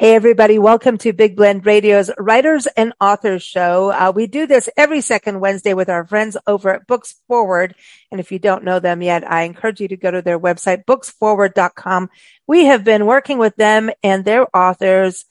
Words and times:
Hey, 0.00 0.14
everybody. 0.14 0.58
Welcome 0.58 0.96
to 0.96 1.12
Big 1.12 1.36
Blend 1.36 1.66
Radio's 1.66 2.10
Writers 2.16 2.66
and 2.66 2.94
Authors 3.02 3.42
Show. 3.42 3.90
Uh, 3.90 4.10
we 4.16 4.26
do 4.26 4.46
this 4.46 4.66
every 4.74 5.02
second 5.02 5.40
Wednesday 5.40 5.74
with 5.74 5.90
our 5.90 6.06
friends 6.06 6.38
over 6.46 6.70
at 6.70 6.86
Books 6.86 7.20
Forward. 7.28 7.74
And 8.10 8.18
if 8.18 8.32
you 8.32 8.38
don't 8.38 8.64
know 8.64 8.80
them 8.80 9.02
yet, 9.02 9.30
I 9.30 9.42
encourage 9.42 9.78
you 9.78 9.88
to 9.88 9.98
go 9.98 10.10
to 10.10 10.22
their 10.22 10.40
website, 10.40 10.86
booksforward.com. 10.86 12.08
We 12.46 12.64
have 12.64 12.82
been 12.82 13.04
working 13.04 13.36
with 13.36 13.54
them 13.56 13.90
and 14.02 14.24
their 14.24 14.46
authors 14.56 15.26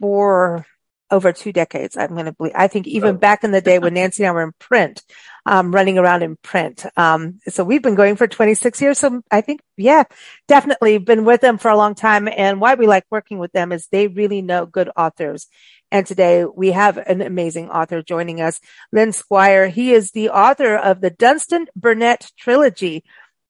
for 0.00 0.64
over 1.10 1.32
two 1.32 1.52
decades. 1.52 1.96
I'm 1.96 2.14
going 2.14 2.26
to 2.26 2.32
believe, 2.32 2.52
I 2.54 2.68
think 2.68 2.86
even 2.86 3.16
back 3.16 3.44
in 3.44 3.52
the 3.52 3.60
day 3.60 3.78
when 3.78 3.94
Nancy 3.94 4.24
and 4.24 4.30
I 4.30 4.32
were 4.32 4.42
in 4.42 4.52
print, 4.58 5.02
um, 5.44 5.72
running 5.72 5.98
around 5.98 6.22
in 6.22 6.36
print. 6.36 6.84
Um, 6.96 7.38
so 7.48 7.62
we've 7.62 7.82
been 7.82 7.94
going 7.94 8.16
for 8.16 8.26
26 8.26 8.80
years. 8.80 8.98
So 8.98 9.22
I 9.30 9.40
think, 9.40 9.60
yeah, 9.76 10.04
definitely 10.48 10.98
been 10.98 11.24
with 11.24 11.40
them 11.40 11.58
for 11.58 11.70
a 11.70 11.76
long 11.76 11.94
time. 11.94 12.28
And 12.28 12.60
why 12.60 12.74
we 12.74 12.86
like 12.86 13.04
working 13.10 13.38
with 13.38 13.52
them 13.52 13.70
is 13.72 13.86
they 13.86 14.08
really 14.08 14.42
know 14.42 14.66
good 14.66 14.90
authors. 14.96 15.46
And 15.92 16.04
today 16.04 16.44
we 16.44 16.72
have 16.72 16.96
an 16.96 17.22
amazing 17.22 17.70
author 17.70 18.02
joining 18.02 18.40
us, 18.40 18.60
Lyn 18.90 19.12
Squire. 19.12 19.68
He 19.68 19.92
is 19.92 20.10
the 20.10 20.30
author 20.30 20.74
of 20.74 21.00
the 21.00 21.10
Dunston 21.10 21.66
Burnett 21.76 22.30
trilogy. 22.36 23.04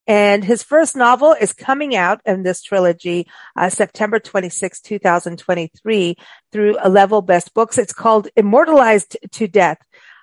And 0.06 0.44
his 0.44 0.62
first 0.62 0.94
novel 0.94 1.32
is 1.32 1.52
coming 1.52 1.96
out 1.96 2.20
in 2.24 2.42
this 2.42 2.62
trilogy, 2.62 3.26
uh, 3.56 3.70
September 3.70 4.20
26, 4.20 4.80
2023 4.80 6.16
through 6.52 6.76
a 6.80 6.88
level 6.88 7.22
best 7.22 7.54
books. 7.54 7.78
It's 7.78 7.92
called 7.92 8.28
Immortalised 8.36 9.16
to 9.32 9.48
Death. 9.48 9.78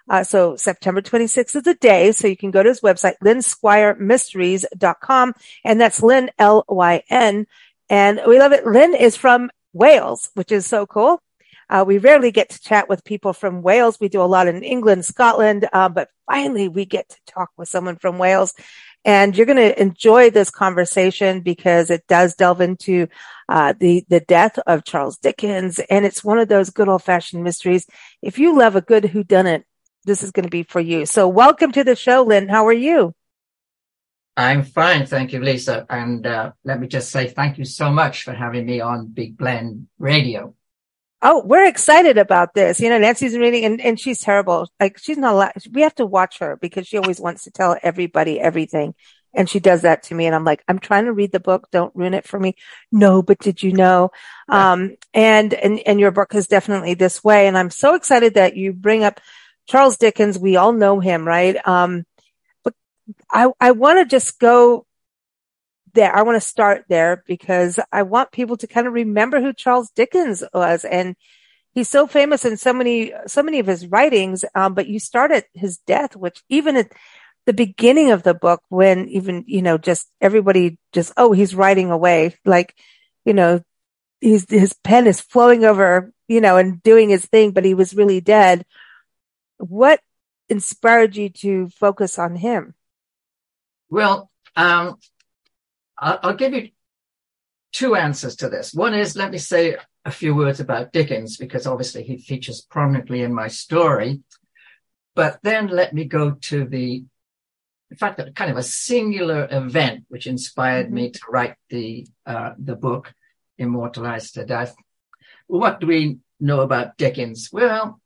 Uh, 0.09 0.23
so 0.23 0.55
September 0.55 1.01
26th 1.01 1.55
is 1.55 1.63
the 1.63 1.75
day. 1.75 2.11
So 2.11 2.27
you 2.27 2.37
can 2.37 2.51
go 2.51 2.63
to 2.63 2.69
his 2.69 2.81
website, 2.81 3.15
lynsquiremysteries.com. 3.23 5.33
And 5.63 5.81
that's 5.81 6.03
Lyn, 6.03 6.29
L-Y-N. 6.37 7.47
And 7.89 8.21
we 8.27 8.39
love 8.39 8.53
it. 8.53 8.65
Lyn 8.65 8.95
is 8.95 9.15
from 9.15 9.49
Wales, 9.73 10.31
which 10.33 10.51
is 10.51 10.65
so 10.65 10.85
cool. 10.85 11.21
Uh, 11.69 11.83
we 11.85 11.97
rarely 11.97 12.31
get 12.31 12.49
to 12.49 12.61
chat 12.61 12.89
with 12.89 13.03
people 13.03 13.33
from 13.33 13.61
Wales. 13.61 13.99
We 13.99 14.09
do 14.09 14.21
a 14.21 14.25
lot 14.25 14.47
in 14.47 14.63
England, 14.63 15.05
Scotland, 15.05 15.67
uh, 15.71 15.89
but 15.89 16.09
finally 16.29 16.67
we 16.67 16.85
get 16.85 17.09
to 17.09 17.17
talk 17.25 17.49
with 17.57 17.69
someone 17.69 17.95
from 17.95 18.17
Wales. 18.17 18.53
And 19.05 19.35
you're 19.35 19.45
going 19.45 19.57
to 19.57 19.81
enjoy 19.81 20.29
this 20.29 20.49
conversation 20.49 21.41
because 21.41 21.89
it 21.89 22.05
does 22.07 22.35
delve 22.35 22.61
into 22.61 23.07
uh, 23.49 23.73
the 23.77 24.05
the 24.07 24.21
death 24.21 24.57
of 24.65 24.85
Charles 24.85 25.17
Dickens, 25.17 25.79
and 25.89 26.05
it's 26.05 26.23
one 26.23 26.39
of 26.39 26.47
those 26.47 26.69
good 26.69 26.87
old 26.87 27.03
fashioned 27.03 27.43
mysteries. 27.43 27.85
If 28.21 28.39
you 28.39 28.57
love 28.57 28.75
a 28.75 28.81
good 28.81 29.03
whodunit, 29.03 29.63
this 30.05 30.23
is 30.23 30.31
going 30.31 30.45
to 30.45 30.49
be 30.49 30.63
for 30.63 30.79
you. 30.79 31.05
So, 31.05 31.27
welcome 31.27 31.71
to 31.73 31.83
the 31.83 31.95
show, 31.95 32.23
Lyn. 32.23 32.47
How 32.47 32.65
are 32.67 32.73
you? 32.73 33.13
I'm 34.35 34.63
fine, 34.63 35.05
thank 35.05 35.31
you, 35.31 35.39
Lisa. 35.39 35.85
And 35.89 36.25
uh, 36.25 36.53
let 36.63 36.79
me 36.79 36.87
just 36.87 37.11
say 37.11 37.27
thank 37.27 37.57
you 37.57 37.65
so 37.65 37.91
much 37.91 38.23
for 38.23 38.33
having 38.33 38.65
me 38.65 38.81
on 38.81 39.07
Big 39.07 39.37
Blend 39.37 39.87
Radio. 39.99 40.55
Oh, 41.25 41.41
we're 41.45 41.65
excited 41.65 42.17
about 42.17 42.53
this. 42.53 42.81
You 42.81 42.89
know, 42.89 42.97
Nancy's 42.97 43.37
reading 43.37 43.63
and, 43.63 43.79
and 43.79 43.97
she's 43.97 44.19
terrible. 44.19 44.67
Like 44.77 44.97
she's 44.97 45.17
not 45.17 45.33
allowed. 45.33 45.53
We 45.71 45.81
have 45.81 45.95
to 45.95 46.05
watch 46.05 46.39
her 46.39 46.57
because 46.57 46.85
she 46.85 46.97
always 46.97 47.19
wants 47.21 47.45
to 47.45 47.51
tell 47.51 47.77
everybody 47.81 48.41
everything. 48.41 48.93
And 49.33 49.49
she 49.49 49.61
does 49.61 49.83
that 49.83 50.03
to 50.03 50.15
me. 50.15 50.25
And 50.25 50.35
I'm 50.35 50.43
like, 50.43 50.63
I'm 50.67 50.79
trying 50.79 51.05
to 51.05 51.13
read 51.13 51.31
the 51.31 51.39
book. 51.39 51.69
Don't 51.71 51.95
ruin 51.95 52.13
it 52.13 52.27
for 52.27 52.37
me. 52.37 52.55
No, 52.91 53.23
but 53.23 53.39
did 53.39 53.63
you 53.63 53.71
know? 53.71 54.11
Um, 54.49 54.97
and, 55.13 55.53
and, 55.53 55.79
and 55.87 55.99
your 55.99 56.11
book 56.11 56.35
is 56.35 56.47
definitely 56.47 56.93
this 56.93 57.23
way. 57.23 57.47
And 57.47 57.57
I'm 57.57 57.69
so 57.69 57.95
excited 57.95 58.33
that 58.33 58.57
you 58.57 58.73
bring 58.73 59.05
up 59.05 59.21
Charles 59.65 59.97
Dickens. 59.97 60.37
We 60.37 60.57
all 60.57 60.73
know 60.73 60.99
him, 60.99 61.25
right? 61.25 61.55
Um, 61.65 62.03
but 62.65 62.73
I, 63.31 63.49
I 63.61 63.71
want 63.71 63.99
to 63.99 64.05
just 64.05 64.39
go 64.39 64.85
there. 65.93 66.15
I 66.15 66.21
want 66.23 66.35
to 66.35 66.47
start 66.47 66.85
there 66.89 67.23
because 67.27 67.79
I 67.91 68.03
want 68.03 68.31
people 68.31 68.57
to 68.57 68.67
kind 68.67 68.87
of 68.87 68.93
remember 68.93 69.41
who 69.41 69.53
Charles 69.53 69.91
Dickens 69.91 70.43
was. 70.53 70.85
And 70.85 71.15
he's 71.73 71.89
so 71.89 72.07
famous 72.07 72.45
in 72.45 72.57
so 72.57 72.73
many, 72.73 73.13
so 73.27 73.43
many 73.43 73.59
of 73.59 73.67
his 73.67 73.87
writings. 73.87 74.45
Um, 74.55 74.73
but 74.73 74.87
you 74.87 74.99
start 74.99 75.31
at 75.31 75.45
his 75.53 75.77
death, 75.79 76.15
which 76.15 76.43
even 76.49 76.75
at 76.77 76.91
the 77.45 77.53
beginning 77.53 78.11
of 78.11 78.23
the 78.23 78.33
book, 78.33 78.61
when 78.69 79.09
even, 79.09 79.43
you 79.47 79.61
know, 79.61 79.77
just 79.77 80.09
everybody 80.21 80.77
just, 80.91 81.11
oh, 81.17 81.31
he's 81.31 81.55
writing 81.55 81.91
away. 81.91 82.35
Like, 82.45 82.75
you 83.25 83.33
know, 83.33 83.61
he's, 84.21 84.49
his 84.49 84.73
pen 84.83 85.07
is 85.07 85.19
flowing 85.19 85.65
over, 85.65 86.13
you 86.27 86.41
know, 86.41 86.57
and 86.57 86.81
doing 86.83 87.09
his 87.09 87.25
thing, 87.25 87.51
but 87.51 87.65
he 87.65 87.73
was 87.73 87.95
really 87.95 88.21
dead. 88.21 88.65
What 89.57 89.99
inspired 90.49 91.15
you 91.15 91.29
to 91.29 91.69
focus 91.69 92.17
on 92.17 92.35
him? 92.35 92.75
Well, 93.89 94.29
um, 94.55 94.97
I'll, 96.03 96.19
I'll 96.21 96.35
give 96.35 96.53
you 96.53 96.69
two 97.71 97.95
answers 97.95 98.35
to 98.37 98.49
this. 98.49 98.73
One 98.73 98.93
is, 98.93 99.15
let 99.15 99.31
me 99.31 99.37
say 99.37 99.77
a 100.05 100.11
few 100.11 100.35
words 100.35 100.59
about 100.59 100.91
Dickens, 100.91 101.37
because 101.37 101.65
obviously 101.65 102.03
he 102.03 102.17
features 102.17 102.61
prominently 102.61 103.21
in 103.21 103.33
my 103.33 103.47
story. 103.47 104.21
But 105.15 105.39
then 105.43 105.67
let 105.67 105.93
me 105.93 106.05
go 106.05 106.31
to 106.31 106.65
the, 106.65 107.05
in 107.89 107.97
fact, 107.97 108.17
that 108.17 108.35
kind 108.35 108.51
of 108.51 108.57
a 108.57 108.63
singular 108.63 109.47
event 109.49 110.05
which 110.09 110.27
inspired 110.27 110.87
mm-hmm. 110.87 110.95
me 110.95 111.11
to 111.11 111.19
write 111.29 111.55
the, 111.69 112.07
uh, 112.25 112.51
the 112.57 112.75
book, 112.75 113.13
Immortalised 113.57 114.33
to 114.33 114.45
Death. 114.45 114.75
what 115.47 115.79
do 115.79 115.87
we 115.87 116.17
know 116.39 116.61
about 116.61 116.97
Dickens? 116.97 117.49
Well, 117.51 118.01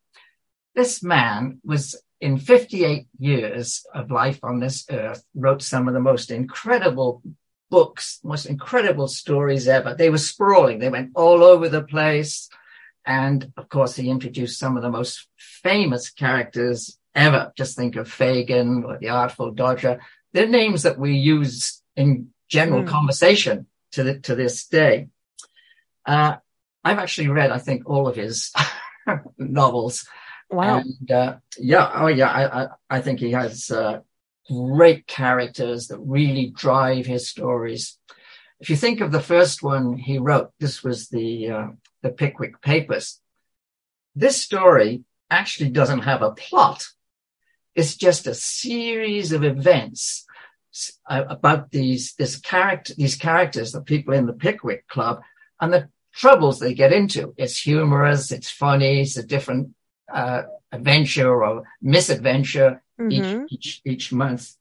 this 0.75 1.01
man 1.01 1.59
was 1.63 1.99
in 2.19 2.37
58 2.37 3.07
years 3.17 3.85
of 3.93 4.11
life 4.11 4.39
on 4.43 4.59
this 4.59 4.85
earth, 4.91 5.23
wrote 5.33 5.61
some 5.61 5.87
of 5.87 5.93
the 5.93 5.99
most 5.99 6.31
incredible 6.31 7.23
books, 7.69 8.19
most 8.23 8.45
incredible 8.45 9.07
stories 9.07 9.67
ever. 9.67 9.93
They 9.93 10.09
were 10.09 10.17
sprawling. 10.17 10.79
They 10.79 10.89
went 10.89 11.11
all 11.15 11.43
over 11.43 11.69
the 11.69 11.83
place. 11.83 12.49
And 13.05 13.51
of 13.57 13.69
course, 13.69 13.95
he 13.95 14.09
introduced 14.09 14.59
some 14.59 14.75
of 14.75 14.83
the 14.83 14.91
most 14.91 15.27
famous 15.37 16.09
characters 16.09 16.97
ever. 17.15 17.51
Just 17.55 17.77
think 17.77 17.95
of 17.95 18.11
Fagin 18.11 18.83
or 18.85 18.97
the 18.97 19.09
Artful 19.09 19.51
Dodger. 19.51 20.01
They're 20.33 20.47
names 20.47 20.83
that 20.83 20.99
we 20.99 21.13
use 21.13 21.81
in 21.95 22.29
general 22.49 22.83
mm. 22.83 22.87
conversation 22.87 23.67
to 23.93 24.03
the, 24.03 24.19
to 24.19 24.35
this 24.35 24.67
day. 24.67 25.07
Uh, 26.05 26.37
I've 26.83 26.99
actually 26.99 27.29
read, 27.29 27.51
I 27.51 27.57
think, 27.57 27.89
all 27.89 28.07
of 28.07 28.15
his 28.15 28.53
novels. 29.37 30.07
Wow. 30.49 30.79
And, 30.79 31.11
uh, 31.11 31.37
yeah, 31.57 31.91
oh 31.93 32.07
yeah, 32.07 32.29
I, 32.29 32.63
I, 32.63 32.67
I 32.89 33.01
think 33.01 33.19
he 33.19 33.31
has, 33.31 33.69
uh, 33.69 33.99
great 34.49 35.07
characters 35.07 35.87
that 35.87 35.99
really 35.99 36.47
drive 36.49 37.05
his 37.05 37.27
stories. 37.27 37.97
If 38.59 38.69
you 38.69 38.75
think 38.75 39.01
of 39.01 39.11
the 39.11 39.21
first 39.21 39.61
one 39.61 39.97
he 39.97 40.17
wrote, 40.17 40.51
this 40.59 40.83
was 40.83 41.09
the 41.09 41.49
uh, 41.49 41.67
the 42.01 42.09
Pickwick 42.09 42.61
Papers. 42.61 43.19
This 44.15 44.41
story 44.41 45.03
actually 45.29 45.69
doesn't 45.69 45.99
have 45.99 46.21
a 46.21 46.31
plot. 46.31 46.87
It's 47.75 47.95
just 47.95 48.25
a 48.25 48.33
series 48.33 49.31
of 49.31 49.43
events 49.43 50.25
about 51.07 51.71
these 51.71 52.13
this 52.15 52.37
character 52.37 52.93
these 52.95 53.15
characters, 53.15 53.71
the 53.71 53.81
people 53.81 54.13
in 54.13 54.25
the 54.25 54.33
Pickwick 54.33 54.87
Club, 54.87 55.21
and 55.59 55.71
the 55.71 55.89
troubles 56.13 56.59
they 56.59 56.73
get 56.73 56.93
into. 56.93 57.33
It's 57.37 57.59
humorous, 57.59 58.31
it's 58.31 58.49
funny, 58.49 59.01
it's 59.01 59.17
a 59.17 59.23
different 59.23 59.75
uh, 60.11 60.43
adventure 60.71 61.43
or 61.43 61.63
misadventure 61.81 62.81
mm-hmm. 62.99 63.45
each, 63.49 63.51
each, 63.51 63.81
each 63.85 64.13
month. 64.13 64.55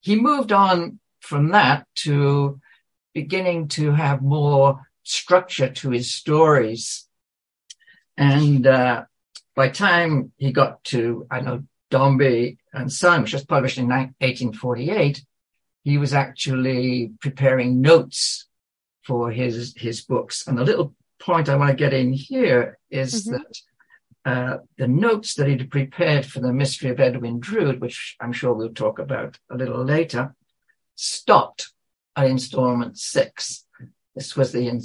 He 0.00 0.16
moved 0.16 0.52
on 0.52 1.00
from 1.20 1.50
that 1.50 1.86
to 1.96 2.60
beginning 3.14 3.68
to 3.68 3.92
have 3.92 4.22
more 4.22 4.86
structure 5.02 5.68
to 5.68 5.90
his 5.90 6.14
stories. 6.14 7.06
And, 8.16 8.66
uh, 8.66 9.04
by 9.58 9.68
time 9.68 10.32
he 10.36 10.52
got 10.52 10.84
to, 10.84 11.26
I 11.30 11.40
know, 11.40 11.64
Dombey 11.90 12.58
and 12.72 12.92
Son, 12.92 13.22
which 13.22 13.32
was 13.32 13.44
published 13.44 13.78
in 13.78 13.88
1848, 13.88 15.24
he 15.82 15.98
was 15.98 16.14
actually 16.14 17.12
preparing 17.20 17.80
notes 17.80 18.46
for 19.04 19.32
his, 19.32 19.74
his 19.76 20.02
books. 20.02 20.46
And 20.46 20.56
the 20.56 20.64
little 20.64 20.94
point 21.18 21.48
I 21.48 21.56
want 21.56 21.70
to 21.70 21.76
get 21.76 21.92
in 21.92 22.12
here 22.12 22.78
is 22.90 23.26
mm-hmm. 23.26 23.32
that 23.32 23.58
uh, 24.28 24.58
the 24.80 24.88
notes 25.06 25.30
that 25.34 25.48
he'd 25.48 25.70
prepared 25.70 26.24
for 26.26 26.40
the 26.40 26.52
mystery 26.52 26.90
of 26.90 27.00
Edwin 27.00 27.36
Drood, 27.40 27.80
which 27.80 27.98
I'm 28.20 28.32
sure 28.32 28.52
we'll 28.52 28.74
talk 28.84 28.98
about 28.98 29.38
a 29.50 29.56
little 29.56 29.84
later, 29.96 30.34
stopped 30.94 31.62
at 32.16 32.26
installment 32.26 32.98
six. 32.98 33.64
This 34.16 34.36
was 34.36 34.52
the 34.52 34.68
in- 34.68 34.82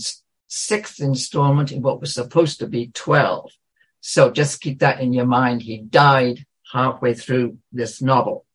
sixth 0.47 0.99
installment 1.01 1.71
in 1.71 1.81
what 1.81 1.99
was 2.01 2.13
supposed 2.13 2.59
to 2.59 2.67
be 2.67 2.83
12. 2.93 3.51
So 4.01 4.31
just 4.31 4.61
keep 4.61 4.79
that 4.79 4.99
in 5.01 5.13
your 5.13 5.25
mind. 5.25 5.61
He 5.61 5.77
died 5.77 6.45
halfway 6.71 7.13
through 7.13 7.57
this 7.71 8.01
novel. 8.01 8.45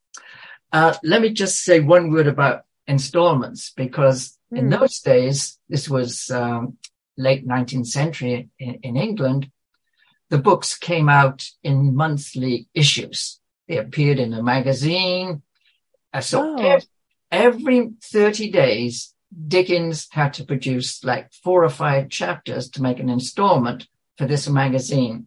Uh, 0.72 0.94
let 1.02 1.20
me 1.22 1.30
just 1.42 1.56
say 1.66 1.80
one 1.80 2.10
word 2.12 2.26
about 2.28 2.64
installments 2.86 3.72
because 3.76 4.20
In 4.50 4.64
Hmm. 4.66 4.76
those 4.78 5.00
days, 5.00 5.58
this 5.68 5.86
was 5.96 6.30
um, 6.30 6.78
late 7.26 7.44
19th 7.46 7.88
century 8.00 8.48
in, 8.58 8.74
in 8.88 8.94
England, 8.96 9.42
the 10.30 10.38
books 10.38 10.76
came 10.76 11.08
out 11.08 11.48
in 11.62 11.94
monthly 11.94 12.68
issues. 12.74 13.40
They 13.66 13.78
appeared 13.78 14.18
in 14.18 14.32
a 14.34 14.42
magazine. 14.42 15.42
Uh, 16.12 16.20
so 16.20 16.56
Oh. 16.56 16.62
ev- 16.62 16.86
every 17.30 17.90
30 18.02 18.50
days, 18.50 19.14
Dickens 19.46 20.08
had 20.10 20.32
to 20.34 20.44
produce 20.44 21.04
like 21.04 21.32
four 21.32 21.62
or 21.62 21.68
five 21.68 22.08
chapters 22.08 22.70
to 22.70 22.82
make 22.82 22.98
an 22.98 23.10
installment 23.10 23.86
for 24.16 24.26
this 24.26 24.48
magazine. 24.48 25.26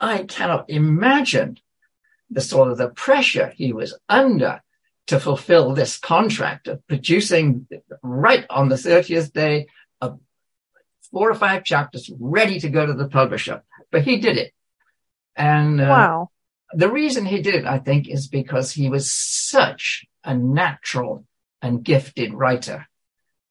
I 0.00 0.24
cannot 0.24 0.68
imagine 0.70 1.58
the 2.30 2.40
sort 2.40 2.70
of 2.70 2.78
the 2.78 2.88
pressure 2.88 3.52
he 3.54 3.72
was 3.72 3.94
under 4.08 4.62
to 5.08 5.20
fulfill 5.20 5.74
this 5.74 5.98
contract 5.98 6.68
of 6.68 6.86
producing 6.86 7.66
right 8.02 8.46
on 8.48 8.68
the 8.70 8.76
30th 8.76 9.32
day 9.32 9.66
of 10.00 10.18
four 11.10 11.30
or 11.30 11.34
five 11.34 11.64
chapters 11.64 12.10
ready 12.18 12.58
to 12.60 12.70
go 12.70 12.86
to 12.86 12.94
the 12.94 13.08
publisher. 13.08 13.62
But 13.92 14.02
he 14.02 14.16
did 14.18 14.36
it. 14.38 14.52
And 15.36 15.80
uh, 15.80 15.86
Wow. 15.88 16.30
the 16.74 16.90
reason 16.90 17.24
he 17.26 17.40
did 17.42 17.54
it, 17.54 17.66
I 17.66 17.78
think, 17.78 18.08
is 18.08 18.26
because 18.26 18.72
he 18.72 18.88
was 18.88 19.12
such 19.12 20.04
a 20.24 20.34
natural 20.34 21.24
and 21.60 21.84
gifted 21.84 22.34
writer. 22.34 22.88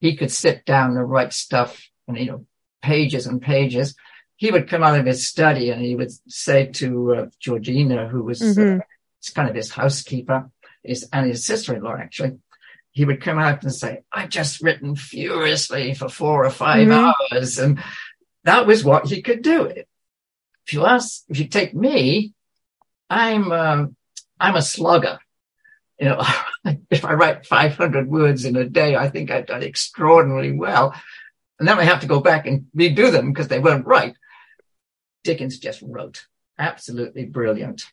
He 0.01 0.17
could 0.17 0.31
sit 0.31 0.65
down 0.65 0.97
and 0.97 1.09
write 1.09 1.31
stuff 1.31 1.88
and, 2.07 2.17
you 2.17 2.25
know, 2.25 2.45
pages 2.81 3.27
and 3.27 3.41
pages. 3.41 3.95
He 4.35 4.49
would 4.51 4.67
come 4.67 4.81
out 4.83 4.99
of 4.99 5.05
his 5.05 5.27
study 5.27 5.69
and 5.69 5.81
he 5.81 5.95
would 5.95 6.11
say 6.27 6.65
to 6.73 7.13
uh, 7.13 7.25
Georgina, 7.39 8.07
who 8.07 8.23
was 8.23 8.41
Mhm. 8.41 8.79
uh, 8.79 8.83
it's 9.19 9.29
kind 9.29 9.47
of 9.47 9.55
his 9.55 9.69
housekeeper, 9.71 10.49
his, 10.83 11.07
and 11.13 11.27
his 11.27 11.45
sister-in-law, 11.45 11.95
actually. 11.95 12.39
He 12.89 13.05
would 13.05 13.21
come 13.21 13.37
out 13.37 13.61
and 13.63 13.71
say, 13.73 14.01
I've 14.11 14.29
just 14.29 14.61
written 14.63 14.95
furiously 14.95 15.94
for 15.94 16.09
four 16.09 16.44
or 16.44 16.49
5 16.49 16.87
Mhm. 16.87 17.13
hours. 17.31 17.59
And 17.59 17.79
that 18.44 18.65
was 18.65 18.83
what 18.83 19.07
he 19.07 19.21
could 19.21 19.44
do. 19.44 19.71
If 20.67 20.73
you 20.73 20.85
ask, 20.85 21.23
if 21.27 21.39
you 21.39 21.47
take 21.47 21.73
me, 21.73 22.33
I'm, 23.09 23.51
um, 23.51 23.95
I'm 24.39 24.55
a 24.55 24.61
slugger. 24.61 25.19
You 25.99 26.09
know, 26.09 26.23
if 26.89 27.05
I 27.05 27.13
write 27.13 27.45
500 27.45 28.07
words 28.07 28.45
in 28.45 28.55
a 28.55 28.65
day, 28.65 28.95
I 28.95 29.09
think 29.09 29.31
I've 29.31 29.47
done 29.47 29.63
extraordinarily 29.63 30.51
well. 30.51 30.93
And 31.59 31.67
then 31.67 31.77
I 31.77 31.83
have 31.83 32.01
to 32.01 32.07
go 32.07 32.19
back 32.19 32.47
and 32.47 32.65
redo 32.75 33.11
them 33.11 33.31
because 33.31 33.47
they 33.47 33.59
weren't 33.59 33.85
right. 33.85 34.15
Dickens 35.23 35.59
just 35.59 35.81
wrote. 35.83 36.25
Absolutely 36.57 37.25
brilliant. 37.25 37.85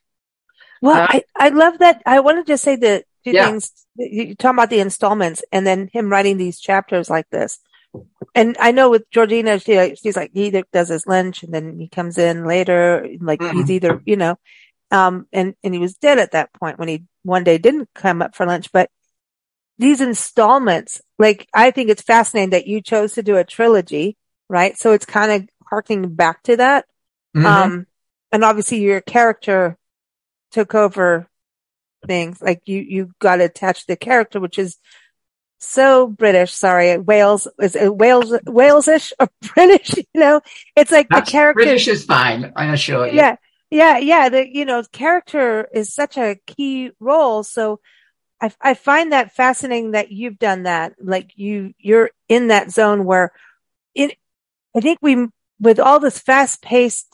Well, 0.81 1.01
Uh, 1.01 1.07
I, 1.09 1.23
I 1.35 1.49
love 1.49 1.79
that. 1.79 2.01
I 2.05 2.19
want 2.21 2.43
to 2.43 2.51
just 2.51 2.63
say 2.63 2.75
the 2.75 3.03
two 3.23 3.31
Yeah. 3.31 3.45
things. 3.45 3.71
You 3.95 4.33
talk 4.35 4.53
about 4.53 4.69
the 4.69 4.79
installments 4.79 5.43
and 5.51 5.67
then 5.67 5.89
him 5.93 6.09
writing 6.09 6.37
these 6.37 6.59
chapters 6.59 7.09
like 7.09 7.29
this. 7.29 7.59
And 8.35 8.55
I 8.59 8.71
know 8.71 8.89
with 8.89 9.09
Georgina, 9.11 9.59
she, 9.59 9.95
she's 9.95 10.15
like, 10.15 10.31
he 10.33 10.47
either 10.47 10.63
does 10.71 10.89
his 10.89 11.07
lunch 11.07 11.43
and 11.43 11.53
then 11.53 11.79
he 11.79 11.87
comes 11.87 12.17
in 12.17 12.45
later, 12.45 13.07
like 13.19 13.39
Mhm. 13.39 13.53
he's 13.53 13.71
either, 13.71 14.01
you 14.05 14.17
know, 14.17 14.37
um, 14.91 15.27
and, 15.33 15.55
and 15.63 15.73
he 15.73 15.79
was 15.79 15.95
dead 15.95 16.19
at 16.19 16.31
that 16.31 16.53
point 16.53 16.79
when 16.79 16.87
he 16.87 17.03
one 17.23 17.43
day 17.43 17.57
didn't 17.57 17.89
come 17.95 18.21
up 18.21 18.35
for 18.35 18.45
lunch, 18.45 18.71
but 18.71 18.89
these 19.77 20.01
installments, 20.01 21.01
like, 21.17 21.47
I 21.53 21.71
think 21.71 21.89
it's 21.89 22.01
fascinating 22.01 22.51
that 22.51 22.67
you 22.67 22.81
chose 22.81 23.13
to 23.13 23.23
do 23.23 23.37
a 23.37 23.43
trilogy, 23.43 24.17
right? 24.49 24.77
So 24.77 24.91
it's 24.93 25.05
kind 25.05 25.31
of 25.31 25.49
harking 25.69 26.13
back 26.15 26.43
to 26.43 26.57
that. 26.57 26.85
Mhm. 27.35 27.45
Um, 27.45 27.87
and 28.31 28.43
obviously 28.43 28.79
your 28.79 29.01
character 29.01 29.77
took 30.51 30.75
over 30.75 31.27
things 32.07 32.41
like 32.41 32.61
you, 32.65 32.79
you 32.79 33.11
got 33.19 33.41
attached 33.41 33.81
to 33.81 33.87
the 33.87 33.97
character, 33.97 34.39
which 34.39 34.59
is 34.59 34.77
so 35.59 36.07
British. 36.07 36.53
Sorry. 36.53 36.97
Wales 36.97 37.47
is 37.61 37.75
it 37.75 37.95
Wales, 37.95 38.31
Walesish 38.47 39.11
or 39.19 39.29
British, 39.53 39.95
you 39.97 40.03
know, 40.21 40.41
it's 40.75 40.91
like 40.91 41.09
That's- 41.09 41.27
the 41.27 41.31
character. 41.31 41.63
British 41.63 41.87
is 41.87 42.05
fine, 42.05 42.51
I 42.55 42.71
assure 42.73 43.07
you. 43.07 43.13
yeah. 43.15 43.35
Yeah. 43.71 43.97
Yeah. 43.99 44.29
The, 44.29 44.47
you 44.51 44.65
know, 44.65 44.81
character 44.91 45.67
is 45.71 45.93
such 45.93 46.17
a 46.17 46.39
key 46.47 46.91
role. 46.99 47.43
So 47.43 47.79
I, 48.41 48.51
I 48.61 48.73
find 48.73 49.11
that 49.11 49.35
fascinating 49.35 49.91
that 49.91 50.11
you've 50.11 50.39
done 50.39 50.63
that. 50.63 50.93
Like 50.99 51.33
you, 51.35 51.73
you're 51.77 52.09
in 52.27 52.47
that 52.47 52.71
zone 52.71 53.05
where 53.05 53.31
it, 53.93 54.17
I 54.75 54.79
think 54.79 54.99
we, 55.01 55.27
with 55.59 55.79
all 55.79 55.99
this 55.99 56.17
fast 56.19 56.61
paced 56.63 57.07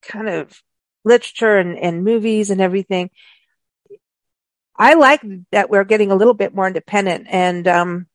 kind 0.00 0.28
of 0.28 0.60
literature 1.04 1.58
and, 1.58 1.78
and 1.78 2.04
movies 2.04 2.50
and 2.50 2.60
everything, 2.60 3.10
I 4.76 4.94
like 4.94 5.22
that 5.50 5.70
we're 5.70 5.84
getting 5.84 6.10
a 6.10 6.16
little 6.16 6.34
bit 6.34 6.54
more 6.54 6.66
independent. 6.66 7.26
And, 7.28 7.68
um, 7.68 8.06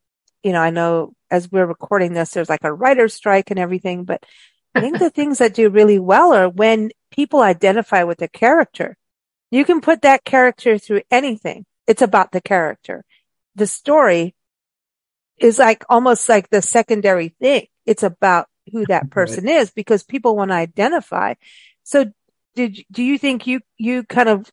you 0.42 0.52
know, 0.52 0.60
I 0.60 0.70
know 0.70 1.12
as 1.30 1.50
we're 1.50 1.66
recording 1.66 2.12
this, 2.12 2.30
there's 2.30 2.48
like 2.48 2.64
a 2.64 2.72
writer's 2.72 3.14
strike 3.14 3.50
and 3.50 3.60
everything, 3.60 4.04
but 4.04 4.24
I 4.74 4.80
think 4.80 4.98
the 4.98 5.10
things 5.14 5.38
that 5.38 5.54
do 5.54 5.70
really 5.70 5.98
well 5.98 6.32
are 6.32 6.48
when 6.48 6.90
people 7.10 7.40
identify 7.40 8.04
with 8.04 8.18
the 8.18 8.28
character. 8.28 8.96
You 9.50 9.64
can 9.64 9.80
put 9.80 10.02
that 10.02 10.24
character 10.24 10.78
through 10.78 11.02
anything. 11.10 11.64
It's 11.86 12.02
about 12.02 12.32
the 12.32 12.40
character. 12.40 13.04
The 13.54 13.66
story 13.66 14.34
is 15.38 15.58
like 15.58 15.84
almost 15.88 16.28
like 16.28 16.50
the 16.50 16.60
secondary 16.60 17.28
thing. 17.40 17.66
It's 17.86 18.02
about 18.02 18.48
who 18.72 18.84
that 18.86 19.10
person 19.10 19.48
is 19.48 19.70
because 19.70 20.02
people 20.02 20.36
want 20.36 20.50
to 20.50 20.56
identify. 20.56 21.34
So 21.84 22.12
did, 22.54 22.84
do 22.90 23.02
you 23.02 23.16
think 23.16 23.46
you, 23.46 23.60
you 23.78 24.02
kind 24.04 24.28
of 24.28 24.50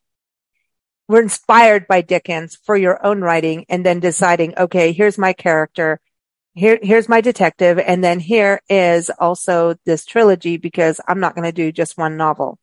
were 1.08 1.20
inspired 1.20 1.86
by 1.86 2.00
Dickens 2.02 2.56
for 2.56 2.76
your 2.76 3.04
own 3.04 3.20
writing 3.20 3.64
and 3.68 3.86
then 3.86 4.00
deciding, 4.00 4.56
okay, 4.58 4.92
here's 4.92 5.18
my 5.18 5.32
character. 5.32 6.00
Here, 6.54 6.78
here's 6.82 7.08
my 7.08 7.20
detective. 7.20 7.78
And 7.78 8.02
then 8.02 8.18
here 8.18 8.60
is 8.68 9.10
also 9.18 9.76
this 9.84 10.04
trilogy 10.04 10.56
because 10.56 11.00
I'm 11.06 11.20
not 11.20 11.34
going 11.34 11.44
to 11.44 11.52
do 11.52 11.70
just 11.70 11.98
one 11.98 12.16
novel. 12.16 12.58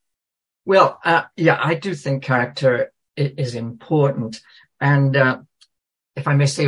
Well, 0.65 0.99
uh, 1.03 1.23
yeah, 1.35 1.59
I 1.61 1.75
do 1.75 1.93
think 1.93 2.23
character 2.23 2.91
is 3.15 3.55
important. 3.55 4.41
And 4.79 5.15
uh, 5.15 5.39
if 6.15 6.27
I 6.27 6.35
may 6.35 6.45
say 6.45 6.67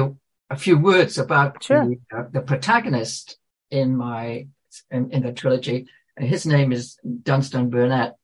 a 0.49 0.55
few 0.57 0.77
words 0.77 1.17
about 1.17 1.63
Sure. 1.63 1.85
the, 1.85 1.99
uh, 2.15 2.23
the 2.31 2.41
protagonist 2.41 3.37
in 3.71 3.95
my 3.95 4.47
in, 4.91 5.11
in 5.11 5.23
the 5.23 5.31
trilogy, 5.31 5.87
his 6.17 6.45
name 6.45 6.71
is 6.71 6.97
Dunston 7.23 7.69
Burnett, 7.69 8.15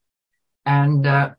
and 0.66 1.06
uh, 1.06 1.30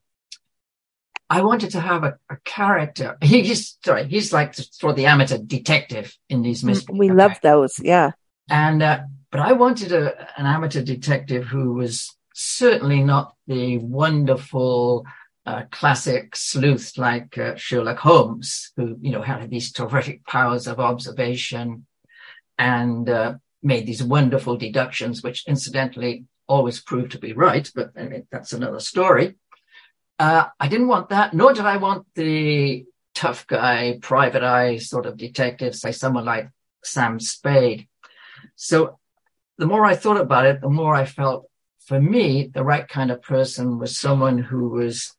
I 1.38 1.41
wanted 1.41 1.71
to 1.71 1.80
have 1.80 2.03
a, 2.03 2.13
a 2.30 2.38
character. 2.57 3.18
He, 3.21 3.41
he's 3.50 3.77
sorry, 3.84 4.03
he's 4.07 4.31
like 4.31 4.53
sort 4.53 4.91
of 4.91 4.98
the 4.98 5.07
amateur 5.07 5.39
detective 5.39 6.15
in 6.29 6.43
these 6.43 6.63
mysteries. 6.63 6.96
Mm, 6.96 7.00
We 7.00 7.10
love 7.12 7.36
those. 7.41 7.79
Yeah. 7.79 8.12
And, 8.50 8.84
uh, 8.84 9.00
but 9.31 9.41
I 9.41 9.53
wanted 9.53 9.91
a, 9.91 10.03
an 10.39 10.46
amateur 10.46 10.84
detective 10.84 11.46
who 11.46 11.74
was 11.74 12.15
certainly 12.36 13.01
not 13.03 13.25
the 13.48 13.79
wonderful, 13.79 15.05
uh, 15.46 15.63
classic 15.72 16.36
sleuth 16.36 16.98
like 16.98 17.38
uh, 17.38 17.55
Sherlock 17.55 18.00
Holmes, 18.00 18.72
who, 18.77 18.98
you 19.01 19.12
know, 19.12 19.22
had 19.22 19.50
these 19.50 19.72
terrific 19.72 20.25
powers 20.25 20.67
of 20.67 20.79
observation 20.79 21.86
and, 22.57 23.10
uh, 23.10 23.34
made 23.63 23.88
these 23.88 24.03
wonderful 24.03 24.55
deductions, 24.57 25.24
which 25.24 25.48
incidentally 25.48 26.25
always 26.48 26.81
proved 26.81 27.12
to 27.13 27.19
be 27.19 27.34
right, 27.34 27.72
but 27.74 27.91
I 27.98 28.03
mean, 28.03 28.27
that's 28.31 28.53
another 28.53 28.79
story. 28.79 29.36
Uh, 30.24 30.48
I 30.58 30.70
didn't 30.70 30.88
want 30.88 31.10
that, 31.10 31.34
nor 31.34 31.51
did 31.51 31.65
I 31.65 31.75
want 31.75 32.08
the 32.15 32.86
tough 33.13 33.46
guy, 33.46 34.00
private 34.01 34.42
eye 34.42 34.77
sort 34.77 35.06
of 35.06 35.18
detective, 35.18 35.75
say 35.75 35.92
someone 35.92 36.24
like 36.24 36.48
Sam 36.82 37.20
Spade. 37.20 37.89
So 38.56 39.00
the 39.58 39.65
more 39.65 39.84
I 39.84 39.98
thought 39.98 40.22
about 40.22 40.46
it, 40.46 40.62
the 40.62 40.70
more 40.70 40.96
I 40.96 41.03
felt 41.03 41.50
for 41.88 42.00
me, 42.00 42.48
the 42.48 42.63
right 42.63 42.88
kind 42.88 43.12
of 43.12 43.22
person 43.22 43.80
was 43.80 44.00
someone 44.00 44.38
who 44.38 44.70
was 44.70 45.13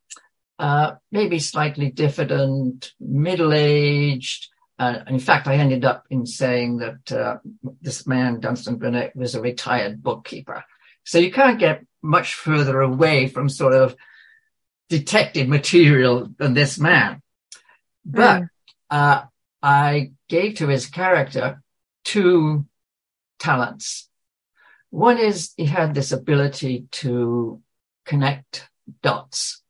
uh, 0.59 0.93
maybe 1.13 1.39
slightly 1.39 1.91
diffident, 1.91 2.95
middle-aged. 2.99 4.49
Uh, 4.79 5.01
in 5.07 5.19
fact, 5.19 5.47
I 5.47 5.57
ended 5.57 5.85
up 5.85 6.07
in 6.09 6.25
saying 6.25 6.79
that 6.79 7.13
uh, 7.13 7.37
this 7.83 8.07
man, 8.07 8.41
Dunston 8.41 8.77
Burnett, 8.77 9.15
was 9.15 9.35
a 9.35 9.43
retired 9.43 10.03
bookkeeper. 10.03 10.65
So 11.05 11.19
you 11.19 11.31
can't 11.31 11.59
get 11.59 11.85
much 12.01 12.37
further 12.37 12.81
away 12.81 13.29
from 13.29 13.51
sort 13.51 13.75
of 13.75 13.95
detective 14.89 15.49
material 15.49 16.29
than 16.39 16.55
this 16.55 16.79
man. 16.79 17.23
But 18.05 18.43
Mm. 18.43 18.49
uh, 18.91 19.23
I 19.63 20.13
gave 20.29 20.57
to 20.57 20.69
his 20.69 20.87
character 20.87 21.63
two 22.05 22.67
talents. 23.39 24.09
One 24.91 25.19
is 25.19 25.53
he 25.57 25.65
had 25.65 25.95
this 25.95 26.13
ability 26.13 26.87
to 26.93 27.63
connect 28.05 28.69
dots. 29.03 29.63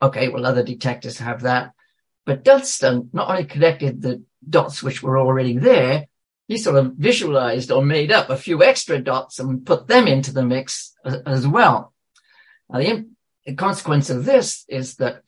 Okay, 0.00 0.28
well, 0.28 0.46
other 0.46 0.62
detectives 0.62 1.18
have 1.18 1.42
that. 1.42 1.72
But 2.24 2.44
Dunston 2.44 3.10
not 3.12 3.28
only 3.28 3.44
connected 3.44 4.00
the 4.00 4.22
dots 4.48 4.82
which 4.82 5.02
were 5.02 5.18
already 5.18 5.58
there, 5.58 6.06
he 6.48 6.56
sort 6.56 6.76
of 6.76 6.94
visualized 6.94 7.70
or 7.70 7.84
made 7.84 8.12
up 8.12 8.30
a 8.30 8.36
few 8.36 8.62
extra 8.62 8.98
dots 9.00 9.38
and 9.38 9.66
put 9.66 9.88
them 9.88 10.06
into 10.06 10.32
the 10.32 10.44
mix 10.44 10.94
as, 11.04 11.16
as 11.26 11.46
well. 11.46 11.92
Now, 12.70 12.78
the, 12.78 13.06
the 13.46 13.54
consequence 13.54 14.10
of 14.10 14.24
this 14.24 14.64
is 14.68 14.96
that 14.96 15.22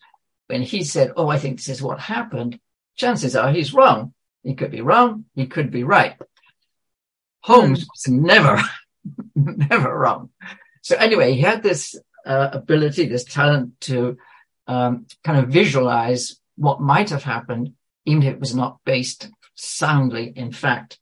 when 0.46 0.62
he 0.62 0.84
said, 0.84 1.12
Oh, 1.16 1.28
I 1.28 1.38
think 1.38 1.56
this 1.56 1.68
is 1.68 1.82
what 1.82 2.00
happened, 2.00 2.60
chances 2.96 3.34
are 3.34 3.50
he's 3.50 3.74
wrong. 3.74 4.14
He 4.42 4.54
could 4.54 4.70
be 4.70 4.82
wrong. 4.82 5.24
He 5.34 5.46
could 5.46 5.70
be 5.70 5.84
right. 5.84 6.16
Holmes 7.40 7.84
mm. 7.84 7.88
was 7.92 8.08
never, 8.08 8.62
never 9.34 9.98
wrong. 9.98 10.30
So 10.82 10.96
anyway, 10.96 11.32
he 11.32 11.40
had 11.40 11.62
this 11.62 11.96
uh, 12.26 12.50
ability, 12.52 13.06
this 13.06 13.24
talent 13.24 13.80
to 13.82 14.18
um, 14.66 15.06
kind 15.24 15.38
of 15.38 15.50
visualize 15.50 16.36
what 16.56 16.80
might 16.80 17.10
have 17.10 17.24
happened, 17.24 17.72
even 18.04 18.22
if 18.22 18.34
it 18.34 18.40
was 18.40 18.54
not 18.54 18.78
based 18.84 19.30
soundly 19.54 20.32
in 20.34 20.52
fact. 20.52 20.98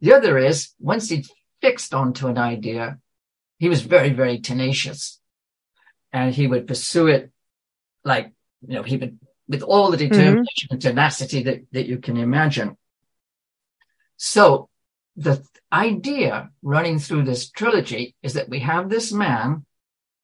The 0.00 0.14
other 0.14 0.38
is 0.38 0.70
once 0.78 1.08
he'd 1.08 1.26
fixed 1.60 1.94
onto 1.94 2.28
an 2.28 2.38
idea, 2.38 2.98
he 3.58 3.68
was 3.68 3.82
very, 3.82 4.10
very 4.10 4.38
tenacious 4.38 5.20
and 6.14 6.32
he 6.32 6.46
would 6.46 6.66
pursue 6.66 7.08
it 7.08 7.32
like, 8.04 8.32
you 8.66 8.76
know, 8.76 8.84
he 8.84 8.96
would 8.96 9.18
with 9.46 9.62
all 9.62 9.90
the 9.90 9.98
determination 9.98 10.68
mm-hmm. 10.68 10.74
and 10.74 10.80
tenacity 10.80 11.42
that, 11.42 11.66
that 11.72 11.86
you 11.86 11.98
can 11.98 12.16
imagine. 12.16 12.78
So 14.16 14.70
the 15.16 15.44
idea 15.70 16.50
running 16.62 16.98
through 16.98 17.24
this 17.24 17.50
trilogy 17.50 18.14
is 18.22 18.34
that 18.34 18.48
we 18.48 18.60
have 18.60 18.88
this 18.88 19.12
man 19.12 19.66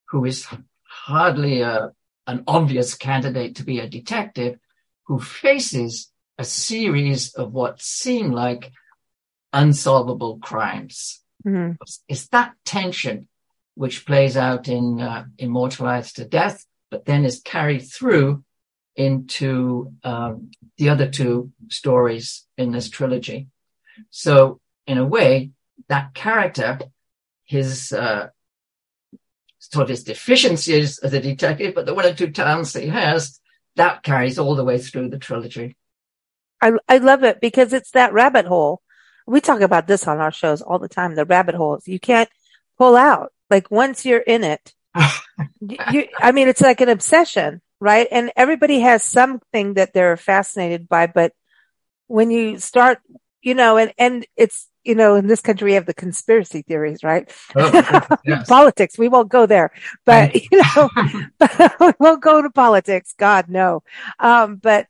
who 0.09 0.25
is 0.25 0.47
hardly 0.85 1.61
a, 1.61 1.91
an 2.27 2.45
obvious 2.47 2.95
candidate 2.95 3.57
to 3.57 3.65
be 3.65 3.81
a 3.81 3.89
detective 3.89 4.59
who 5.05 5.21
faces 5.21 6.11
a 6.39 6.45
series 6.45 7.35
of 7.35 7.53
what 7.53 7.83
seem 7.83 8.31
like 8.31 8.73
unsolvable 9.53 10.39
crimes. 10.39 11.21
Mm-hmm. 11.47 11.73
It's 12.09 12.29
that 12.29 12.55
tension 12.65 13.29
which 13.75 14.07
plays 14.07 14.37
out 14.37 14.69
in 14.69 15.01
uh, 15.01 15.25
Immortalised 15.39 16.17
to 16.17 16.25
Death, 16.25 16.65
but 16.91 17.05
then 17.05 17.25
is 17.25 17.41
carried 17.41 17.81
through 17.81 18.45
into 18.97 19.93
um, 20.05 20.51
the 20.77 20.89
other 20.89 21.09
two 21.09 21.53
stories 21.69 22.47
in 22.59 22.73
this 22.73 22.91
trilogy. 22.91 23.49
So, 24.11 24.61
in 24.87 24.99
a 24.99 25.07
way, 25.07 25.51
that 25.89 26.15
character, 26.15 26.81
his 27.45 27.93
uh, 27.93 28.29
sort 29.59 29.85
of 29.85 29.89
his 29.89 30.05
deficiencies 30.05 30.99
as 30.99 31.13
a 31.13 31.21
detective, 31.21 31.75
but 31.75 31.87
the 31.87 31.95
one 31.95 32.07
or 32.07 32.15
two 32.15 32.31
talents 32.31 32.75
he 32.75 32.89
has, 32.89 33.41
that 33.77 34.03
carries 34.03 34.39
all 34.39 34.55
the 34.55 34.65
way 34.65 34.79
through 34.79 35.11
the 35.11 35.19
trilogy. 35.19 35.77
I 36.61 36.73
I 36.89 36.99
love 36.99 37.25
it 37.25 37.41
because 37.41 37.73
it's 37.73 37.93
that 37.93 38.13
rabbit 38.13 38.47
hole. 38.47 38.83
We 39.27 39.41
talk 39.41 39.61
about 39.61 39.87
this 39.87 40.09
on 40.09 40.19
our 40.19 40.33
shows 40.33 40.61
all 40.61 40.79
the 40.79 40.89
time. 40.89 41.15
The 41.15 41.25
rabbit 41.25 41.55
holes 41.55 41.87
you 41.87 42.01
can't 42.01 42.29
pull 42.79 42.97
out. 42.97 43.33
Like 43.51 43.71
once 43.71 44.07
you're 44.07 44.19
in 44.19 44.45
it, 44.45 44.75
you, 45.61 46.07
I 46.19 46.33
mean, 46.33 46.49
it's 46.49 46.61
like 46.61 46.81
an 46.81 46.89
obsession 46.89 47.61
right? 47.81 48.07
And 48.11 48.31
everybody 48.37 48.81
has 48.81 49.03
something 49.03 49.75
that 49.75 49.93
they're 49.93 50.17
fascinated 50.17 50.89
by, 50.89 51.07
but 51.07 51.33
when 52.07 52.31
you 52.31 52.59
start, 52.59 52.99
you 53.43 53.55
know, 53.55 53.79
and, 53.79 53.93
and 53.99 54.27
it's, 54.37 54.69
you 54.85 54.95
know, 54.95 55.15
in 55.15 55.27
this 55.27 55.41
country, 55.41 55.67
we 55.67 55.75
have 55.75 55.87
the 55.87 55.95
conspiracy 55.95 56.63
theories, 56.63 57.03
right? 57.03 57.31
Oh, 57.57 58.19
yes. 58.25 58.49
politics. 58.49 58.99
We 58.99 59.09
won't 59.09 59.29
go 59.29 59.47
there, 59.47 59.73
but 60.05 60.35
you 60.35 60.63
know, 60.77 60.91
we 61.81 61.93
won't 61.99 62.23
go 62.23 62.43
to 62.43 62.51
politics. 62.51 63.15
God, 63.19 63.49
no. 63.49 63.83
Um, 64.19 64.57
but, 64.57 64.87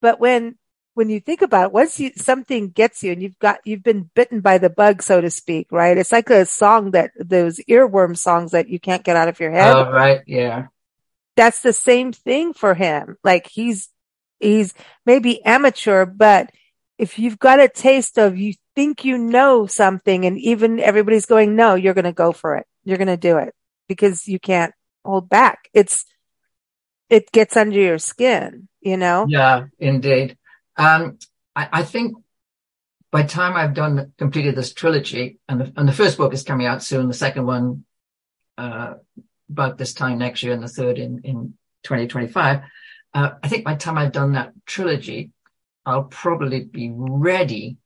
but 0.00 0.20
when, 0.20 0.56
when 0.98 1.08
you 1.08 1.20
think 1.20 1.42
about 1.42 1.66
it, 1.66 1.72
once 1.72 2.00
you, 2.00 2.10
something 2.16 2.70
gets 2.70 3.04
you 3.04 3.12
and 3.12 3.22
you've 3.22 3.38
got, 3.38 3.60
you've 3.64 3.84
been 3.84 4.10
bitten 4.14 4.40
by 4.40 4.58
the 4.58 4.70
bug, 4.70 5.00
so 5.02 5.20
to 5.20 5.30
speak, 5.30 5.68
right? 5.70 5.96
It's 5.96 6.10
like 6.10 6.28
a 6.30 6.44
song 6.44 6.90
that 6.90 7.12
those 7.16 7.60
earworm 7.70 8.16
songs 8.16 8.50
that 8.50 8.68
you 8.68 8.80
can't 8.80 9.04
get 9.04 9.16
out 9.16 9.28
of 9.28 9.38
your 9.38 9.52
head. 9.52 9.74
Oh, 9.74 9.90
right. 9.90 10.22
Yeah 10.26 10.66
that's 11.38 11.60
the 11.62 11.72
same 11.72 12.12
thing 12.12 12.52
for 12.52 12.74
him. 12.74 13.16
Like 13.22 13.46
he's, 13.46 13.88
he's 14.40 14.74
maybe 15.06 15.42
amateur, 15.44 16.04
but 16.04 16.50
if 16.98 17.16
you've 17.16 17.38
got 17.38 17.60
a 17.60 17.68
taste 17.68 18.18
of 18.18 18.36
you 18.36 18.54
think 18.74 19.04
you 19.04 19.16
know 19.16 19.66
something 19.66 20.24
and 20.24 20.36
even 20.40 20.80
everybody's 20.80 21.26
going, 21.26 21.54
no, 21.54 21.76
you're 21.76 21.94
going 21.94 22.06
to 22.06 22.12
go 22.12 22.32
for 22.32 22.56
it. 22.56 22.66
You're 22.82 22.98
going 22.98 23.06
to 23.06 23.16
do 23.16 23.38
it 23.38 23.54
because 23.86 24.26
you 24.26 24.40
can't 24.40 24.74
hold 25.04 25.28
back. 25.28 25.68
It's, 25.72 26.04
it 27.08 27.30
gets 27.30 27.56
under 27.56 27.78
your 27.78 27.98
skin, 27.98 28.68
you 28.80 28.96
know? 28.96 29.26
Yeah, 29.28 29.66
indeed. 29.78 30.37
Um, 30.78 31.18
I, 31.54 31.68
I 31.72 31.82
think 31.82 32.16
by 33.10 33.24
time 33.24 33.56
I've 33.56 33.74
done 33.74 34.12
completed 34.16 34.54
this 34.54 34.72
trilogy, 34.72 35.38
and 35.48 35.60
the, 35.60 35.72
and 35.76 35.88
the 35.88 35.92
first 35.92 36.16
book 36.16 36.32
is 36.32 36.42
coming 36.42 36.66
out 36.66 36.82
soon, 36.82 37.08
the 37.08 37.14
second 37.14 37.46
one 37.46 37.84
uh, 38.56 38.94
about 39.50 39.78
this 39.78 39.92
time 39.92 40.18
next 40.18 40.42
year 40.42 40.52
and 40.52 40.62
the 40.62 40.68
third 40.68 40.98
in, 40.98 41.20
in 41.24 41.54
2025. 41.82 42.60
Uh, 43.14 43.30
I 43.42 43.48
think 43.48 43.64
by 43.64 43.74
the 43.74 43.80
time 43.80 43.98
I've 43.98 44.12
done 44.12 44.32
that 44.32 44.52
trilogy, 44.66 45.32
I'll 45.86 46.04
probably 46.04 46.64
be 46.64 46.92
ready 46.94 47.78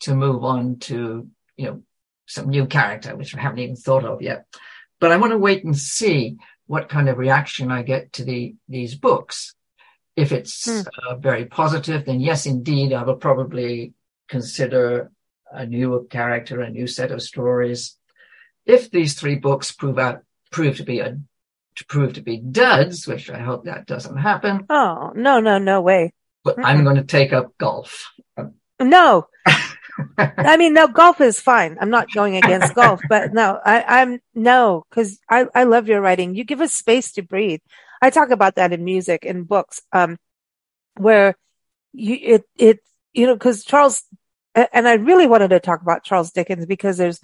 to 0.00 0.14
move 0.14 0.42
on 0.42 0.78
to, 0.80 1.28
you 1.56 1.66
know, 1.66 1.82
some 2.26 2.48
new 2.48 2.66
character, 2.66 3.14
which 3.14 3.34
I 3.36 3.40
haven't 3.40 3.58
even 3.58 3.76
thought 3.76 4.04
of 4.04 4.22
yet. 4.22 4.46
But 5.00 5.12
I 5.12 5.18
want 5.18 5.32
to 5.32 5.38
wait 5.38 5.64
and 5.64 5.76
see 5.76 6.38
what 6.66 6.88
kind 6.88 7.08
of 7.08 7.18
reaction 7.18 7.70
I 7.70 7.82
get 7.82 8.14
to 8.14 8.24
the, 8.24 8.54
these 8.68 8.94
books. 8.94 9.54
If 10.16 10.32
it's 10.32 10.70
hmm. 10.70 10.80
uh, 11.08 11.16
very 11.16 11.46
positive, 11.46 12.04
then 12.04 12.20
yes, 12.20 12.46
indeed, 12.46 12.92
I 12.92 13.02
will 13.02 13.16
probably 13.16 13.94
consider 14.28 15.10
a 15.50 15.66
new 15.66 16.06
character, 16.10 16.60
a 16.60 16.70
new 16.70 16.86
set 16.86 17.10
of 17.10 17.22
stories. 17.22 17.96
If 18.64 18.90
these 18.90 19.14
three 19.14 19.36
books 19.36 19.72
prove 19.72 19.98
out 19.98 20.22
prove 20.50 20.76
to 20.76 20.84
be 20.84 21.00
a 21.00 21.18
to 21.74 21.86
prove 21.86 22.14
to 22.14 22.20
be 22.20 22.36
duds, 22.36 23.06
which 23.06 23.30
I 23.30 23.38
hope 23.38 23.64
that 23.64 23.86
doesn't 23.86 24.16
happen. 24.16 24.66
Oh 24.68 25.12
no, 25.14 25.40
no, 25.40 25.58
no 25.58 25.80
way! 25.80 26.12
But 26.44 26.56
Mm-mm. 26.56 26.64
I'm 26.64 26.84
going 26.84 26.96
to 26.96 27.04
take 27.04 27.32
up 27.32 27.56
golf. 27.58 28.12
No, 28.80 29.26
I 30.18 30.56
mean 30.56 30.74
no, 30.74 30.88
golf 30.88 31.20
is 31.20 31.40
fine. 31.40 31.78
I'm 31.80 31.90
not 31.90 32.12
going 32.12 32.36
against 32.36 32.74
golf, 32.74 33.00
but 33.08 33.32
no, 33.32 33.58
I, 33.64 34.00
I'm 34.00 34.20
no 34.34 34.84
because 34.88 35.18
I 35.28 35.46
I 35.54 35.64
love 35.64 35.88
your 35.88 36.00
writing. 36.00 36.34
You 36.34 36.44
give 36.44 36.60
us 36.60 36.72
space 36.72 37.12
to 37.12 37.22
breathe. 37.22 37.60
I 38.02 38.10
talk 38.10 38.30
about 38.30 38.56
that 38.56 38.72
in 38.72 38.84
music 38.84 39.24
and 39.24 39.48
books, 39.48 39.80
um, 39.92 40.18
where 40.98 41.36
you 41.92 42.18
it 42.20 42.44
it 42.56 42.80
you 43.12 43.26
know 43.26 43.34
because 43.34 43.64
Charles 43.64 44.02
and 44.54 44.86
I 44.86 44.94
really 44.94 45.26
wanted 45.26 45.48
to 45.48 45.60
talk 45.60 45.80
about 45.80 46.04
Charles 46.04 46.32
Dickens 46.32 46.66
because 46.66 46.98
there's 46.98 47.20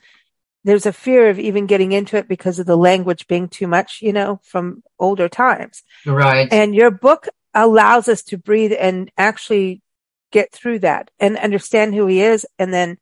there's 0.64 0.86
a 0.86 0.92
fear 0.92 1.30
of 1.30 1.38
even 1.38 1.66
getting 1.66 1.92
into 1.92 2.16
it 2.16 2.28
because 2.28 2.58
of 2.58 2.66
the 2.66 2.76
language 2.76 3.26
being 3.26 3.48
too 3.48 3.66
much, 3.66 4.00
you 4.02 4.12
know, 4.12 4.40
from 4.44 4.82
older 4.98 5.28
times. 5.28 5.82
Right. 6.06 6.48
And 6.50 6.74
your 6.74 6.90
book 6.90 7.28
allows 7.54 8.08
us 8.08 8.22
to 8.24 8.38
breathe 8.38 8.72
and 8.78 9.10
actually 9.16 9.82
get 10.30 10.52
through 10.52 10.80
that 10.80 11.10
and 11.18 11.36
understand 11.38 11.94
who 11.94 12.06
he 12.06 12.20
is. 12.20 12.46
And 12.58 12.72
then 12.72 12.98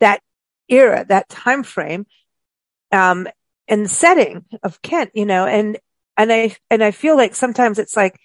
that 0.00 0.20
era, 0.68 1.06
that 1.08 1.28
time 1.28 1.62
frame, 1.62 2.06
um, 2.92 3.28
and 3.68 3.90
setting 3.90 4.44
of 4.62 4.82
Kent, 4.82 5.12
you 5.14 5.26
know, 5.26 5.46
and, 5.46 5.78
and 6.16 6.32
I, 6.32 6.56
and 6.70 6.82
I 6.82 6.90
feel 6.90 7.16
like 7.16 7.34
sometimes 7.34 7.78
it's 7.78 7.96
like, 7.96 8.18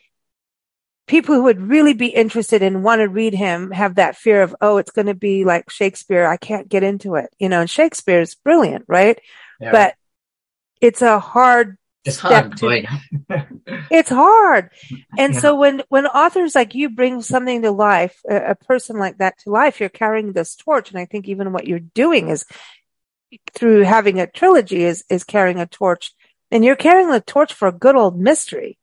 people 1.07 1.35
who 1.35 1.43
would 1.43 1.61
really 1.61 1.93
be 1.93 2.07
interested 2.07 2.61
and 2.61 2.85
want 2.85 2.99
to 2.99 3.09
read 3.09 3.33
him 3.33 3.71
have 3.71 3.95
that 3.95 4.15
fear 4.15 4.41
of, 4.43 4.55
oh, 4.61 4.77
it's 4.77 4.91
going 4.91 5.07
to 5.07 5.13
be 5.13 5.43
like 5.43 5.69
Shakespeare. 5.69 6.25
I 6.25 6.37
can't 6.37 6.69
get 6.69 6.83
into 6.83 7.15
it. 7.15 7.33
You 7.37 7.49
know, 7.49 7.59
and 7.59 7.69
Shakespeare 7.69 8.21
is 8.21 8.35
brilliant, 8.35 8.85
right? 8.87 9.19
Yeah. 9.59 9.71
But 9.71 9.95
it's 10.81 11.01
a 11.01 11.19
hard 11.19 11.77
it's 12.03 12.17
hard 12.17 12.57
to, 12.57 12.83
it's 13.91 14.09
hard 14.09 14.71
and 15.19 15.33
yeah. 15.35 15.39
so 15.39 15.55
when 15.55 15.83
when 15.89 16.07
authors 16.07 16.55
like 16.55 16.73
you 16.73 16.89
bring 16.89 17.21
something 17.21 17.61
to 17.61 17.71
life 17.71 18.19
a, 18.27 18.51
a, 18.51 18.55
person 18.55 18.97
like 18.97 19.19
that 19.19 19.37
to 19.37 19.51
life 19.51 19.79
you're 19.79 19.87
carrying 19.87 20.31
this 20.31 20.55
torch 20.55 20.89
and 20.89 20.99
i 20.99 21.05
think 21.05 21.27
even 21.27 21.53
what 21.53 21.67
you're 21.67 21.77
doing 21.77 22.29
is 22.29 22.43
through 23.53 23.81
having 23.81 24.19
a 24.19 24.25
trilogy 24.25 24.83
is 24.83 25.05
is 25.11 25.23
carrying 25.23 25.59
a 25.59 25.67
torch 25.67 26.11
and 26.51 26.63
you're 26.65 26.75
carrying 26.75 27.09
the 27.09 27.21
torch 27.21 27.53
for 27.53 27.67
a 27.67 27.71
good 27.71 27.95
old 27.95 28.19
mystery 28.19 28.77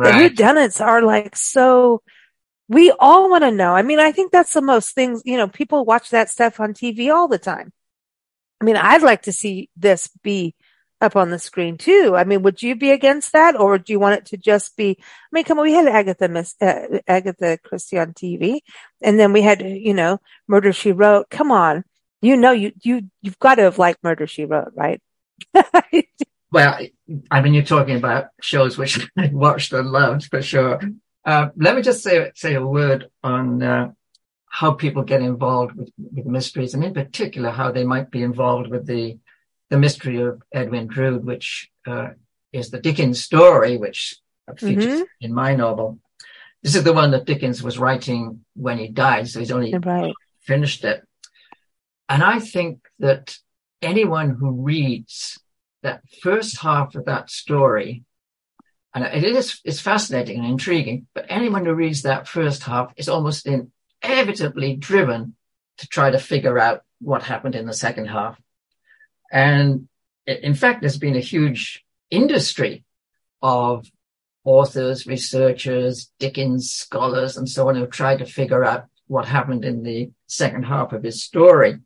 Right. 0.00 0.30
The 0.30 0.42
whodunits 0.42 0.80
are 0.80 1.02
like 1.02 1.36
so. 1.36 2.02
We 2.68 2.90
all 2.98 3.28
want 3.28 3.44
to 3.44 3.50
know. 3.50 3.74
I 3.74 3.82
mean, 3.82 3.98
I 3.98 4.12
think 4.12 4.32
that's 4.32 4.54
the 4.54 4.62
most 4.62 4.94
things. 4.94 5.22
You 5.24 5.36
know, 5.36 5.48
people 5.48 5.84
watch 5.84 6.10
that 6.10 6.30
stuff 6.30 6.60
on 6.60 6.72
TV 6.72 7.12
all 7.12 7.28
the 7.28 7.38
time. 7.38 7.72
I 8.60 8.64
mean, 8.64 8.76
I'd 8.76 9.02
like 9.02 9.22
to 9.22 9.32
see 9.32 9.68
this 9.76 10.08
be 10.22 10.54
up 11.00 11.16
on 11.16 11.30
the 11.30 11.38
screen 11.38 11.76
too. 11.76 12.14
I 12.16 12.24
mean, 12.24 12.42
would 12.42 12.62
you 12.62 12.76
be 12.76 12.92
against 12.92 13.32
that, 13.32 13.58
or 13.58 13.78
do 13.78 13.92
you 13.92 13.98
want 13.98 14.18
it 14.18 14.26
to 14.26 14.36
just 14.36 14.76
be? 14.76 14.96
I 15.00 15.04
mean, 15.32 15.44
come 15.44 15.58
on, 15.58 15.64
we 15.64 15.72
had 15.72 15.88
Agatha 15.88 16.28
Miss 16.28 16.54
uh, 16.60 17.00
Agatha 17.06 17.58
Christie 17.62 17.98
on 17.98 18.12
TV, 18.14 18.60
and 19.02 19.18
then 19.18 19.32
we 19.32 19.42
had 19.42 19.60
you 19.62 19.94
know 19.94 20.20
Murder 20.46 20.72
She 20.72 20.92
Wrote. 20.92 21.28
Come 21.30 21.50
on, 21.52 21.84
you 22.22 22.36
know 22.36 22.52
you 22.52 22.72
you 22.82 23.10
you've 23.22 23.38
got 23.38 23.56
to 23.56 23.62
have 23.62 23.78
liked 23.78 24.04
Murder 24.04 24.26
She 24.26 24.44
Wrote, 24.44 24.72
right? 24.74 25.02
well, 26.52 26.78
I 27.30 27.40
mean, 27.40 27.54
you're 27.54 27.62
talking 27.64 27.96
about 27.96 28.26
shows 28.40 28.76
which 28.76 29.08
I 29.16 29.30
watched 29.32 29.72
and 29.72 29.90
loved 29.90 30.24
for 30.24 30.42
sure. 30.42 30.80
Uh, 31.24 31.48
let 31.56 31.76
me 31.76 31.82
just 31.82 32.02
say 32.02 32.30
say 32.34 32.54
a 32.54 32.66
word 32.66 33.08
on 33.22 33.62
uh, 33.62 33.90
how 34.46 34.72
people 34.72 35.02
get 35.02 35.20
involved 35.20 35.76
with, 35.76 35.90
with 35.96 36.26
mysteries, 36.26 36.74
and 36.74 36.82
in 36.82 36.94
particular, 36.94 37.50
how 37.50 37.70
they 37.70 37.84
might 37.84 38.10
be 38.10 38.22
involved 38.22 38.68
with 38.68 38.86
the 38.86 39.18
the 39.68 39.78
mystery 39.78 40.20
of 40.20 40.42
Edwin 40.52 40.88
Drood, 40.88 41.24
which 41.24 41.70
uh, 41.86 42.08
is 42.52 42.70
the 42.70 42.80
Dickens 42.80 43.22
story, 43.22 43.76
which 43.76 44.16
features 44.56 44.84
mm-hmm. 44.84 45.02
in 45.20 45.32
my 45.32 45.54
novel. 45.54 46.00
This 46.62 46.74
is 46.74 46.82
the 46.82 46.92
one 46.92 47.12
that 47.12 47.24
Dickens 47.24 47.62
was 47.62 47.78
writing 47.78 48.44
when 48.54 48.78
he 48.78 48.88
died, 48.88 49.28
so 49.28 49.38
he's 49.38 49.52
only 49.52 49.72
right. 49.72 50.12
finished 50.42 50.84
it. 50.84 51.06
And 52.08 52.22
I 52.22 52.40
think 52.40 52.80
that 52.98 53.38
anyone 53.80 54.30
who 54.30 54.50
reads 54.50 55.38
that 55.82 56.02
first 56.22 56.58
half 56.58 56.94
of 56.94 57.06
that 57.06 57.30
story, 57.30 58.04
and 58.94 59.04
it 59.04 59.24
is 59.24 59.60
it's 59.64 59.80
fascinating 59.80 60.38
and 60.38 60.46
intriguing, 60.46 61.06
but 61.14 61.26
anyone 61.28 61.64
who 61.64 61.74
reads 61.74 62.02
that 62.02 62.28
first 62.28 62.62
half 62.64 62.92
is 62.96 63.08
almost 63.08 63.48
inevitably 64.02 64.76
driven 64.76 65.36
to 65.78 65.88
try 65.88 66.10
to 66.10 66.18
figure 66.18 66.58
out 66.58 66.82
what 67.00 67.22
happened 67.22 67.54
in 67.54 67.66
the 67.66 67.72
second 67.72 68.06
half. 68.06 68.40
And 69.32 69.88
in 70.26 70.54
fact, 70.54 70.80
there's 70.80 70.98
been 70.98 71.16
a 71.16 71.20
huge 71.20 71.84
industry 72.10 72.84
of 73.42 73.86
authors, 74.44 75.06
researchers, 75.06 76.10
Dickens 76.18 76.72
scholars, 76.72 77.36
and 77.36 77.48
so 77.48 77.68
on 77.68 77.76
who 77.76 77.86
tried 77.86 78.18
to 78.18 78.26
figure 78.26 78.64
out 78.64 78.86
what 79.06 79.26
happened 79.26 79.64
in 79.64 79.82
the 79.82 80.10
second 80.26 80.64
half 80.64 80.92
of 80.92 81.02
his 81.02 81.22
story. 81.22 81.78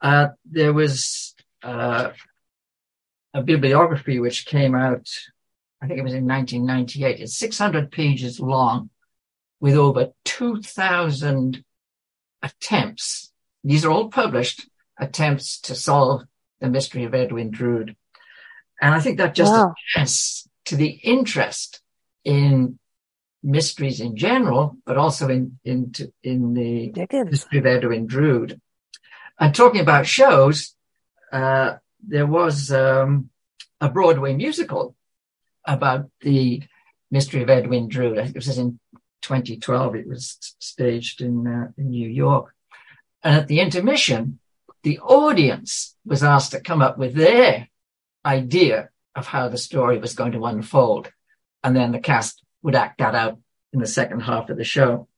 Uh, 0.00 0.28
there 0.44 0.72
was 0.72 1.34
uh, 1.62 2.10
a 3.36 3.42
bibliography 3.42 4.18
which 4.18 4.46
came 4.46 4.74
out, 4.74 5.10
I 5.82 5.86
think 5.86 6.00
it 6.00 6.04
was 6.04 6.14
in 6.14 6.26
1998. 6.26 7.20
It's 7.20 7.36
600 7.36 7.90
pages 7.92 8.40
long 8.40 8.88
with 9.60 9.74
over 9.74 10.12
2,000 10.24 11.62
attempts. 12.42 13.30
These 13.62 13.84
are 13.84 13.90
all 13.90 14.08
published 14.08 14.66
attempts 14.98 15.60
to 15.62 15.74
solve 15.74 16.22
the 16.60 16.70
mystery 16.70 17.04
of 17.04 17.14
Edwin 17.14 17.50
Drood. 17.50 17.94
And 18.80 18.94
I 18.94 19.00
think 19.00 19.18
that 19.18 19.34
just 19.34 19.52
wow. 19.52 19.74
attests 19.94 20.48
to 20.66 20.76
the 20.76 20.88
interest 20.88 21.82
in 22.24 22.78
mysteries 23.42 24.00
in 24.00 24.16
general, 24.16 24.78
but 24.86 24.96
also 24.96 25.28
in 25.28 25.58
in, 25.62 25.92
in 26.22 26.54
the 26.54 26.92
mystery 27.28 27.58
of 27.58 27.66
Edwin 27.66 28.06
Drood. 28.06 28.60
And 29.38 29.54
talking 29.54 29.82
about 29.82 30.06
shows, 30.06 30.74
uh, 31.30 31.74
there 32.06 32.26
was 32.26 32.72
um, 32.72 33.30
a 33.80 33.88
Broadway 33.88 34.34
musical 34.34 34.94
about 35.64 36.08
the 36.20 36.62
mystery 37.10 37.42
of 37.42 37.50
Edwin 37.50 37.88
Drood. 37.88 38.18
I 38.18 38.24
think 38.24 38.36
it 38.36 38.46
was 38.46 38.58
in 38.58 38.78
2012. 39.22 39.96
It 39.96 40.08
was 40.08 40.38
staged 40.58 41.20
in 41.20 41.46
uh, 41.46 41.68
in 41.76 41.90
New 41.90 42.08
York. 42.08 42.54
And 43.22 43.36
at 43.36 43.48
the 43.48 43.60
intermission, 43.60 44.38
the 44.82 45.00
audience 45.00 45.96
was 46.04 46.22
asked 46.22 46.52
to 46.52 46.60
come 46.60 46.80
up 46.80 46.96
with 46.96 47.14
their 47.14 47.68
idea 48.24 48.90
of 49.14 49.26
how 49.26 49.48
the 49.48 49.58
story 49.58 49.98
was 49.98 50.14
going 50.14 50.32
to 50.32 50.44
unfold. 50.44 51.10
And 51.64 51.74
then 51.74 51.90
the 51.90 51.98
cast 51.98 52.42
would 52.62 52.76
act 52.76 52.98
that 52.98 53.14
out 53.14 53.38
in 53.72 53.80
the 53.80 53.86
second 53.86 54.20
half 54.20 54.50
of 54.50 54.56
the 54.56 54.64
show. 54.64 55.08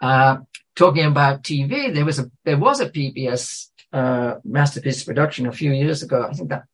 Uh, 0.00 0.38
talking 0.76 1.04
about 1.04 1.42
TV, 1.42 1.92
there 1.92 2.04
was 2.04 2.18
a 2.18 2.30
there 2.44 2.58
was 2.58 2.80
a 2.80 2.88
PBS 2.88 3.69
uh, 3.92 4.36
masterpiece 4.44 5.04
production 5.04 5.46
a 5.46 5.52
few 5.52 5.72
years 5.72 6.02
ago. 6.02 6.26
I 6.28 6.32
think 6.32 6.50
that 6.50 6.64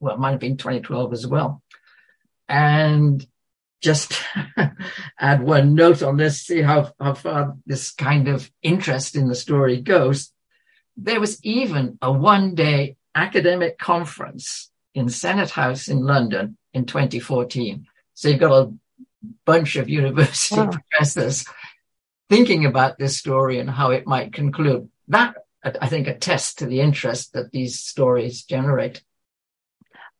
well, 0.00 0.14
it 0.14 0.18
might 0.18 0.32
have 0.32 0.40
been 0.40 0.56
2012 0.56 1.12
as 1.12 1.26
well. 1.26 1.62
And 2.48 3.24
just 3.80 4.14
add 5.18 5.42
one 5.42 5.74
note 5.74 6.02
on 6.02 6.16
this, 6.16 6.40
see 6.40 6.62
how, 6.62 6.92
how 6.98 7.14
far 7.14 7.56
this 7.66 7.92
kind 7.92 8.28
of 8.28 8.50
interest 8.62 9.14
in 9.14 9.28
the 9.28 9.34
story 9.34 9.80
goes. 9.80 10.32
There 10.96 11.20
was 11.20 11.42
even 11.44 11.98
a 12.02 12.10
one 12.12 12.54
day 12.54 12.96
academic 13.14 13.78
conference 13.78 14.70
in 14.94 15.08
Senate 15.08 15.50
House 15.50 15.88
in 15.88 16.00
London 16.00 16.56
in 16.72 16.86
2014. 16.86 17.86
So 18.14 18.28
you've 18.28 18.40
got 18.40 18.52
a 18.52 18.72
bunch 19.46 19.76
of 19.76 19.88
university 19.88 20.60
wow. 20.60 20.70
professors 20.90 21.44
thinking 22.28 22.64
about 22.64 22.98
this 22.98 23.16
story 23.16 23.58
and 23.58 23.70
how 23.70 23.90
it 23.90 24.06
might 24.06 24.32
conclude. 24.32 24.88
That, 25.08 25.34
I 25.62 25.88
think, 25.88 26.06
attests 26.06 26.54
to 26.56 26.66
the 26.66 26.80
interest 26.80 27.34
that 27.34 27.52
these 27.52 27.78
stories 27.78 28.42
generate. 28.44 29.02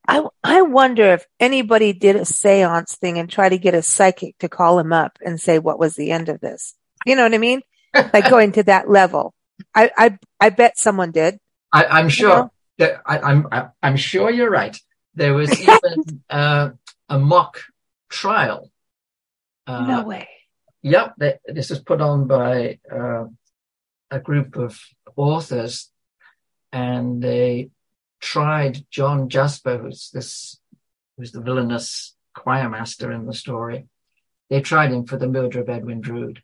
I, 0.07 0.25
I 0.43 0.63
wonder 0.63 1.13
if 1.13 1.27
anybody 1.39 1.93
did 1.93 2.17
a 2.17 2.25
seance 2.25 2.97
thing 2.97 3.19
and 3.19 3.31
try 3.31 3.49
to 3.49 3.59
get 3.59 3.75
a 3.75 3.83
psychic 3.83 4.37
to 4.39 4.49
call 4.49 4.79
him 4.79 4.93
up 4.93 5.19
and 5.25 5.41
say, 5.41 5.59
what 5.59 5.79
was 5.79 5.95
the 5.95 6.11
end 6.11 6.29
of 6.29 6.41
this? 6.41 6.75
You 7.07 7.17
know 7.17 7.23
what 7.23 7.35
I 7.35 7.39
mean? 7.39 7.63
like 7.95 8.29
going 8.29 8.53
to 8.53 8.63
that 8.65 8.89
level. 8.89 9.35
I, 9.75 9.91
I, 9.97 10.19
I 10.41 10.51
bet 10.51 10.79
someone 10.79 11.11
did. 11.11 11.39
I, 11.73 12.01
am 12.01 12.09
sure 12.09 12.29
you 12.29 12.35
know? 12.35 12.53
that 12.79 13.03
I, 13.07 13.31
am 13.31 13.47
I'm, 13.53 13.71
I'm 13.83 13.97
sure 13.97 14.31
you're 14.31 14.51
right. 14.51 14.77
There 15.15 15.35
was 15.35 15.59
even 15.61 16.23
uh, 16.29 16.71
a 17.09 17.19
mock 17.19 17.63
trial. 18.09 18.71
Uh, 19.67 19.87
no 19.87 20.03
way. 20.03 20.29
Yep. 20.83 21.15
They, 21.19 21.35
this 21.47 21.71
was 21.71 21.81
put 21.81 22.01
on 22.01 22.27
by 22.27 22.79
uh, 22.91 23.27
a 24.11 24.19
group 24.19 24.57
of 24.57 24.79
authors 25.17 25.91
and 26.73 27.23
they 27.23 27.71
tried 28.21 28.85
John 28.91 29.29
Jasper, 29.29 29.79
who's 29.79 30.11
this, 30.13 30.59
who's 31.17 31.33
the 31.33 31.41
villainous 31.41 32.15
choir 32.35 32.69
master 32.69 33.11
in 33.13 33.27
the 33.27 33.35
story. 33.35 33.87
They 34.49 34.61
tried 34.61 34.93
him 34.93 35.05
for 35.05 35.17
the 35.17 35.29
murder 35.29 35.61
of 35.61 35.69
Edwin 35.69 36.01
Drood. 36.01 36.43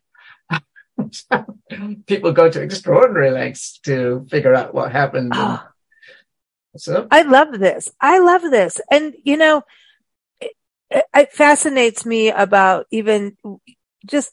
People 2.07 2.31
go 2.31 2.49
to 2.49 2.61
extraordinary 2.61 3.31
lengths 3.31 3.79
to 3.79 4.25
figure 4.29 4.55
out 4.55 4.73
what 4.73 4.91
happened. 4.91 5.33
Oh. 5.35 5.63
So 6.77 7.07
I 7.11 7.23
love 7.23 7.59
this. 7.59 7.91
I 7.99 8.19
love 8.19 8.43
this. 8.43 8.79
And 8.89 9.15
you 9.23 9.37
know, 9.37 9.63
it, 10.39 10.53
it 10.89 11.33
fascinates 11.33 12.05
me 12.05 12.29
about 12.29 12.87
even 12.91 13.37
just 14.05 14.31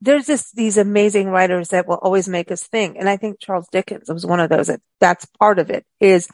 there's 0.00 0.26
just 0.26 0.54
these 0.54 0.78
amazing 0.78 1.28
writers 1.28 1.68
that 1.68 1.86
will 1.86 1.96
always 1.96 2.28
make 2.28 2.50
us 2.50 2.62
think. 2.62 2.96
And 2.98 3.08
I 3.08 3.16
think 3.16 3.38
Charles 3.38 3.68
Dickens 3.70 4.08
was 4.08 4.24
one 4.24 4.40
of 4.40 4.48
those 4.48 4.68
that 4.68 4.80
that's 4.98 5.26
part 5.38 5.58
of 5.58 5.70
it 5.70 5.84
is 6.00 6.28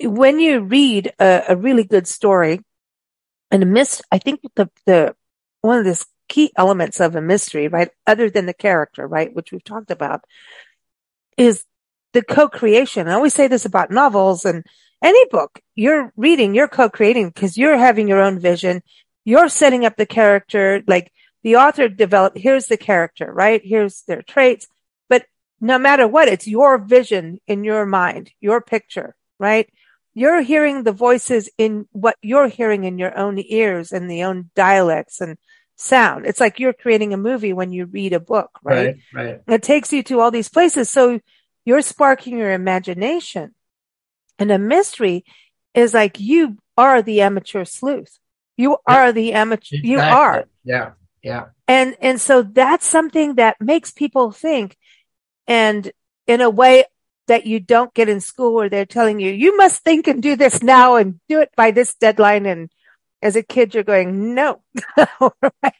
when 0.00 0.38
you 0.38 0.60
read 0.60 1.12
a, 1.18 1.42
a 1.48 1.56
really 1.56 1.84
good 1.84 2.06
story 2.06 2.60
and 3.50 3.62
a 3.62 3.66
mystery, 3.66 4.04
I 4.12 4.18
think 4.18 4.40
the, 4.54 4.70
the, 4.86 5.16
one 5.60 5.78
of 5.78 5.84
the 5.84 6.04
key 6.28 6.52
elements 6.56 7.00
of 7.00 7.16
a 7.16 7.20
mystery, 7.20 7.68
right? 7.68 7.90
Other 8.06 8.30
than 8.30 8.46
the 8.46 8.54
character, 8.54 9.06
right? 9.06 9.34
Which 9.34 9.50
we've 9.50 9.64
talked 9.64 9.90
about 9.90 10.24
is 11.36 11.64
the 12.12 12.22
co-creation. 12.22 13.08
I 13.08 13.14
always 13.14 13.34
say 13.34 13.48
this 13.48 13.64
about 13.64 13.90
novels 13.90 14.44
and 14.44 14.64
any 15.02 15.24
book 15.26 15.60
you're 15.74 16.12
reading, 16.16 16.54
you're 16.54 16.68
co-creating 16.68 17.30
because 17.30 17.56
you're 17.56 17.78
having 17.78 18.08
your 18.08 18.20
own 18.20 18.38
vision. 18.38 18.82
You're 19.24 19.48
setting 19.48 19.84
up 19.84 19.96
the 19.96 20.06
character, 20.06 20.82
like 20.86 21.12
the 21.48 21.56
author 21.56 21.88
developed, 21.88 22.38
here's 22.38 22.66
the 22.66 22.76
character, 22.76 23.32
right? 23.32 23.60
Here's 23.64 24.02
their 24.02 24.22
traits. 24.22 24.66
But 25.08 25.26
no 25.60 25.78
matter 25.78 26.06
what, 26.06 26.28
it's 26.28 26.46
your 26.46 26.78
vision 26.78 27.40
in 27.46 27.64
your 27.64 27.86
mind, 27.86 28.30
your 28.40 28.60
picture, 28.60 29.16
right? 29.38 29.68
you're 30.18 30.42
hearing 30.42 30.82
the 30.82 30.90
voices 30.90 31.48
in 31.58 31.86
what 31.92 32.16
you're 32.22 32.48
hearing 32.48 32.82
in 32.82 32.98
your 32.98 33.16
own 33.16 33.38
ears 33.38 33.92
and 33.92 34.10
the 34.10 34.24
own 34.24 34.50
dialects 34.56 35.20
and 35.20 35.38
sound. 35.76 36.26
It's 36.26 36.40
like 36.40 36.58
you're 36.58 36.72
creating 36.72 37.14
a 37.14 37.16
movie 37.16 37.52
when 37.52 37.70
you 37.70 37.86
read 37.86 38.12
a 38.12 38.18
book, 38.18 38.50
right? 38.64 38.96
Right. 39.14 39.26
right. 39.26 39.40
It 39.46 39.62
takes 39.62 39.92
you 39.92 40.02
to 40.04 40.18
all 40.18 40.32
these 40.32 40.48
places. 40.48 40.90
So 40.90 41.20
you're 41.64 41.82
sparking 41.82 42.36
your 42.36 42.52
imagination. 42.52 43.54
And 44.40 44.50
a 44.50 44.58
mystery 44.58 45.24
is 45.72 45.94
like 45.94 46.18
you 46.18 46.58
are 46.76 47.00
the 47.00 47.20
amateur 47.20 47.64
sleuth. 47.64 48.18
You 48.56 48.78
are 48.88 49.12
the 49.12 49.34
amateur. 49.34 49.76
Exactly. 49.76 49.90
You 49.90 50.00
are. 50.00 50.44
Yeah. 50.64 50.90
Yeah. 51.22 51.46
And, 51.66 51.96
and 52.00 52.20
so 52.20 52.42
that's 52.42 52.86
something 52.86 53.36
that 53.36 53.60
makes 53.60 53.90
people 53.90 54.30
think. 54.30 54.76
And 55.46 55.90
in 56.26 56.40
a 56.40 56.50
way, 56.50 56.84
that 57.28 57.46
you 57.46 57.60
don't 57.60 57.94
get 57.94 58.08
in 58.08 58.20
school 58.20 58.54
where 58.54 58.68
they're 58.68 58.86
telling 58.86 59.20
you, 59.20 59.30
you 59.30 59.56
must 59.56 59.84
think 59.84 60.08
and 60.08 60.22
do 60.22 60.34
this 60.34 60.62
now 60.62 60.96
and 60.96 61.20
do 61.28 61.40
it 61.40 61.50
by 61.56 61.70
this 61.70 61.94
deadline. 61.94 62.46
And 62.46 62.70
as 63.22 63.36
a 63.36 63.42
kid, 63.42 63.74
you're 63.74 63.84
going, 63.84 64.34
no, 64.34 64.62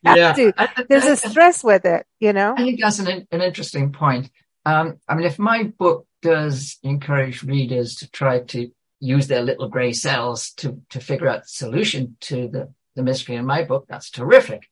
yeah. 0.03 0.35
I, 0.57 0.85
There's 0.88 1.05
a 1.05 1.16
stress 1.16 1.64
with 1.64 1.85
it, 1.85 2.07
you 2.20 2.33
know? 2.33 2.55
I 2.57 2.64
think 2.64 2.81
that's 2.81 3.01
an, 3.01 3.27
an 3.33 3.42
interesting 3.42 3.92
point. 3.92 4.31
Um, 4.64 4.98
I 5.09 5.14
mean, 5.14 5.27
if 5.27 5.38
my 5.38 5.64
book 5.64 6.07
does 6.22 6.79
encourage 6.83 7.42
readers 7.42 7.96
to 7.96 8.11
try 8.11 8.40
to 8.40 8.70
use 9.01 9.27
their 9.27 9.42
little 9.42 9.68
gray 9.68 9.92
cells 9.92 10.51
to, 10.59 10.83
to 10.90 11.01
figure 11.01 11.29
out 11.29 11.42
the 11.42 11.48
solution 11.48 12.16
to 12.20 12.48
the, 12.48 12.72
the 12.94 13.03
mystery 13.03 13.37
in 13.37 13.46
my 13.46 13.64
book, 13.64 13.87
that's 13.88 14.11
terrific. 14.11 14.68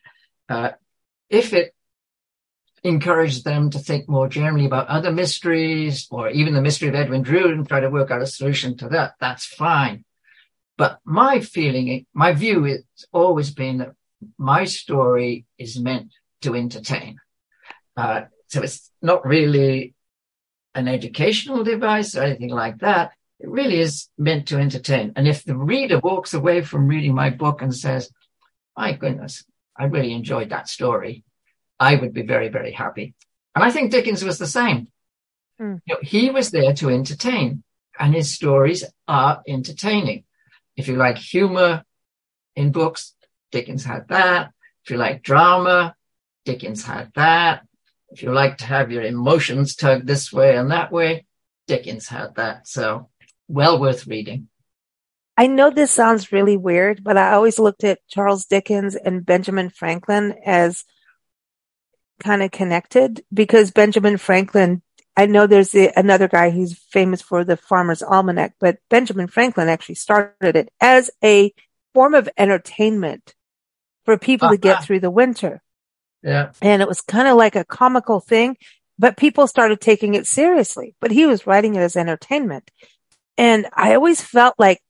Uh, 0.48 0.70
if 1.28 1.52
it 1.52 1.74
encourage 2.87 3.42
them 3.42 3.70
to 3.70 3.78
think 3.78 4.09
more 4.09 4.28
generally 4.28 4.66
about 4.66 4.88
other 4.88 5.11
mysteries 5.11 6.06
or 6.11 6.30
even 6.30 6.54
the 6.54 6.62
mystery 6.62 6.88
of 6.88 6.94
Edwin 6.94 7.22
Drood 7.22 7.50
and 7.50 7.68
try 7.68 7.80
to 7.80 7.90
work 7.90 8.11
out 8.11 8.22
a 8.22 8.26
solution 8.26 8.76
to 8.78 8.88
that. 8.90 9.14
That's 9.20 9.44
fine. 9.44 10.04
But 10.78 11.00
my 11.04 11.40
feeling, 11.40 12.06
my 12.14 12.32
view 12.32 12.64
has 12.64 12.85
always 13.12 13.50
been 13.50 13.78
that 13.78 13.92
my 14.38 14.64
story 14.64 15.46
is 15.59 15.78
meant 15.78 16.12
to 16.42 16.54
entertain. 16.54 17.18
Uh, 17.96 18.22
so 18.48 18.62
it's 18.62 18.90
not 19.02 19.26
really 19.26 19.94
an 20.74 20.87
educational 20.87 21.64
device 21.64 22.14
or 22.14 22.22
anything 22.22 22.50
like 22.50 22.78
that. 22.78 23.12
It 23.40 23.48
really 23.48 23.80
is 23.80 24.09
meant 24.16 24.48
to 24.48 24.59
entertain. 24.59 25.12
And 25.16 25.26
if 25.26 25.44
the 25.44 25.56
reader 25.56 25.98
walks 25.98 26.35
away 26.35 26.61
from 26.61 26.88
reading 26.88 27.14
my 27.14 27.30
book 27.30 27.62
and 27.62 27.74
says, 27.74 28.11
my 28.76 28.92
goodness, 28.92 29.44
I 29.78 29.84
really 29.84 30.12
enjoyed 30.12 30.50
that 30.50 30.68
story, 30.68 31.24
I 31.78 31.94
would 31.94 32.12
be 32.12 32.22
very, 32.22 32.48
very 32.48 32.72
happy. 32.72 33.14
And 33.54 33.64
I 33.64 33.70
think 33.70 33.90
Dickens 33.90 34.24
was 34.24 34.38
the 34.38 34.46
same. 34.46 34.88
Mm. 35.60 35.80
You 35.86 35.94
know, 35.94 36.00
he 36.02 36.30
was 36.30 36.50
there 36.50 36.72
to 36.74 36.90
entertain, 36.90 37.62
and 37.98 38.14
his 38.14 38.32
stories 38.32 38.84
are 39.08 39.42
entertaining. 39.46 40.24
If 40.76 40.88
you 40.88 40.96
like 40.96 41.18
humor 41.18 41.84
in 42.54 42.72
books, 42.72 43.14
Dickens 43.50 43.84
had 43.84 44.08
that. 44.08 44.52
If 44.84 44.90
you 44.90 44.96
like 44.96 45.22
drama, 45.22 45.94
Dickens 46.44 46.84
had 46.84 47.12
that. 47.14 47.66
If 48.10 48.22
you 48.22 48.32
like 48.32 48.58
to 48.58 48.66
have 48.66 48.92
your 48.92 49.02
emotions 49.02 49.74
tugged 49.74 50.06
this 50.06 50.32
way 50.32 50.56
and 50.56 50.70
that 50.70 50.92
way, 50.92 51.26
Dickens 51.66 52.08
had 52.08 52.34
that. 52.36 52.68
So 52.68 53.08
well 53.48 53.80
worth 53.80 54.06
reading. 54.06 54.48
I 55.37 55.46
know 55.46 55.70
this 55.70 55.90
sounds 55.90 56.33
really 56.33 56.57
weird, 56.57 57.05
but 57.05 57.16
I 57.16 57.35
always 57.35 57.59
looked 57.59 57.85
at 57.85 58.01
Charles 58.09 58.46
Dickens 58.46 58.94
and 58.94 59.25
Benjamin 59.25 59.68
Franklin 59.68 60.35
as 60.44 60.85
kind 62.20 62.42
of 62.42 62.51
connected 62.51 63.22
because 63.33 63.70
Benjamin 63.70 64.16
Franklin, 64.16 64.83
I 65.16 65.27
know 65.27 65.46
there's 65.46 65.70
the, 65.70 65.92
another 65.94 66.29
guy 66.29 66.51
who's 66.51 66.79
famous 66.90 67.20
for 67.20 67.44
the 67.44 67.57
Farmer's 67.57 68.03
Almanac, 68.03 68.55
but 68.59 68.79
Benjamin 68.88 69.27
Franklin 69.27 69.68
actually 69.68 69.96
started 69.96 70.57
it 70.57 70.70
as 70.81 71.11
a 71.22 71.53
form 71.92 72.14
of 72.14 72.29
entertainment 72.38 73.35
for 74.07 74.16
people 74.16 74.46
uh-huh. 74.46 74.55
to 74.55 74.61
get 74.61 74.77
uh-huh. 74.77 74.85
through 74.85 75.01
the 75.01 75.11
winter. 75.11 75.62
Yeah. 76.22 76.53
And 76.62 76.81
it 76.81 76.88
was 76.88 77.03
kind 77.03 77.29
of 77.29 77.37
like 77.37 77.57
a 77.57 77.64
comical 77.64 78.20
thing, 78.20 78.57
but 78.99 79.18
people 79.18 79.46
started 79.46 79.81
taking 79.81 80.14
it 80.14 80.27
seriously, 80.27 80.94
but 81.01 81.11
he 81.11 81.27
was 81.27 81.46
writing 81.46 81.75
it 81.75 81.81
as 81.81 81.96
entertainment. 81.96 82.70
And 83.37 83.66
I 83.75 83.94
always 83.94 84.22
felt 84.22 84.55
like, 84.59 84.81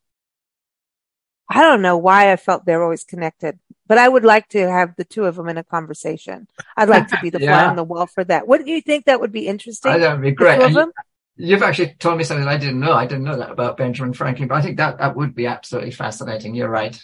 I 1.49 1.63
don't 1.63 1.83
know 1.83 1.97
why 1.97 2.33
I 2.33 2.37
felt 2.37 2.65
they're 2.65 2.83
always 2.83 3.05
connected, 3.05 3.59
but 3.87 3.99
I 3.99 4.09
would 4.09 4.25
like 4.25 4.49
to 4.51 4.69
have 4.69 4.97
the 4.97 5.05
two 5.05 5.25
of 5.25 5.37
them 5.37 5.49
in 5.49 5.57
a 5.57 5.65
conversation. 5.65 6.49
I'd 6.77 6.89
like 6.89 7.09
to 7.09 7.19
be 7.23 7.31
the 7.31 7.41
yeah. 7.43 7.59
fly 7.59 7.69
on 7.69 7.77
the 7.77 7.85
wall 7.85 8.07
for 8.07 8.25
that. 8.25 8.49
Wouldn't 8.49 8.69
you 8.69 8.81
think 8.81 9.05
that 9.05 9.21
would 9.21 9.33
be 9.33 9.47
interesting? 9.47 9.93
that 9.99 10.13
would 10.13 10.23
be 10.23 10.33
great. 10.33 10.71
You, 10.71 10.93
you've 11.37 11.63
actually 11.63 11.95
told 11.99 12.19
me 12.19 12.25
something 12.25 12.47
I 12.47 12.57
didn't 12.57 12.81
know. 12.81 12.93
I 12.93 13.07
didn't 13.07 13.25
know 13.25 13.37
that 13.37 13.51
about 13.51 13.77
Benjamin 13.77 14.13
Franklin, 14.13 14.49
but 14.49 14.57
I 14.57 14.63
think 14.63 14.79
that, 14.79 14.99
that 14.99 15.15
would 15.15 15.35
be 15.35 15.47
absolutely 15.47 15.93
fascinating. 15.93 16.55
You're 16.55 16.69
right. 16.69 17.01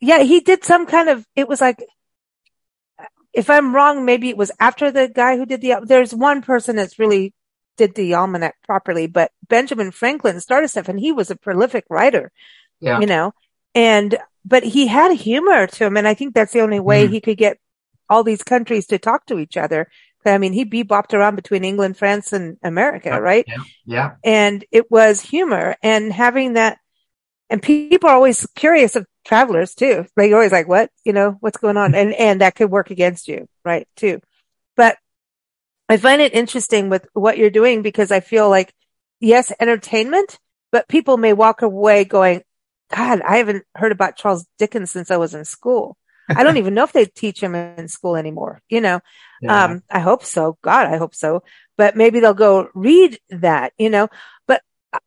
Yeah, 0.00 0.22
he 0.22 0.40
did 0.40 0.64
some 0.64 0.86
kind 0.86 1.08
of, 1.08 1.26
it 1.36 1.48
was 1.48 1.60
like, 1.60 1.84
if 3.32 3.50
I'm 3.50 3.74
wrong, 3.74 4.04
maybe 4.04 4.28
it 4.28 4.36
was 4.36 4.52
after 4.60 4.90
the 4.90 5.08
guy 5.08 5.36
who 5.36 5.44
did 5.44 5.60
the, 5.60 5.76
there's 5.82 6.14
one 6.14 6.40
person 6.40 6.76
that's 6.76 6.98
really 6.98 7.34
did 7.76 7.94
the 7.94 8.14
almanac 8.14 8.56
properly, 8.64 9.08
but 9.08 9.32
Benjamin 9.48 9.90
Franklin 9.90 10.40
started 10.40 10.68
stuff 10.68 10.88
and 10.88 11.00
he 11.00 11.12
was 11.12 11.30
a 11.30 11.36
prolific 11.36 11.84
writer, 11.90 12.30
yeah. 12.80 13.00
you 13.00 13.06
know, 13.06 13.32
and, 13.74 14.16
but 14.44 14.62
he 14.62 14.86
had 14.86 15.16
humor 15.16 15.66
to 15.66 15.86
him. 15.86 15.96
And 15.96 16.06
I 16.06 16.14
think 16.14 16.34
that's 16.34 16.52
the 16.52 16.60
only 16.60 16.80
way 16.80 17.06
mm. 17.06 17.10
he 17.10 17.20
could 17.20 17.38
get 17.38 17.58
all 18.08 18.22
these 18.22 18.42
countries 18.42 18.86
to 18.88 18.98
talk 18.98 19.26
to 19.26 19.38
each 19.38 19.56
other. 19.56 19.88
I 20.26 20.38
mean, 20.38 20.52
he 20.52 20.64
bebopped 20.64 21.12
around 21.12 21.36
between 21.36 21.64
England, 21.64 21.98
France, 21.98 22.32
and 22.32 22.56
America, 22.62 23.20
right? 23.20 23.44
Yeah. 23.46 23.62
yeah. 23.84 24.10
And 24.24 24.64
it 24.72 24.90
was 24.90 25.20
humor 25.20 25.76
and 25.82 26.12
having 26.12 26.54
that, 26.54 26.78
and 27.50 27.62
people 27.62 28.08
are 28.08 28.14
always 28.14 28.46
curious 28.54 28.96
of 28.96 29.06
travelers 29.26 29.74
too. 29.74 30.06
Like 30.16 30.28
you're 30.28 30.38
always 30.38 30.52
like, 30.52 30.66
what, 30.66 30.90
you 31.04 31.12
know, 31.12 31.36
what's 31.40 31.58
going 31.58 31.76
on? 31.76 31.94
And, 31.94 32.14
and 32.14 32.40
that 32.40 32.54
could 32.54 32.70
work 32.70 32.90
against 32.90 33.28
you, 33.28 33.48
right? 33.64 33.86
Too. 33.96 34.20
But 34.76 34.96
I 35.88 35.98
find 35.98 36.22
it 36.22 36.34
interesting 36.34 36.88
with 36.88 37.06
what 37.12 37.36
you're 37.36 37.50
doing 37.50 37.82
because 37.82 38.10
I 38.10 38.20
feel 38.20 38.48
like, 38.48 38.72
yes, 39.20 39.52
entertainment, 39.60 40.38
but 40.72 40.88
people 40.88 41.18
may 41.18 41.34
walk 41.34 41.60
away 41.60 42.04
going, 42.04 42.42
God, 42.90 43.20
I 43.22 43.38
haven't 43.38 43.64
heard 43.74 43.92
about 43.92 44.16
Charles 44.16 44.46
Dickens 44.58 44.90
since 44.90 45.10
I 45.10 45.16
was 45.16 45.34
in 45.34 45.44
school. 45.44 45.96
I 46.28 46.42
don't 46.42 46.56
even 46.58 46.74
know 46.74 46.84
if 46.84 46.92
they 46.92 47.06
teach 47.06 47.42
him 47.42 47.54
in 47.54 47.88
school 47.88 48.16
anymore. 48.16 48.60
You 48.68 48.80
know, 48.80 49.00
yeah. 49.40 49.64
um, 49.64 49.82
I 49.90 50.00
hope 50.00 50.24
so. 50.24 50.58
God, 50.62 50.86
I 50.86 50.96
hope 50.96 51.14
so. 51.14 51.42
But 51.76 51.96
maybe 51.96 52.20
they'll 52.20 52.34
go 52.34 52.68
read 52.74 53.18
that, 53.30 53.72
you 53.78 53.90
know, 53.90 54.08
but 54.46 54.62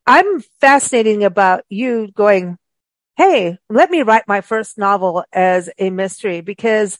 I'm 0.06 0.40
fascinating 0.60 1.24
about 1.24 1.64
you 1.68 2.10
going, 2.14 2.58
Hey, 3.16 3.58
let 3.68 3.90
me 3.90 4.02
write 4.02 4.28
my 4.28 4.42
first 4.42 4.78
novel 4.78 5.24
as 5.32 5.70
a 5.78 5.90
mystery 5.90 6.40
because 6.40 6.98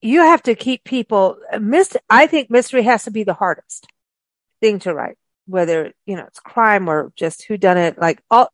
you 0.00 0.20
have 0.20 0.42
to 0.42 0.54
keep 0.54 0.84
people 0.84 1.38
mist. 1.58 1.96
I 2.08 2.26
think 2.26 2.50
mystery 2.50 2.82
has 2.82 3.04
to 3.04 3.10
be 3.10 3.24
the 3.24 3.34
hardest 3.34 3.88
thing 4.60 4.78
to 4.80 4.94
write, 4.94 5.16
whether, 5.46 5.92
you 6.06 6.14
know, 6.14 6.24
it's 6.26 6.38
crime 6.38 6.88
or 6.88 7.12
just 7.16 7.44
who 7.44 7.56
done 7.56 7.78
it. 7.78 7.98
Like 7.98 8.22
all 8.30 8.52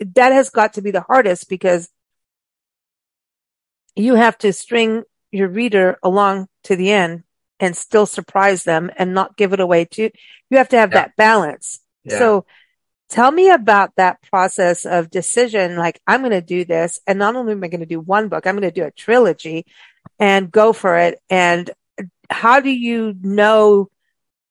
that 0.00 0.32
has 0.32 0.50
got 0.50 0.74
to 0.74 0.82
be 0.82 0.90
the 0.90 1.00
hardest 1.00 1.48
because 1.48 1.88
you 3.96 4.14
have 4.14 4.38
to 4.38 4.52
string 4.52 5.02
your 5.30 5.48
reader 5.48 5.98
along 6.02 6.48
to 6.64 6.76
the 6.76 6.92
end 6.92 7.24
and 7.60 7.76
still 7.76 8.06
surprise 8.06 8.64
them 8.64 8.90
and 8.96 9.14
not 9.14 9.36
give 9.36 9.52
it 9.52 9.60
away 9.60 9.84
too. 9.84 10.10
You 10.50 10.58
have 10.58 10.68
to 10.70 10.78
have 10.78 10.90
yeah. 10.92 11.02
that 11.02 11.16
balance. 11.16 11.80
Yeah. 12.04 12.18
So 12.18 12.46
tell 13.08 13.30
me 13.30 13.50
about 13.50 13.96
that 13.96 14.22
process 14.22 14.86
of 14.86 15.10
decision. 15.10 15.76
Like 15.76 16.00
I'm 16.06 16.20
going 16.20 16.30
to 16.30 16.40
do 16.40 16.64
this 16.64 17.00
and 17.06 17.18
not 17.18 17.36
only 17.36 17.52
am 17.52 17.64
I 17.64 17.68
going 17.68 17.80
to 17.80 17.86
do 17.86 18.00
one 18.00 18.28
book, 18.28 18.46
I'm 18.46 18.54
going 18.54 18.70
to 18.72 18.80
do 18.80 18.86
a 18.86 18.90
trilogy 18.90 19.66
and 20.18 20.50
go 20.50 20.72
for 20.72 20.96
it. 20.98 21.20
And 21.28 21.70
how 22.30 22.60
do 22.60 22.70
you 22.70 23.14
know 23.20 23.90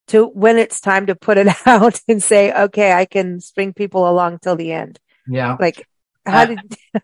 to 0.08 0.26
when 0.26 0.58
it's 0.58 0.80
time 0.80 1.06
to 1.06 1.14
put 1.14 1.38
it 1.38 1.48
out 1.66 2.00
and 2.08 2.22
say, 2.22 2.52
okay, 2.52 2.92
I 2.92 3.04
can 3.04 3.40
string 3.40 3.72
people 3.72 4.08
along 4.08 4.40
till 4.40 4.56
the 4.56 4.72
end? 4.72 4.98
Yeah. 5.28 5.56
Like 5.58 5.86
how 6.26 6.42
uh, 6.42 6.46
did, 6.46 6.58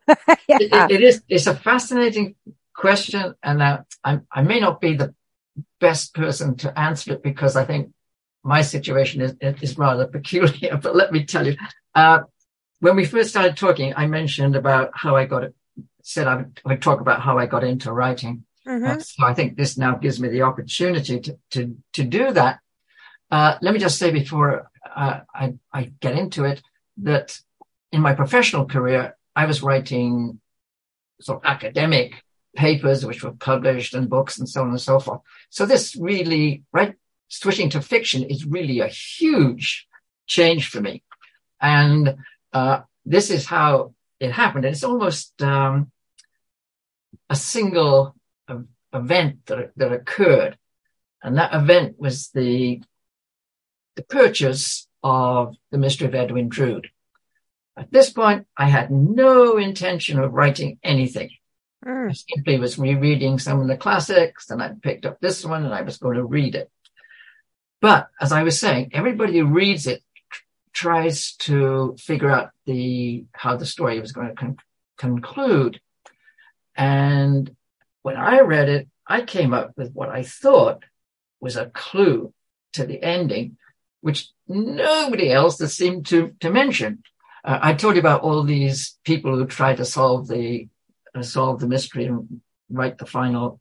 yeah. 0.49 0.59
it, 0.61 0.91
it 0.91 1.03
is, 1.03 1.23
it's 1.29 1.47
a 1.47 1.55
fascinating 1.55 2.35
question. 2.75 3.35
And 3.43 3.63
uh, 3.63 3.83
I, 4.03 4.21
I 4.31 4.43
may 4.43 4.61
not 4.61 4.81
be 4.81 4.95
the 4.95 5.15
best 5.81 6.15
person 6.15 6.57
to 6.57 6.79
answer 6.79 7.15
it 7.15 7.23
because 7.23 7.57
I 7.57 7.65
think 7.65 7.93
my 8.43 8.63
situation 8.63 9.23
is, 9.23 9.35
is 9.41 9.79
rather 9.79 10.07
peculiar, 10.19 10.77
but 10.77 10.95
let 10.95 11.13
me 11.13 11.25
tell 11.25 11.47
you, 11.47 11.57
uh, 11.95 12.21
when 12.81 12.97
we 12.97 13.07
first 13.07 13.31
started 13.31 13.57
talking, 13.57 13.95
I 13.97 14.07
mentioned 14.07 14.57
about 14.57 14.91
how 14.95 15.17
I 15.17 15.25
got 15.25 15.45
it, 15.45 15.55
said 16.03 16.27
I 16.27 16.37
would, 16.37 16.61
I 16.65 16.69
would 16.71 16.83
talk 16.83 17.01
about 17.01 17.21
how 17.21 17.39
I 17.39 17.47
got 17.47 17.65
into 17.65 17.93
writing. 17.93 18.45
Mm-hmm. 18.67 18.85
Uh, 18.85 19.01
so 19.01 19.25
I 19.25 19.35
think 19.35 19.57
this 19.57 19.79
now 19.79 19.95
gives 19.95 20.21
me 20.21 20.29
the 20.29 20.43
opportunity 20.43 21.21
to, 21.21 21.39
to, 21.53 21.77
to 21.95 22.05
do 22.05 22.33
that. 22.33 22.61
Uh, 23.31 23.57
let 23.63 23.73
me 23.73 23.81
just 23.81 23.99
say 23.99 24.11
before 24.11 24.71
uh, 24.95 25.21
I, 25.35 25.55
I 25.73 25.93
get 26.01 26.19
into 26.19 26.45
it 26.45 26.63
that 26.99 27.39
in 27.95 28.01
my 28.01 28.13
professional 28.13 28.67
career, 28.67 29.17
I 29.37 29.47
was 29.47 29.63
writing 29.63 30.41
sort 31.21 31.39
of 31.39 31.49
academic 31.49 32.25
papers 32.57 33.07
which 33.07 33.23
were 33.23 33.33
published 33.33 33.95
and 33.95 34.11
books 34.11 34.39
and 34.39 34.49
so 34.49 34.63
on 34.63 34.71
and 34.71 34.81
so 34.81 34.99
forth. 34.99 35.21
So 35.49 35.65
this 35.65 35.95
really, 35.95 36.65
right, 36.73 36.95
switching 37.29 37.71
to 37.71 37.81
fiction 37.81 38.25
is 38.25 38.45
really 38.45 38.81
a 38.81 38.89
huge 38.89 39.87
change 40.27 40.69
for 40.69 40.81
me. 40.81 41.05
And 41.61 42.17
uh, 42.53 42.81
this 43.05 43.31
is 43.31 43.47
how 43.47 43.95
it 44.19 44.33
happened. 44.33 44.65
And 44.65 44.75
it's 44.75 44.85
almost 44.85 45.41
um, 45.41 45.93
a 47.31 47.37
single 47.37 48.17
event 48.93 49.47
that, 49.47 49.71
that 49.77 49.93
occurred. 49.93 50.59
And 51.23 51.39
that 51.39 51.55
event 51.55 51.95
was 51.99 52.31
the, 52.31 52.83
the 53.95 54.03
purchase 54.03 54.89
of 55.05 55.55
The 55.71 55.79
Mystery 55.79 56.09
of 56.09 56.15
Edwin 56.17 56.49
Drood. 56.49 56.89
At 57.77 57.91
this 57.91 58.11
point, 58.11 58.47
I 58.57 58.69
had 58.69 58.91
no 58.91 59.57
intention 59.57 60.19
of 60.19 60.33
writing 60.33 60.79
anything. 60.83 61.31
Mm. 61.85 62.11
I 62.11 62.13
simply 62.13 62.59
was 62.59 62.79
rereading 62.79 63.39
some 63.39 63.61
of 63.61 63.67
the 63.69 63.77
classics 63.77 64.51
and 64.51 64.63
I 64.63 64.73
picked 64.81 65.07
up 65.07 65.21
this 65.21 65.45
one 65.45 65.65
and 65.65 65.75
I 65.75 65.83
was 65.83 65.99
going 65.99 66.17
to 66.17 66.25
read 66.25 66.55
it. 66.55 66.71
But 67.81 68.09
as 68.21 68.33
I 68.33 68.45
was 68.45 68.59
saying, 68.59 68.91
everybody 68.95 69.39
who 69.39 69.47
reads 69.47 69.87
it 69.87 70.03
tries 70.73 71.35
to 71.37 71.97
figure 71.99 72.31
out 72.31 72.51
the, 72.65 73.27
how 73.33 73.57
the 73.57 73.67
story 73.67 74.01
was 74.01 74.13
going 74.13 74.29
to 74.29 74.35
con- 74.35 74.57
conclude. 74.97 75.81
And 76.77 77.55
when 78.03 78.17
I 78.17 78.41
read 78.41 78.69
it, 78.69 78.89
I 79.07 79.21
came 79.23 79.53
up 79.53 79.73
with 79.77 79.93
what 79.93 80.09
I 80.09 80.23
thought 80.23 80.85
was 81.41 81.57
a 81.57 81.67
clue 81.67 82.33
to 82.73 82.87
the 82.87 83.03
ending, 83.03 83.59
which 84.01 84.29
nobody 84.49 85.31
else 85.31 85.59
has 85.59 85.77
seemed 85.77 86.07
to, 86.07 86.35
to 86.41 86.51
mention. 86.51 87.03
Uh, 87.45 87.59
I 87.61 87.75
told 87.75 87.95
you 87.95 88.01
about 88.01 88.23
all 88.23 88.43
these 88.43 88.99
people 89.05 89.37
who 89.37 89.47
try 89.47 89.75
to 89.75 89.85
solve 89.85 90.29
the 90.29 90.69
uh, 91.15 91.23
solve 91.23 91.61
the 91.61 91.69
mystery 91.69 92.07
and 92.07 92.41
write 92.71 92.99
the 92.99 93.07
final, 93.07 93.61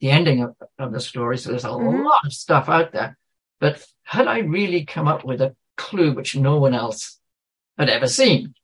the 0.00 0.10
ending 0.10 0.42
of, 0.42 0.56
of 0.78 0.92
the 0.92 1.00
story. 1.00 1.36
So 1.36 1.50
there's 1.50 1.64
a 1.64 1.68
mm-hmm. 1.68 2.04
lot 2.04 2.24
of 2.24 2.32
stuff 2.32 2.68
out 2.68 2.92
there. 2.92 3.18
But 3.60 3.84
had 4.04 4.28
I 4.28 4.38
really 4.38 4.84
come 4.84 5.08
up 5.08 5.24
with 5.24 5.40
a 5.40 5.54
clue 5.76 6.14
which 6.14 6.36
no 6.36 6.58
one 6.58 6.74
else 6.74 7.18
had 7.76 7.88
ever 7.88 8.06
seen? 8.06 8.54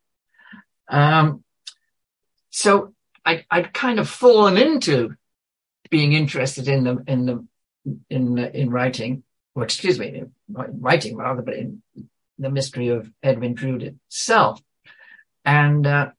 Um, 0.88 1.42
so 2.51 2.94
I, 3.25 3.44
I'd 3.51 3.75
kind 3.75 3.98
of 3.98 4.09
fallen 4.09 4.57
into 4.57 5.14
being 5.90 6.12
interested 6.12 6.68
in 6.68 6.85
the, 6.85 7.05
in 7.07 7.27
the, 7.27 7.46
in, 8.09 8.38
in 8.38 8.70
writing, 8.70 9.25
or 9.55 9.64
excuse 9.64 9.98
me, 9.98 10.09
in 10.09 10.33
writing 10.48 11.16
rather, 11.16 11.42
but 11.42 11.55
in 11.55 11.83
the 12.42 12.50
mystery 12.50 12.88
of 12.88 13.11
Edwin 13.22 13.55
Drood 13.55 13.83
itself. 13.83 14.61
And, 15.44 15.87
uh, 15.87 16.11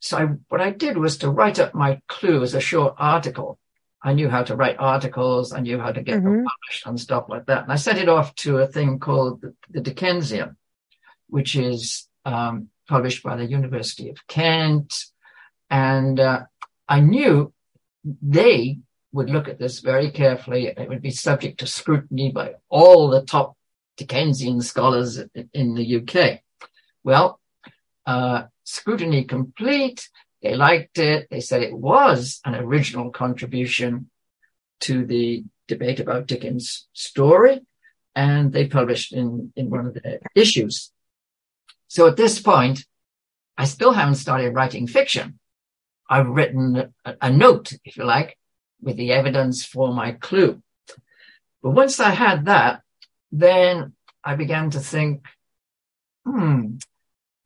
so 0.00 0.18
I, 0.18 0.24
what 0.48 0.60
I 0.60 0.70
did 0.70 0.96
was 0.96 1.18
to 1.18 1.30
write 1.30 1.60
up 1.60 1.74
my 1.74 2.00
clue 2.08 2.42
as 2.42 2.54
a 2.54 2.60
short 2.60 2.94
article 2.98 3.58
I 4.04 4.12
knew 4.14 4.28
how 4.28 4.42
to 4.42 4.56
write 4.56 4.76
articles. 4.78 5.52
I 5.52 5.60
knew 5.60 5.78
how 5.78 5.92
to 5.92 6.02
get 6.02 6.18
mm-hmm. 6.18 6.24
them 6.24 6.44
published 6.44 6.86
and 6.86 7.00
stuff 7.00 7.26
like 7.28 7.46
that. 7.46 7.64
And 7.64 7.72
I 7.72 7.76
sent 7.76 7.98
it 7.98 8.08
off 8.08 8.34
to 8.36 8.58
a 8.58 8.66
thing 8.66 8.98
called 8.98 9.40
the, 9.40 9.54
the 9.70 9.80
Dickensian, 9.80 10.56
which 11.28 11.54
is 11.54 12.08
um, 12.24 12.68
published 12.88 13.22
by 13.22 13.36
the 13.36 13.46
University 13.46 14.10
of 14.10 14.26
Kent. 14.26 15.04
And 15.70 16.18
uh, 16.18 16.42
I 16.88 17.00
knew 17.00 17.52
they 18.04 18.78
would 19.12 19.30
look 19.30 19.48
at 19.48 19.58
this 19.58 19.78
very 19.78 20.10
carefully. 20.10 20.66
It 20.66 20.88
would 20.88 21.02
be 21.02 21.10
subject 21.10 21.60
to 21.60 21.66
scrutiny 21.66 22.32
by 22.32 22.54
all 22.68 23.08
the 23.08 23.22
top 23.22 23.56
Dickensian 23.96 24.60
scholars 24.60 25.20
in 25.52 25.74
the 25.74 25.96
UK. 25.96 26.40
Well, 27.04 27.40
uh, 28.06 28.44
scrutiny 28.64 29.24
complete. 29.24 30.08
They 30.42 30.56
liked 30.56 30.98
it. 30.98 31.28
They 31.30 31.40
said 31.40 31.62
it 31.62 31.76
was 31.76 32.40
an 32.44 32.54
original 32.54 33.10
contribution 33.10 34.10
to 34.80 35.04
the 35.06 35.44
debate 35.68 36.00
about 36.00 36.26
Dickens' 36.26 36.88
story, 36.92 37.60
and 38.14 38.52
they 38.52 38.66
published 38.66 39.12
in, 39.12 39.52
in 39.56 39.70
one 39.70 39.86
of 39.86 39.94
the 39.94 40.20
issues. 40.34 40.90
So 41.88 42.08
at 42.08 42.16
this 42.16 42.40
point, 42.40 42.84
I 43.56 43.64
still 43.64 43.92
haven't 43.92 44.16
started 44.16 44.54
writing 44.54 44.86
fiction. 44.86 45.38
I've 46.08 46.26
written 46.26 46.92
a, 47.04 47.14
a 47.20 47.30
note, 47.30 47.72
if 47.84 47.96
you 47.96 48.04
like, 48.04 48.36
with 48.80 48.96
the 48.96 49.12
evidence 49.12 49.64
for 49.64 49.94
my 49.94 50.12
clue. 50.12 50.62
But 51.62 51.70
once 51.70 52.00
I 52.00 52.10
had 52.10 52.46
that, 52.46 52.81
then 53.32 53.94
I 54.22 54.36
began 54.36 54.70
to 54.70 54.78
think, 54.78 55.26
hmm, 56.24 56.76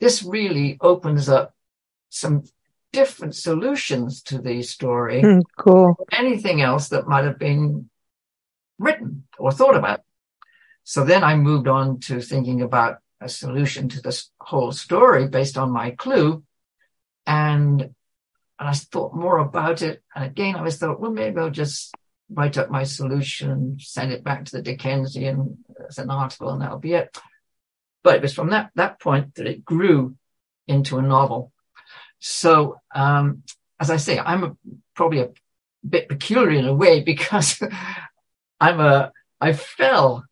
this 0.00 0.22
really 0.22 0.76
opens 0.80 1.28
up 1.28 1.54
some 2.10 2.44
different 2.92 3.34
solutions 3.34 4.22
to 4.22 4.38
the 4.38 4.62
story. 4.62 5.22
Mm, 5.22 5.42
cool. 5.56 5.96
Anything 6.12 6.60
else 6.60 6.88
that 6.88 7.06
might 7.06 7.24
have 7.24 7.38
been 7.38 7.88
written 8.78 9.24
or 9.38 9.52
thought 9.52 9.76
about. 9.76 10.00
So 10.84 11.04
then 11.04 11.24
I 11.24 11.36
moved 11.36 11.68
on 11.68 12.00
to 12.00 12.20
thinking 12.20 12.62
about 12.62 12.98
a 13.20 13.28
solution 13.28 13.88
to 13.90 14.00
this 14.02 14.30
whole 14.40 14.72
story 14.72 15.28
based 15.28 15.56
on 15.56 15.72
my 15.72 15.92
clue. 15.92 16.44
And, 17.26 17.80
and 17.80 18.68
I 18.68 18.72
thought 18.72 19.14
more 19.14 19.38
about 19.38 19.82
it. 19.82 20.02
And 20.14 20.24
again, 20.24 20.56
I 20.56 20.62
was 20.62 20.78
thought, 20.78 21.00
well, 21.00 21.10
maybe 21.10 21.38
I'll 21.38 21.50
just 21.50 21.94
write 22.30 22.58
up 22.58 22.70
my 22.70 22.84
solution, 22.84 23.76
send 23.80 24.12
it 24.12 24.24
back 24.24 24.44
to 24.44 24.52
the 24.52 24.62
Dickensian 24.62 25.64
as 25.88 25.98
an 25.98 26.10
article, 26.10 26.50
and 26.50 26.60
that'll 26.60 26.78
be 26.78 26.94
it. 26.94 27.16
But 28.02 28.16
it 28.16 28.22
was 28.22 28.34
from 28.34 28.50
that, 28.50 28.70
that 28.74 29.00
point 29.00 29.34
that 29.34 29.46
it 29.46 29.64
grew 29.64 30.16
into 30.66 30.98
a 30.98 31.02
novel. 31.02 31.52
So, 32.18 32.80
um, 32.94 33.42
as 33.78 33.90
I 33.90 33.96
say, 33.96 34.18
I'm 34.18 34.44
a, 34.44 34.56
probably 34.94 35.20
a 35.20 35.30
bit 35.88 36.08
peculiar 36.08 36.58
in 36.58 36.66
a 36.66 36.74
way 36.74 37.00
because 37.04 37.62
I'm 38.60 38.80
a, 38.80 39.12
I 39.40 39.52
fell 39.52 40.24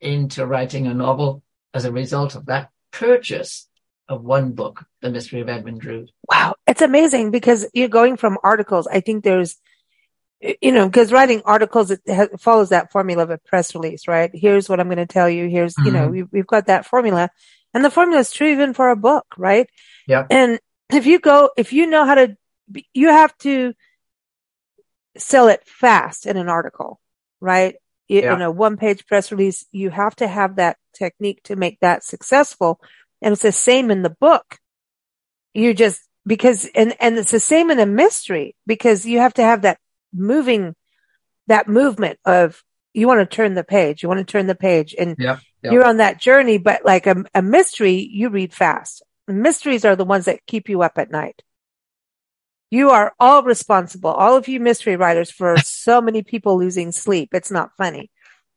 into 0.00 0.46
writing 0.46 0.86
a 0.86 0.94
novel 0.94 1.42
as 1.72 1.84
a 1.84 1.92
result 1.92 2.34
of 2.34 2.46
that 2.46 2.70
purchase 2.90 3.68
of 4.08 4.22
one 4.22 4.52
book, 4.52 4.84
The 5.02 5.10
Mystery 5.10 5.40
of 5.40 5.48
Edwin 5.48 5.78
Drood. 5.78 6.10
Wow. 6.28 6.54
It's 6.66 6.82
amazing 6.82 7.30
because 7.30 7.68
you're 7.74 7.88
going 7.88 8.16
from 8.16 8.38
articles. 8.42 8.86
I 8.86 9.00
think 9.00 9.24
there's, 9.24 9.56
you 10.40 10.72
know, 10.72 10.86
because 10.86 11.12
writing 11.12 11.42
articles, 11.44 11.90
it, 11.90 12.00
has, 12.06 12.28
follows 12.38 12.68
that 12.68 12.92
formula 12.92 13.22
of 13.22 13.30
a 13.30 13.38
press 13.38 13.74
release, 13.74 14.06
right? 14.06 14.30
Here's 14.34 14.68
what 14.68 14.80
I'm 14.80 14.88
going 14.88 14.98
to 14.98 15.06
tell 15.06 15.30
you. 15.30 15.48
Here's, 15.48 15.74
mm-hmm. 15.74 15.86
you 15.86 15.92
know, 15.92 16.02
mm-hmm. 16.02 16.10
we've, 16.12 16.28
we've 16.32 16.46
got 16.46 16.66
that 16.66 16.86
formula 16.86 17.30
and 17.76 17.84
the 17.84 17.90
formula 17.90 18.20
is 18.20 18.32
true 18.32 18.48
even 18.48 18.72
for 18.72 18.90
a 18.90 18.96
book, 18.96 19.26
right? 19.36 19.68
Yeah. 20.06 20.26
And 20.30 20.58
if 20.90 21.04
you 21.04 21.18
go, 21.18 21.50
if 21.56 21.72
you 21.74 21.86
know 21.86 22.06
how 22.06 22.14
to, 22.14 22.36
you 22.94 23.08
have 23.08 23.36
to 23.38 23.74
sell 25.18 25.48
it 25.48 25.60
fast 25.66 26.26
in 26.26 26.36
an 26.36 26.48
article, 26.48 27.00
right? 27.40 27.76
Yeah. 28.08 28.34
In 28.34 28.40
a 28.40 28.50
one 28.50 28.76
page 28.76 29.06
press 29.06 29.30
release, 29.32 29.66
you 29.72 29.90
have 29.90 30.16
to 30.16 30.28
have 30.28 30.56
that 30.56 30.78
technique 30.94 31.42
to 31.44 31.56
make 31.56 31.80
that 31.80 32.04
successful. 32.04 32.80
And 33.20 33.32
it's 33.32 33.42
the 33.42 33.52
same 33.52 33.90
in 33.90 34.02
the 34.02 34.16
book. 34.20 34.58
You 35.52 35.74
just, 35.74 36.00
because, 36.26 36.68
and, 36.74 36.94
and 37.00 37.18
it's 37.18 37.30
the 37.30 37.40
same 37.40 37.70
in 37.70 37.78
a 37.78 37.86
mystery 37.86 38.54
because 38.66 39.04
you 39.04 39.18
have 39.18 39.34
to 39.34 39.42
have 39.42 39.62
that 39.62 39.78
moving, 40.16 40.74
that 41.46 41.68
movement 41.68 42.18
of 42.24 42.62
you 42.94 43.06
want 43.06 43.20
to 43.20 43.36
turn 43.36 43.54
the 43.54 43.64
page, 43.64 44.02
you 44.02 44.08
want 44.08 44.18
to 44.18 44.30
turn 44.30 44.46
the 44.46 44.54
page 44.54 44.94
and 44.98 45.16
yeah, 45.18 45.38
yeah. 45.62 45.72
you're 45.72 45.86
on 45.86 45.98
that 45.98 46.20
journey. 46.20 46.58
But 46.58 46.84
like 46.84 47.06
a, 47.06 47.24
a 47.34 47.42
mystery, 47.42 48.08
you 48.10 48.30
read 48.30 48.54
fast 48.54 49.02
mysteries 49.28 49.84
are 49.84 49.96
the 49.96 50.04
ones 50.04 50.26
that 50.26 50.46
keep 50.46 50.68
you 50.68 50.82
up 50.82 50.98
at 50.98 51.10
night. 51.10 51.42
You 52.70 52.90
are 52.90 53.14
all 53.18 53.42
responsible, 53.42 54.10
all 54.10 54.36
of 54.36 54.48
you 54.48 54.60
mystery 54.60 54.96
writers, 54.96 55.30
for 55.30 55.56
so 55.64 56.00
many 56.00 56.22
people 56.22 56.58
losing 56.58 56.92
sleep. 56.92 57.30
It's 57.32 57.50
not 57.50 57.76
funny. 57.76 58.10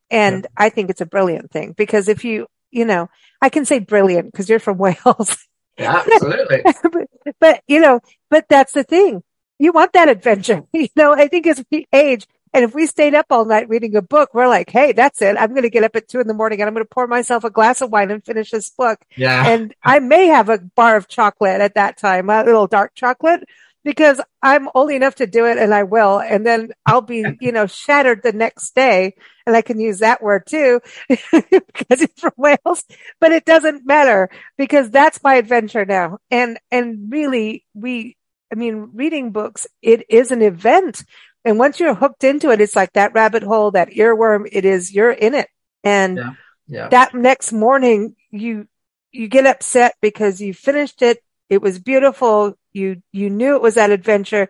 And 0.09 0.43
yeah. 0.43 0.65
I 0.65 0.69
think 0.69 0.89
it's 0.89 1.01
a 1.01 1.05
brilliant 1.05 1.51
thing 1.51 1.73
because 1.77 2.07
if 2.07 2.25
you, 2.25 2.47
you 2.71 2.85
know, 2.85 3.09
I 3.41 3.49
can 3.49 3.65
say 3.65 3.79
brilliant 3.79 4.31
because 4.31 4.49
you're 4.49 4.59
from 4.59 4.77
Wales. 4.79 5.37
Yeah, 5.77 6.03
absolutely. 6.13 6.61
but, 6.91 7.35
but, 7.39 7.61
you 7.67 7.79
know, 7.79 8.01
but 8.29 8.45
that's 8.49 8.73
the 8.73 8.83
thing. 8.83 9.23
You 9.59 9.71
want 9.71 9.93
that 9.93 10.09
adventure. 10.09 10.63
You 10.73 10.87
know, 10.95 11.13
I 11.13 11.27
think 11.27 11.45
as 11.45 11.63
we 11.71 11.87
age, 11.93 12.25
and 12.53 12.63
if 12.63 12.73
we 12.73 12.85
stayed 12.87 13.13
up 13.13 13.27
all 13.29 13.45
night 13.45 13.69
reading 13.69 13.95
a 13.95 14.01
book, 14.01 14.33
we're 14.33 14.47
like, 14.47 14.69
Hey, 14.69 14.91
that's 14.93 15.21
it. 15.21 15.35
I'm 15.37 15.49
going 15.49 15.63
to 15.63 15.69
get 15.69 15.83
up 15.83 15.95
at 15.95 16.07
two 16.07 16.19
in 16.19 16.27
the 16.27 16.33
morning 16.33 16.61
and 16.61 16.67
I'm 16.67 16.73
going 16.73 16.85
to 16.85 16.89
pour 16.89 17.05
myself 17.05 17.43
a 17.43 17.49
glass 17.49 17.81
of 17.81 17.91
wine 17.91 18.09
and 18.09 18.25
finish 18.25 18.51
this 18.51 18.69
book. 18.69 18.99
Yeah. 19.15 19.45
And 19.45 19.75
I 19.83 19.99
may 19.99 20.27
have 20.27 20.49
a 20.49 20.57
bar 20.57 20.95
of 20.95 21.07
chocolate 21.07 21.61
at 21.61 21.75
that 21.75 21.97
time, 21.97 22.29
a 22.29 22.43
little 22.43 22.67
dark 22.67 22.95
chocolate 22.95 23.43
because 23.83 24.21
I'm 24.41 24.69
old 24.75 24.91
enough 24.91 25.15
to 25.15 25.27
do 25.27 25.45
it 25.45 25.57
and 25.57 25.73
I 25.73 25.83
will. 25.83 26.19
And 26.19 26.45
then 26.45 26.71
I'll 26.85 27.01
be, 27.01 27.23
you 27.41 27.51
know, 27.51 27.67
shattered 27.67 28.21
the 28.23 28.33
next 28.33 28.75
day. 28.75 29.15
And 29.45 29.55
I 29.55 29.61
can 29.61 29.79
use 29.79 29.99
that 29.99 30.21
word 30.21 30.45
too 30.45 30.79
because 31.07 32.01
it's 32.01 32.21
from 32.21 32.33
Wales, 32.37 32.83
but 33.19 33.31
it 33.31 33.45
doesn't 33.45 33.85
matter 33.85 34.29
because 34.57 34.91
that's 34.91 35.23
my 35.23 35.35
adventure 35.35 35.85
now. 35.85 36.19
And, 36.29 36.59
and 36.71 37.11
really 37.11 37.65
we, 37.73 38.15
I 38.51 38.55
mean, 38.55 38.91
reading 38.93 39.31
books, 39.31 39.67
it 39.81 40.05
is 40.09 40.31
an 40.31 40.41
event 40.41 41.03
and 41.45 41.57
once 41.57 41.79
you're 41.79 41.95
hooked 41.95 42.23
into 42.23 42.51
it, 42.51 42.61
it's 42.61 42.75
like 42.75 42.93
that 42.93 43.13
rabbit 43.13 43.43
hole, 43.43 43.71
that 43.71 43.89
earworm. 43.91 44.47
It 44.51 44.65
is, 44.65 44.93
you're 44.93 45.11
in 45.11 45.33
it. 45.33 45.47
And 45.83 46.17
yeah, 46.17 46.33
yeah. 46.67 46.87
that 46.89 47.13
next 47.13 47.53
morning, 47.53 48.15
you, 48.29 48.67
you 49.11 49.27
get 49.27 49.45
upset 49.45 49.95
because 50.01 50.41
you 50.41 50.53
finished 50.53 51.01
it. 51.01 51.23
It 51.49 51.61
was 51.61 51.79
beautiful. 51.79 52.57
You, 52.73 53.01
you 53.11 53.29
knew 53.29 53.55
it 53.55 53.61
was 53.61 53.75
that 53.75 53.91
adventure. 53.91 54.49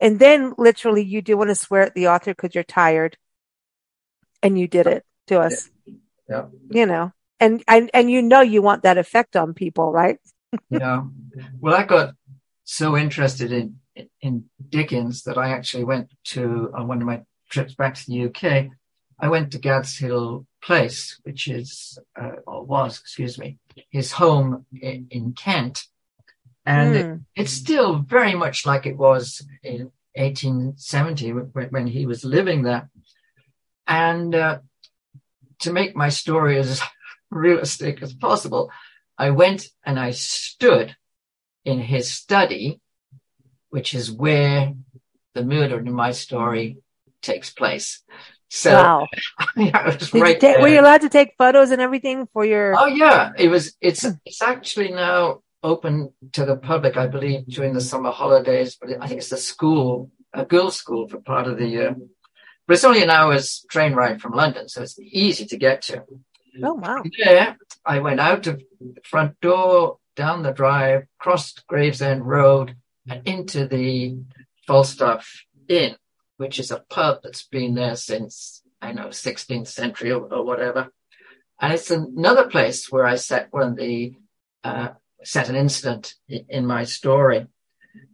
And 0.00 0.18
then 0.18 0.54
literally 0.56 1.04
you 1.04 1.20
do 1.20 1.36
want 1.36 1.50
to 1.50 1.54
swear 1.54 1.82
at 1.82 1.94
the 1.94 2.08
author 2.08 2.32
because 2.32 2.54
you're 2.54 2.64
tired 2.64 3.18
and 4.42 4.58
you 4.58 4.66
did 4.66 4.86
it 4.86 5.04
to 5.26 5.40
us. 5.40 5.68
Yeah. 6.28 6.46
You 6.70 6.86
know, 6.86 7.12
and, 7.38 7.62
and, 7.68 7.90
and 7.92 8.10
you 8.10 8.22
know, 8.22 8.40
you 8.40 8.62
want 8.62 8.84
that 8.84 8.96
effect 8.96 9.36
on 9.36 9.52
people, 9.52 9.92
right? 9.92 10.18
yeah. 10.70 11.04
Well, 11.60 11.74
I 11.74 11.84
got 11.84 12.14
so 12.70 12.96
interested 12.96 13.50
in 13.50 13.80
in 14.20 14.44
Dickens 14.68 15.24
that 15.24 15.36
I 15.36 15.50
actually 15.50 15.84
went 15.84 16.10
to 16.26 16.70
on 16.72 16.86
one 16.86 17.00
of 17.00 17.06
my 17.06 17.22
trips 17.50 17.74
back 17.74 17.96
to 17.96 18.06
the 18.06 18.26
UK. 18.26 18.68
I 19.18 19.28
went 19.28 19.50
to 19.52 19.58
Gad's 19.58 19.98
Hill 19.98 20.46
Place, 20.62 21.18
which 21.24 21.48
is, 21.48 21.98
uh, 22.18 22.36
or 22.46 22.64
was, 22.64 23.00
excuse 23.00 23.38
me, 23.38 23.58
his 23.90 24.12
home 24.12 24.66
in, 24.80 25.08
in 25.10 25.32
Kent. 25.32 25.84
And 26.64 26.94
mm. 26.94 27.16
it, 27.16 27.42
it's 27.42 27.52
still 27.52 27.98
very 27.98 28.34
much 28.34 28.64
like 28.64 28.86
it 28.86 28.96
was 28.96 29.44
in 29.62 29.90
1870 30.14 31.32
when, 31.32 31.68
when 31.70 31.86
he 31.88 32.06
was 32.06 32.24
living 32.24 32.62
there. 32.62 32.88
And 33.86 34.32
uh, 34.34 34.58
to 35.60 35.72
make 35.72 35.96
my 35.96 36.08
story 36.08 36.56
as 36.56 36.80
realistic 37.30 38.00
as 38.00 38.14
possible, 38.14 38.70
I 39.18 39.30
went 39.30 39.66
and 39.84 39.98
I 39.98 40.12
stood 40.12 40.94
in 41.64 41.80
his 41.80 42.12
study 42.12 42.80
which 43.70 43.94
is 43.94 44.10
where 44.10 44.74
the 45.34 45.44
murder 45.44 45.78
in 45.78 45.92
my 45.92 46.10
story 46.10 46.78
takes 47.22 47.50
place. 47.50 48.02
So, 48.48 48.72
wow. 48.72 49.06
yeah, 49.56 49.96
right 50.12 50.42
were 50.60 50.68
you 50.68 50.80
allowed 50.80 51.02
to 51.02 51.08
take 51.08 51.34
photos 51.38 51.70
and 51.70 51.80
everything 51.80 52.26
for 52.32 52.44
your? 52.44 52.74
Oh 52.76 52.86
yeah, 52.86 53.30
it 53.38 53.48
was. 53.48 53.76
It's 53.80 54.02
hmm. 54.02 54.14
it's 54.26 54.42
actually 54.42 54.90
now 54.90 55.42
open 55.62 56.12
to 56.32 56.44
the 56.44 56.56
public, 56.56 56.96
I 56.96 57.06
believe, 57.06 57.46
during 57.46 57.74
the 57.74 57.80
summer 57.80 58.10
holidays. 58.10 58.76
But 58.80 59.00
I 59.00 59.06
think 59.06 59.20
it's 59.20 59.30
a 59.30 59.36
school, 59.36 60.10
a 60.34 60.44
girls' 60.44 60.76
school 60.76 61.08
for 61.08 61.20
part 61.20 61.46
of 61.46 61.58
the 61.58 61.66
year. 61.66 61.94
But 62.66 62.74
it's 62.74 62.84
only 62.84 63.04
an 63.04 63.10
hour's 63.10 63.64
train 63.70 63.94
ride 63.94 64.20
from 64.20 64.32
London, 64.32 64.68
so 64.68 64.82
it's 64.82 64.98
easy 64.98 65.46
to 65.46 65.56
get 65.56 65.82
to. 65.82 66.02
Oh 66.60 66.74
wow! 66.74 67.04
Yeah, 67.16 67.54
I 67.86 68.00
went 68.00 68.18
out 68.18 68.48
of 68.48 68.60
the 68.80 69.00
front 69.04 69.40
door, 69.40 69.98
down 70.20 70.42
the 70.42 70.52
drive, 70.52 71.06
crossed 71.18 71.66
Gravesend 71.66 72.26
Road, 72.26 72.76
and 73.08 73.26
into 73.26 73.66
the 73.66 74.18
Falstaff 74.66 75.46
Inn, 75.66 75.96
which 76.36 76.58
is 76.58 76.70
a 76.70 76.84
pub 76.90 77.20
that's 77.22 77.46
been 77.46 77.74
there 77.74 77.96
since, 77.96 78.62
I 78.82 78.92
know, 78.92 79.06
16th 79.06 79.68
century 79.68 80.12
or, 80.12 80.30
or 80.30 80.44
whatever. 80.44 80.92
And 81.58 81.72
it's 81.72 81.90
another 81.90 82.48
place 82.48 82.92
where 82.92 83.06
I 83.06 83.16
set 83.16 83.50
one 83.50 83.68
of 83.68 83.76
the, 83.76 84.14
uh, 84.62 84.88
set 85.24 85.48
an 85.48 85.56
incident 85.56 86.16
in, 86.28 86.66
my 86.66 86.84
story. 86.84 87.46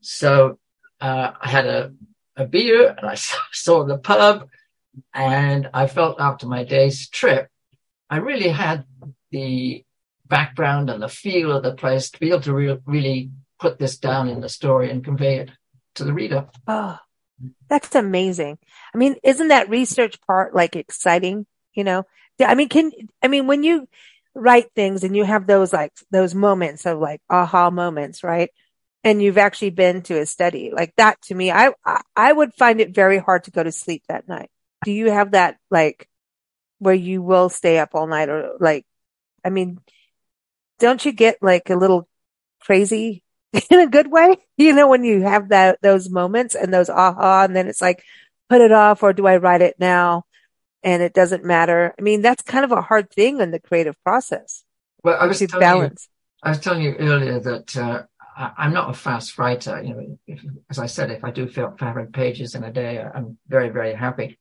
So, 0.00 0.60
uh, 1.00 1.32
I 1.40 1.48
had 1.48 1.66
a, 1.66 1.92
a 2.36 2.46
beer 2.46 2.94
and 2.96 3.04
I 3.04 3.16
saw 3.52 3.82
the 3.82 3.98
pub 3.98 4.48
and 5.12 5.70
I 5.74 5.88
felt 5.88 6.20
after 6.20 6.46
my 6.46 6.62
day's 6.62 7.08
trip, 7.08 7.48
I 8.08 8.18
really 8.18 8.50
had 8.50 8.84
the 9.32 9.84
background 10.28 10.90
and 10.90 11.02
the 11.02 11.08
feel 11.08 11.52
of 11.52 11.62
the 11.62 11.74
place 11.74 12.10
to 12.10 12.20
be 12.20 12.28
able 12.28 12.40
to 12.40 12.54
re- 12.54 12.78
really 12.86 13.30
put 13.58 13.78
this 13.78 13.98
down 13.98 14.28
in 14.28 14.40
the 14.40 14.48
story 14.48 14.90
and 14.90 15.04
convey 15.04 15.38
it 15.38 15.50
to 15.94 16.04
the 16.04 16.12
reader. 16.12 16.46
Oh, 16.66 16.98
that's 17.68 17.94
amazing. 17.94 18.58
I 18.94 18.98
mean, 18.98 19.16
isn't 19.22 19.48
that 19.48 19.70
research 19.70 20.20
part 20.26 20.54
like 20.54 20.76
exciting? 20.76 21.46
You 21.74 21.84
know, 21.84 22.04
I 22.40 22.54
mean, 22.54 22.68
can, 22.68 22.92
I 23.22 23.28
mean, 23.28 23.46
when 23.46 23.62
you 23.62 23.88
write 24.34 24.72
things 24.74 25.04
and 25.04 25.16
you 25.16 25.24
have 25.24 25.46
those 25.46 25.72
like, 25.72 25.92
those 26.10 26.34
moments 26.34 26.86
of 26.86 26.98
like 26.98 27.20
aha 27.30 27.70
moments, 27.70 28.22
right? 28.22 28.50
And 29.04 29.22
you've 29.22 29.38
actually 29.38 29.70
been 29.70 30.02
to 30.02 30.20
a 30.20 30.26
study 30.26 30.70
like 30.72 30.92
that 30.96 31.20
to 31.22 31.34
me, 31.34 31.50
I, 31.50 31.72
I 32.16 32.32
would 32.32 32.54
find 32.54 32.80
it 32.80 32.94
very 32.94 33.18
hard 33.18 33.44
to 33.44 33.50
go 33.50 33.62
to 33.62 33.72
sleep 33.72 34.02
that 34.08 34.28
night. 34.28 34.50
Do 34.84 34.92
you 34.92 35.10
have 35.10 35.30
that 35.32 35.56
like 35.70 36.08
where 36.78 36.94
you 36.94 37.22
will 37.22 37.48
stay 37.48 37.78
up 37.78 37.90
all 37.94 38.06
night 38.06 38.28
or 38.28 38.56
like, 38.60 38.84
I 39.44 39.50
mean, 39.50 39.78
don't 40.78 41.04
you 41.04 41.12
get 41.12 41.38
like 41.42 41.70
a 41.70 41.76
little 41.76 42.08
crazy 42.60 43.22
in 43.70 43.80
a 43.80 43.86
good 43.86 44.10
way? 44.10 44.36
You 44.58 44.72
know, 44.72 44.88
when 44.88 45.04
you 45.04 45.20
have 45.20 45.50
that, 45.50 45.82
those 45.82 46.08
moments 46.08 46.54
and 46.54 46.72
those 46.72 46.88
aha, 46.88 47.44
and 47.44 47.54
then 47.54 47.68
it's 47.68 47.82
like, 47.82 48.02
put 48.48 48.62
it 48.62 48.72
off 48.72 49.02
or 49.02 49.12
do 49.12 49.26
I 49.26 49.36
write 49.36 49.60
it 49.60 49.78
now? 49.78 50.24
And 50.82 51.02
it 51.02 51.12
doesn't 51.12 51.44
matter. 51.44 51.94
I 51.98 52.00
mean, 52.00 52.22
that's 52.22 52.42
kind 52.42 52.64
of 52.64 52.72
a 52.72 52.80
hard 52.80 53.10
thing 53.10 53.42
in 53.42 53.50
the 53.50 53.60
creative 53.60 54.02
process. 54.02 54.64
Well, 55.02 55.18
I 55.20 55.26
was 55.26 55.40
telling 55.40 55.60
balance. 55.60 56.08
You, 56.08 56.46
I 56.46 56.48
was 56.50 56.60
telling 56.60 56.82
you 56.84 56.94
earlier 56.94 57.38
that, 57.38 57.76
uh, 57.76 58.02
I, 58.36 58.66
am 58.66 58.72
not 58.72 58.90
a 58.90 58.94
fast 58.94 59.38
writer. 59.38 59.82
You 59.82 59.94
know, 59.94 60.18
if, 60.26 60.42
as 60.70 60.78
I 60.78 60.86
said, 60.86 61.10
if 61.10 61.24
I 61.24 61.30
do 61.30 61.46
500 61.46 62.12
pages 62.12 62.54
in 62.54 62.64
a 62.64 62.72
day, 62.72 62.98
I'm 63.02 63.38
very, 63.48 63.70
very 63.70 63.94
happy. 63.94 64.38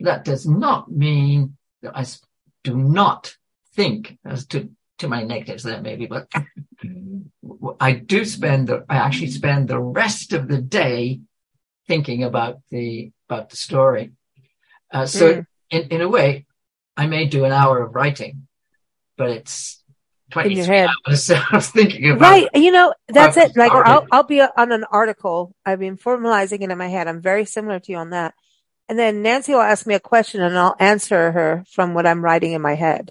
That 0.00 0.24
does 0.24 0.46
not 0.46 0.90
mean 0.90 1.56
that 1.82 1.96
I 1.96 2.04
do 2.64 2.76
not 2.76 3.36
think 3.74 4.18
as 4.24 4.46
to 4.48 4.70
to 5.02 5.08
my 5.08 5.22
negatives 5.22 5.62
there 5.62 5.80
maybe, 5.80 6.06
but 6.06 6.28
I 7.78 7.92
do 7.92 8.24
spend 8.24 8.68
the, 8.68 8.84
I 8.88 8.96
actually 8.96 9.30
spend 9.30 9.68
the 9.68 9.78
rest 9.78 10.32
of 10.32 10.48
the 10.48 10.60
day 10.60 11.20
thinking 11.86 12.24
about 12.24 12.60
the, 12.70 13.12
about 13.28 13.50
the 13.50 13.56
story. 13.56 14.12
Uh, 14.90 15.06
so 15.06 15.34
mm. 15.34 15.46
in, 15.70 15.82
in 15.88 16.00
a 16.00 16.08
way, 16.08 16.46
I 16.96 17.06
may 17.06 17.26
do 17.26 17.44
an 17.44 17.52
hour 17.52 17.82
of 17.82 17.94
writing, 17.94 18.46
but 19.16 19.30
it's 19.30 19.82
20 20.30 20.70
hours 20.70 21.30
of 21.52 21.64
thinking 21.66 22.10
about. 22.10 22.20
Right. 22.20 22.48
You 22.54 22.72
know, 22.72 22.94
that's 23.08 23.36
it. 23.36 23.56
Like 23.56 23.72
I'll, 23.72 24.06
I'll 24.10 24.22
be 24.22 24.40
on 24.40 24.72
an 24.72 24.84
article. 24.84 25.54
I've 25.64 25.78
been 25.78 25.98
formalizing 25.98 26.62
it 26.62 26.70
in 26.70 26.78
my 26.78 26.88
head. 26.88 27.08
I'm 27.08 27.20
very 27.20 27.44
similar 27.44 27.80
to 27.80 27.92
you 27.92 27.98
on 27.98 28.10
that. 28.10 28.34
And 28.88 28.98
then 28.98 29.22
Nancy 29.22 29.52
will 29.52 29.60
ask 29.60 29.86
me 29.86 29.94
a 29.94 30.00
question 30.00 30.42
and 30.42 30.56
I'll 30.56 30.76
answer 30.78 31.32
her 31.32 31.64
from 31.70 31.94
what 31.94 32.06
I'm 32.06 32.24
writing 32.24 32.52
in 32.52 32.62
my 32.62 32.74
head. 32.74 33.10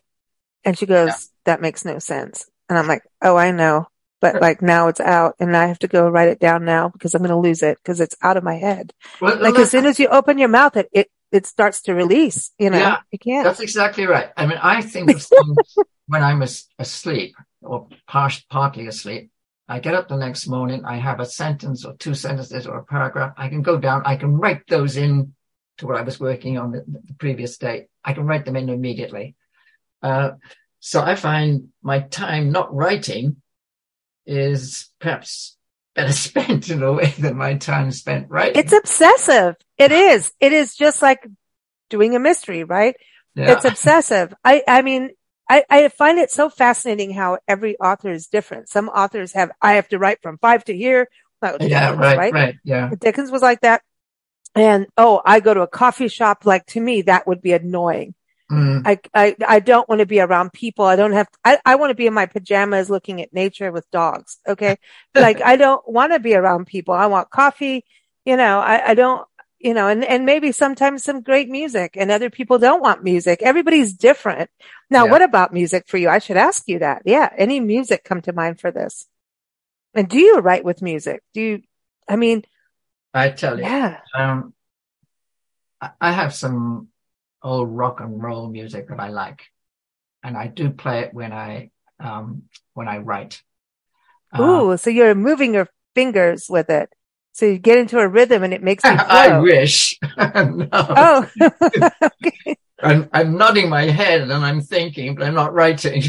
And 0.63 0.77
she 0.77 0.85
goes. 0.85 1.30
That 1.45 1.61
makes 1.61 1.85
no 1.85 1.99
sense. 1.99 2.49
And 2.69 2.77
I'm 2.77 2.87
like, 2.87 3.03
oh, 3.21 3.35
I 3.35 3.51
know. 3.51 3.87
But 4.21 4.39
like 4.39 4.61
now 4.61 4.87
it's 4.87 4.99
out 4.99 5.35
and 5.39 5.57
I 5.57 5.65
have 5.65 5.79
to 5.79 5.87
go 5.87 6.07
write 6.07 6.29
it 6.29 6.39
down 6.39 6.63
now 6.63 6.89
because 6.89 7.15
I'm 7.15 7.23
going 7.23 7.31
to 7.31 7.37
lose 7.37 7.63
it 7.63 7.79
because 7.79 7.99
it's 7.99 8.15
out 8.21 8.37
of 8.37 8.43
my 8.43 8.53
head. 8.53 8.93
Well, 9.19 9.41
like 9.41 9.57
as 9.57 9.71
soon 9.71 9.87
as 9.87 9.99
you 9.99 10.07
open 10.09 10.37
your 10.37 10.47
mouth, 10.47 10.77
it, 10.77 10.89
it, 10.93 11.09
it 11.31 11.47
starts 11.47 11.81
to 11.83 11.95
release, 11.95 12.51
you 12.59 12.69
know, 12.69 12.77
yeah, 12.77 12.97
you 13.09 13.17
can't. 13.17 13.45
That's 13.45 13.61
exactly 13.61 14.05
right. 14.05 14.29
I 14.37 14.45
mean, 14.45 14.59
I 14.61 14.81
think 14.83 15.09
when 16.05 16.23
I'm 16.23 16.43
asleep 16.77 17.35
or 17.61 17.87
part, 18.07 18.43
partly 18.49 18.85
asleep. 18.87 19.31
I 19.67 19.79
get 19.79 19.95
up 19.95 20.07
the 20.07 20.17
next 20.17 20.47
morning. 20.47 20.83
I 20.85 20.97
have 20.97 21.19
a 21.19 21.25
sentence 21.25 21.85
or 21.85 21.95
two 21.95 22.13
sentences 22.13 22.67
or 22.67 22.77
a 22.77 22.85
paragraph. 22.85 23.33
I 23.37 23.47
can 23.47 23.61
go 23.61 23.79
down. 23.79 24.03
I 24.05 24.17
can 24.17 24.37
write 24.37 24.67
those 24.67 24.97
in 24.97 25.33
to 25.77 25.87
what 25.87 25.97
I 25.97 26.01
was 26.01 26.19
working 26.19 26.57
on 26.57 26.71
the, 26.71 26.83
the 26.85 27.13
previous 27.17 27.57
day. 27.57 27.87
I 28.03 28.13
can 28.13 28.25
write 28.25 28.45
them 28.45 28.57
in 28.57 28.69
immediately. 28.69 29.35
Uh, 30.03 30.31
so 30.81 30.99
I 30.99 31.15
find 31.15 31.69
my 31.83 31.99
time 31.99 32.51
not 32.51 32.73
writing 32.75 33.37
is 34.25 34.89
perhaps 34.99 35.55
better 35.95 36.11
spent 36.11 36.69
in 36.69 36.83
a 36.83 36.91
way 36.91 37.13
than 37.19 37.37
my 37.37 37.53
time 37.53 37.91
spent 37.91 38.29
writing. 38.29 38.59
It's 38.61 38.73
obsessive. 38.73 39.55
It 39.77 39.91
is. 39.91 40.33
It 40.41 40.51
is 40.51 40.75
just 40.75 41.01
like 41.01 41.25
doing 41.89 42.15
a 42.15 42.19
mystery, 42.19 42.63
right? 42.63 42.95
Yeah. 43.35 43.53
It's 43.53 43.63
obsessive. 43.65 44.33
I, 44.43 44.63
I 44.67 44.81
mean, 44.81 45.11
I, 45.47 45.63
I 45.69 45.87
find 45.89 46.17
it 46.17 46.31
so 46.31 46.49
fascinating 46.49 47.11
how 47.11 47.37
every 47.47 47.77
author 47.77 48.11
is 48.11 48.27
different. 48.27 48.67
Some 48.67 48.89
authors 48.89 49.33
have, 49.33 49.51
I 49.61 49.73
have 49.73 49.87
to 49.89 49.99
write 49.99 50.17
from 50.23 50.39
five 50.39 50.65
to 50.65 50.75
here. 50.75 51.09
yeah, 51.43 51.57
Dickens, 51.57 51.99
right, 51.99 52.17
right, 52.17 52.33
right. 52.33 52.55
Yeah. 52.63 52.89
Dickens 52.99 53.29
was 53.29 53.43
like 53.43 53.61
that. 53.61 53.83
And 54.55 54.87
oh, 54.97 55.21
I 55.23 55.41
go 55.41 55.53
to 55.53 55.61
a 55.61 55.67
coffee 55.67 56.07
shop. 56.07 56.45
Like 56.45 56.65
to 56.67 56.81
me, 56.81 57.03
that 57.03 57.27
would 57.27 57.41
be 57.41 57.53
annoying. 57.53 58.15
Mm. 58.51 58.85
I, 58.85 58.99
I, 59.13 59.35
I 59.47 59.59
don't 59.61 59.87
want 59.87 59.99
to 59.99 60.05
be 60.05 60.19
around 60.19 60.51
people. 60.51 60.83
I 60.85 60.97
don't 60.97 61.13
have, 61.13 61.27
I, 61.45 61.59
I 61.65 61.75
want 61.75 61.91
to 61.91 61.95
be 61.95 62.05
in 62.05 62.13
my 62.13 62.25
pajamas 62.25 62.89
looking 62.89 63.21
at 63.21 63.33
nature 63.33 63.71
with 63.71 63.89
dogs. 63.91 64.39
Okay. 64.47 64.77
like 65.15 65.41
I 65.41 65.55
don't 65.55 65.87
want 65.87 66.11
to 66.13 66.19
be 66.19 66.35
around 66.35 66.67
people. 66.67 66.93
I 66.93 67.05
want 67.07 67.29
coffee. 67.29 67.85
You 68.25 68.35
know, 68.37 68.59
I, 68.59 68.89
I 68.89 68.93
don't, 68.93 69.25
you 69.57 69.73
know, 69.73 69.87
and, 69.87 70.03
and 70.03 70.25
maybe 70.25 70.51
sometimes 70.51 71.03
some 71.03 71.21
great 71.21 71.47
music 71.47 71.95
and 71.95 72.11
other 72.11 72.29
people 72.29 72.59
don't 72.59 72.81
want 72.81 73.03
music. 73.03 73.41
Everybody's 73.41 73.93
different. 73.93 74.49
Now, 74.89 75.05
yeah. 75.05 75.11
what 75.11 75.21
about 75.21 75.53
music 75.53 75.87
for 75.87 75.97
you? 75.97 76.09
I 76.09 76.19
should 76.19 76.37
ask 76.37 76.67
you 76.67 76.79
that. 76.79 77.03
Yeah. 77.05 77.29
Any 77.37 77.59
music 77.59 78.03
come 78.03 78.21
to 78.23 78.33
mind 78.33 78.59
for 78.59 78.71
this? 78.71 79.07
And 79.93 80.09
do 80.09 80.19
you 80.19 80.39
write 80.39 80.65
with 80.65 80.81
music? 80.81 81.23
Do 81.33 81.41
you, 81.41 81.61
I 82.07 82.15
mean, 82.15 82.43
I 83.13 83.29
tell 83.29 83.57
you, 83.57 83.63
yeah. 83.63 83.99
Um, 84.17 84.53
I 85.99 86.11
have 86.11 86.33
some 86.33 86.89
old 87.43 87.69
rock 87.69 87.99
and 87.99 88.21
roll 88.21 88.49
music 88.49 88.89
that 88.89 88.99
I 88.99 89.09
like, 89.09 89.43
and 90.23 90.37
I 90.37 90.47
do 90.47 90.69
play 90.69 91.01
it 91.01 91.13
when 91.13 91.31
I 91.31 91.71
um, 91.99 92.43
when 92.73 92.87
I 92.87 92.99
write. 92.99 93.41
Ooh, 94.39 94.71
uh, 94.71 94.77
so 94.77 94.89
you're 94.89 95.15
moving 95.15 95.53
your 95.53 95.69
fingers 95.93 96.47
with 96.49 96.69
it. 96.69 96.93
So 97.33 97.45
you 97.45 97.59
get 97.59 97.77
into 97.77 97.99
a 97.99 98.07
rhythm 98.07 98.43
and 98.43 98.53
it 98.53 98.63
makes 98.63 98.83
you 98.83 98.89
flow. 98.97 99.05
I 99.07 99.39
wish. 99.39 99.97
no. 100.17 100.67
Oh, 100.71 101.29
okay. 102.03 102.57
I'm, 102.81 103.09
I'm 103.13 103.37
nodding 103.37 103.69
my 103.69 103.83
head 103.83 104.21
and 104.21 104.33
I'm 104.33 104.61
thinking, 104.61 105.15
but 105.15 105.25
I'm 105.25 105.35
not 105.35 105.53
writing. 105.53 106.03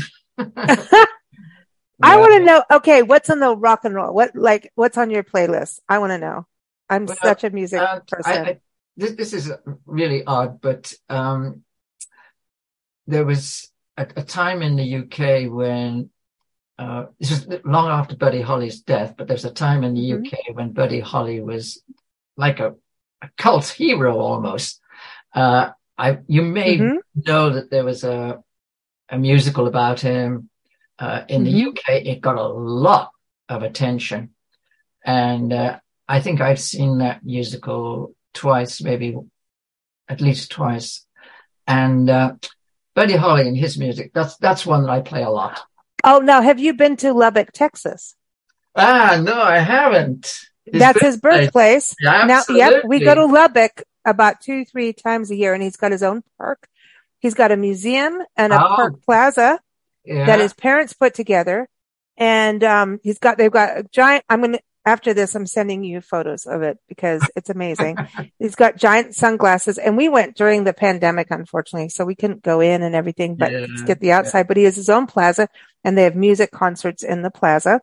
I 2.02 2.16
want 2.16 2.32
to 2.34 2.44
know. 2.44 2.64
Okay, 2.70 3.02
what's 3.02 3.30
on 3.30 3.40
the 3.40 3.54
rock 3.56 3.84
and 3.84 3.94
roll? 3.94 4.12
What 4.12 4.34
like 4.34 4.72
what's 4.74 4.98
on 4.98 5.10
your 5.10 5.22
playlist? 5.22 5.80
I 5.88 5.98
want 5.98 6.10
to 6.10 6.18
know. 6.18 6.46
I'm 6.88 7.06
well, 7.06 7.16
such 7.22 7.44
a 7.44 7.50
music 7.50 7.80
uh, 7.80 8.00
person. 8.08 8.46
I, 8.46 8.50
I, 8.50 8.60
this, 8.96 9.12
this 9.12 9.32
is 9.32 9.52
really 9.86 10.24
odd, 10.24 10.60
but 10.60 10.92
um, 11.08 11.62
there 13.06 13.24
was 13.24 13.70
a, 13.96 14.06
a, 14.16 14.22
time 14.22 14.62
in 14.62 14.76
the 14.76 14.96
UK 14.96 15.50
when 15.52 16.10
uh, 16.78 17.06
this 17.18 17.30
was 17.30 17.60
long 17.64 17.88
after 17.88 18.16
Buddy 18.16 18.40
Holly's 18.40 18.80
death, 18.80 19.14
but 19.16 19.28
there's 19.28 19.44
a 19.44 19.50
time 19.50 19.84
in 19.84 19.94
the 19.94 20.10
mm-hmm. 20.10 20.26
UK 20.26 20.56
when 20.56 20.72
Buddy 20.72 21.00
Holly 21.00 21.40
was 21.40 21.82
like 22.36 22.60
a, 22.60 22.74
a 23.22 23.30
cult 23.36 23.68
hero 23.68 24.18
almost. 24.18 24.80
Uh, 25.34 25.70
I 25.96 26.18
you 26.26 26.42
may 26.42 26.78
mm-hmm. 26.78 26.96
know 27.14 27.50
that 27.50 27.70
there 27.70 27.84
was 27.84 28.04
a 28.04 28.42
a 29.08 29.18
musical 29.18 29.66
about 29.66 30.00
him 30.00 30.48
uh, 30.98 31.22
in 31.28 31.44
mm-hmm. 31.44 31.52
the 31.52 31.68
UK. 31.70 32.06
It 32.06 32.20
got 32.20 32.36
a 32.36 32.48
lot 32.48 33.10
of 33.48 33.62
attention, 33.62 34.30
and 35.04 35.52
uh, 35.52 35.78
I 36.08 36.20
think 36.20 36.40
I've 36.40 36.60
seen 36.60 36.98
that 36.98 37.24
musical 37.24 38.14
twice, 38.34 38.82
maybe 38.82 39.16
at 40.08 40.20
least 40.20 40.50
twice. 40.50 41.06
And 41.66 42.10
uh, 42.10 42.34
Buddy 42.94 43.16
Holly 43.16 43.46
and 43.46 43.56
his 43.56 43.78
music, 43.78 44.12
that's 44.14 44.36
that's 44.36 44.66
one 44.66 44.82
that 44.82 44.90
I 44.90 45.00
play 45.00 45.22
a 45.22 45.30
lot. 45.30 45.60
Oh, 46.04 46.18
now 46.18 46.42
have 46.42 46.58
you 46.58 46.74
been 46.74 46.96
to 46.96 47.12
Lubbock, 47.12 47.52
Texas? 47.52 48.16
Ah, 48.74 49.20
no, 49.22 49.40
I 49.40 49.58
haven't. 49.58 50.32
His 50.64 50.80
that's 50.80 51.00
birthplace. 51.00 51.12
his 51.12 51.20
birthplace. 51.20 51.96
Yeah, 52.00 52.24
now, 52.26 52.42
yep, 52.48 52.84
we 52.84 53.00
go 53.00 53.14
to 53.14 53.26
Lubbock 53.26 53.82
about 54.04 54.40
two, 54.40 54.64
three 54.64 54.92
times 54.92 55.30
a 55.30 55.36
year, 55.36 55.54
and 55.54 55.62
he's 55.62 55.76
got 55.76 55.92
his 55.92 56.02
own 56.02 56.22
park. 56.38 56.66
He's 57.20 57.34
got 57.34 57.52
a 57.52 57.56
museum 57.56 58.20
and 58.36 58.52
a 58.52 58.56
oh, 58.56 58.76
park 58.76 59.02
plaza 59.04 59.60
yeah. 60.04 60.26
that 60.26 60.40
his 60.40 60.52
parents 60.52 60.92
put 60.92 61.14
together. 61.14 61.68
And 62.16 62.62
um, 62.64 63.00
he's 63.02 63.18
got 63.18 63.38
they've 63.38 63.50
got 63.50 63.78
a 63.78 63.84
giant. 63.84 64.24
I'm 64.28 64.42
gonna 64.42 64.58
after 64.84 65.14
this, 65.14 65.34
I'm 65.34 65.46
sending 65.46 65.84
you 65.84 66.00
photos 66.00 66.46
of 66.46 66.62
it 66.62 66.78
because 66.88 67.22
it's 67.36 67.50
amazing. 67.50 67.96
He's 68.38 68.56
got 68.56 68.76
giant 68.76 69.14
sunglasses 69.14 69.78
and 69.78 69.96
we 69.96 70.08
went 70.08 70.36
during 70.36 70.64
the 70.64 70.72
pandemic, 70.72 71.28
unfortunately, 71.30 71.88
so 71.88 72.04
we 72.04 72.16
couldn't 72.16 72.42
go 72.42 72.60
in 72.60 72.82
and 72.82 72.94
everything, 72.94 73.36
but 73.36 73.52
yeah, 73.52 73.66
get 73.86 74.00
the 74.00 74.12
outside, 74.12 74.40
yeah. 74.40 74.44
but 74.44 74.56
he 74.56 74.64
has 74.64 74.74
his 74.74 74.88
own 74.88 75.06
plaza 75.06 75.48
and 75.84 75.96
they 75.96 76.02
have 76.02 76.16
music 76.16 76.50
concerts 76.50 77.04
in 77.04 77.22
the 77.22 77.30
plaza. 77.30 77.80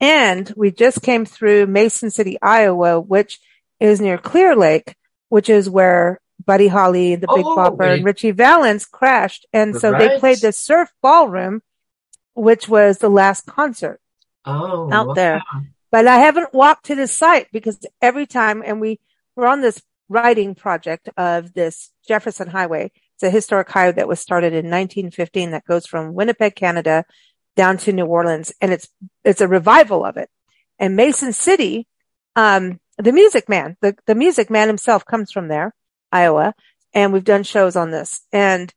And 0.00 0.50
we 0.56 0.70
just 0.70 1.02
came 1.02 1.26
through 1.26 1.66
Mason 1.66 2.10
City, 2.10 2.38
Iowa, 2.40 3.00
which 3.00 3.38
is 3.78 4.00
near 4.00 4.16
Clear 4.16 4.56
Lake, 4.56 4.94
which 5.28 5.50
is 5.50 5.68
where 5.68 6.20
Buddy 6.46 6.68
Holly, 6.68 7.16
the 7.16 7.28
Big 7.34 7.44
oh, 7.44 7.54
Bopper 7.54 7.96
and 7.96 8.04
Ritchie 8.04 8.30
Valens 8.30 8.86
crashed. 8.86 9.44
And 9.52 9.76
so 9.76 9.90
right. 9.90 10.12
they 10.12 10.18
played 10.18 10.38
the 10.38 10.52
surf 10.52 10.90
ballroom, 11.02 11.60
which 12.32 12.66
was 12.66 12.96
the 12.96 13.10
last 13.10 13.44
concert 13.44 14.00
oh, 14.46 14.90
out 14.90 15.08
wow. 15.08 15.14
there 15.14 15.42
but 15.90 16.06
I 16.06 16.18
haven't 16.18 16.54
walked 16.54 16.86
to 16.86 16.94
this 16.94 17.12
site 17.12 17.48
because 17.52 17.78
every 18.00 18.26
time, 18.26 18.62
and 18.64 18.80
we 18.80 19.00
we're 19.36 19.46
on 19.46 19.60
this 19.60 19.80
writing 20.10 20.54
project 20.54 21.08
of 21.16 21.54
this 21.54 21.90
Jefferson 22.06 22.48
Highway. 22.48 22.90
It's 23.14 23.22
a 23.22 23.30
historic 23.30 23.70
highway 23.70 23.92
that 23.92 24.08
was 24.08 24.20
started 24.20 24.52
in 24.52 24.66
1915 24.66 25.52
that 25.52 25.64
goes 25.64 25.86
from 25.86 26.14
Winnipeg, 26.14 26.56
Canada 26.56 27.04
down 27.56 27.78
to 27.78 27.92
New 27.92 28.06
Orleans. 28.06 28.52
And 28.60 28.72
it's, 28.72 28.88
it's 29.24 29.40
a 29.40 29.48
revival 29.48 30.04
of 30.04 30.16
it. 30.16 30.28
And 30.78 30.96
Mason 30.96 31.32
City, 31.32 31.86
um, 32.34 32.80
the 32.98 33.12
music 33.12 33.48
man, 33.48 33.76
the, 33.80 33.96
the 34.06 34.14
music 34.14 34.50
man 34.50 34.66
himself 34.66 35.04
comes 35.06 35.30
from 35.30 35.48
there, 35.48 35.72
Iowa. 36.10 36.54
And 36.92 37.12
we've 37.12 37.24
done 37.24 37.44
shows 37.44 37.76
on 37.76 37.92
this. 37.92 38.22
And 38.32 38.74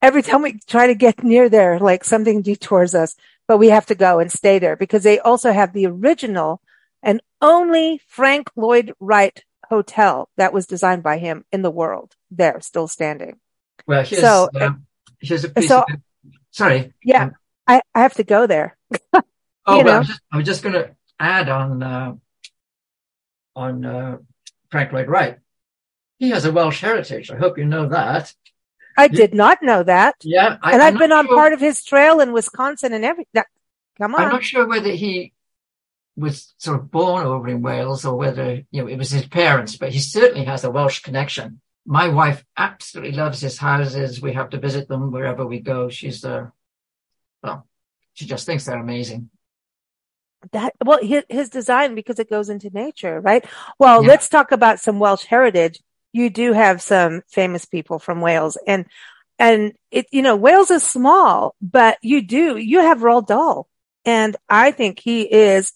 every 0.00 0.22
time 0.22 0.42
we 0.42 0.58
try 0.66 0.86
to 0.86 0.94
get 0.94 1.22
near 1.22 1.48
there, 1.48 1.78
like 1.78 2.04
something 2.04 2.40
detours 2.40 2.94
us, 2.94 3.16
but 3.46 3.58
we 3.58 3.68
have 3.68 3.86
to 3.86 3.94
go 3.94 4.18
and 4.18 4.30
stay 4.30 4.58
there 4.58 4.76
because 4.76 5.02
they 5.02 5.18
also 5.18 5.52
have 5.52 5.72
the 5.72 5.86
original 5.86 6.60
and 7.02 7.20
only 7.42 8.00
Frank 8.06 8.50
Lloyd 8.56 8.92
Wright 9.00 9.42
hotel 9.68 10.28
that 10.36 10.52
was 10.52 10.66
designed 10.66 11.02
by 11.02 11.18
him 11.18 11.44
in 11.52 11.62
the 11.62 11.70
world 11.70 12.14
there 12.30 12.60
still 12.60 12.88
standing. 12.88 13.38
Well, 13.86 14.04
here's, 14.04 14.22
so, 14.22 14.48
um, 14.60 14.86
here's 15.20 15.44
a 15.44 15.48
piece 15.50 15.68
so, 15.68 15.80
of, 15.80 15.86
sorry. 16.50 16.92
Yeah, 17.02 17.24
um, 17.24 17.32
I, 17.66 17.82
I 17.94 18.00
have 18.00 18.14
to 18.14 18.24
go 18.24 18.46
there. 18.46 18.76
oh, 19.12 19.22
but 19.66 19.88
I'm 19.88 20.04
just, 20.04 20.20
just 20.44 20.62
going 20.62 20.74
to 20.74 20.94
add 21.18 21.48
on, 21.48 21.82
uh, 21.82 22.14
on, 23.54 23.84
uh, 23.84 24.18
Frank 24.70 24.92
Lloyd 24.92 25.08
Wright. 25.08 25.38
He 26.18 26.30
has 26.30 26.44
a 26.44 26.52
Welsh 26.52 26.80
heritage. 26.80 27.30
I 27.30 27.36
hope 27.36 27.58
you 27.58 27.64
know 27.64 27.88
that. 27.90 28.32
I 28.96 29.08
did 29.08 29.34
not 29.34 29.62
know 29.62 29.82
that. 29.82 30.16
Yeah. 30.22 30.58
I, 30.62 30.72
and 30.72 30.82
I've 30.82 30.98
been 30.98 31.12
on 31.12 31.26
part 31.26 31.52
of 31.52 31.60
his 31.60 31.84
trail 31.84 32.20
in 32.20 32.32
Wisconsin 32.32 32.92
and 32.92 33.04
everything. 33.04 33.42
Come 33.98 34.14
on. 34.14 34.22
I'm 34.22 34.28
not 34.30 34.44
sure 34.44 34.66
whether 34.66 34.90
he 34.90 35.32
was 36.16 36.54
sort 36.58 36.78
of 36.78 36.90
born 36.90 37.26
over 37.26 37.48
in 37.48 37.62
Wales 37.62 38.04
or 38.04 38.16
whether, 38.16 38.62
you 38.70 38.82
know, 38.82 38.88
it 38.88 38.96
was 38.96 39.10
his 39.10 39.26
parents, 39.26 39.76
but 39.76 39.92
he 39.92 39.98
certainly 39.98 40.44
has 40.44 40.64
a 40.64 40.70
Welsh 40.70 41.00
connection. 41.00 41.60
My 41.86 42.08
wife 42.08 42.44
absolutely 42.56 43.12
loves 43.12 43.40
his 43.40 43.58
houses. 43.58 44.22
We 44.22 44.32
have 44.32 44.50
to 44.50 44.58
visit 44.58 44.88
them 44.88 45.10
wherever 45.10 45.44
we 45.44 45.60
go. 45.60 45.88
She's, 45.88 46.24
uh, 46.24 46.46
well, 47.42 47.66
she 48.14 48.26
just 48.26 48.46
thinks 48.46 48.64
they're 48.64 48.78
amazing. 48.78 49.30
That, 50.52 50.74
well, 50.84 50.98
his, 51.02 51.24
his 51.28 51.48
design, 51.48 51.94
because 51.94 52.18
it 52.18 52.30
goes 52.30 52.48
into 52.48 52.70
nature, 52.70 53.20
right? 53.20 53.44
Well, 53.78 54.02
yeah. 54.02 54.08
let's 54.08 54.28
talk 54.28 54.52
about 54.52 54.80
some 54.80 54.98
Welsh 54.98 55.24
heritage. 55.24 55.80
You 56.14 56.30
do 56.30 56.52
have 56.52 56.80
some 56.80 57.22
famous 57.28 57.64
people 57.64 57.98
from 57.98 58.20
Wales 58.20 58.56
and, 58.68 58.86
and 59.36 59.72
it, 59.90 60.06
you 60.12 60.22
know, 60.22 60.36
Wales 60.36 60.70
is 60.70 60.84
small, 60.84 61.56
but 61.60 61.98
you 62.02 62.22
do, 62.22 62.56
you 62.56 62.78
have 62.78 63.00
Roald 63.00 63.26
Dahl. 63.26 63.66
And 64.04 64.36
I 64.48 64.70
think 64.70 65.00
he 65.00 65.22
is 65.22 65.72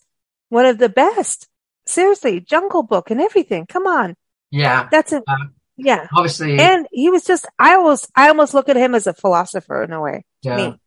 one 0.48 0.64
of 0.64 0.78
the 0.78 0.88
best. 0.88 1.48
Seriously, 1.86 2.38
Jungle 2.38 2.84
Book 2.84 3.10
and 3.10 3.20
everything. 3.20 3.66
Come 3.66 3.88
on. 3.88 4.14
Yeah. 4.52 4.88
That's 4.92 5.12
it. 5.12 5.24
Uh, 5.26 5.46
yeah. 5.76 6.06
Obviously. 6.14 6.56
And 6.60 6.86
he 6.92 7.10
was 7.10 7.24
just, 7.24 7.46
I 7.58 7.74
almost, 7.74 8.08
I 8.14 8.28
almost 8.28 8.54
look 8.54 8.68
at 8.68 8.76
him 8.76 8.94
as 8.94 9.08
a 9.08 9.14
philosopher 9.14 9.82
in 9.82 9.92
a 9.92 10.00
way. 10.00 10.24
Yeah. 10.42 10.56
Me. 10.56 10.80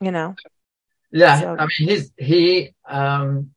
You 0.00 0.10
know? 0.10 0.36
Yeah. 1.12 1.38
So. 1.38 1.56
I 1.58 1.66
mean, 1.66 1.88
he's, 1.88 2.12
he, 2.16 2.74
um, 2.88 3.50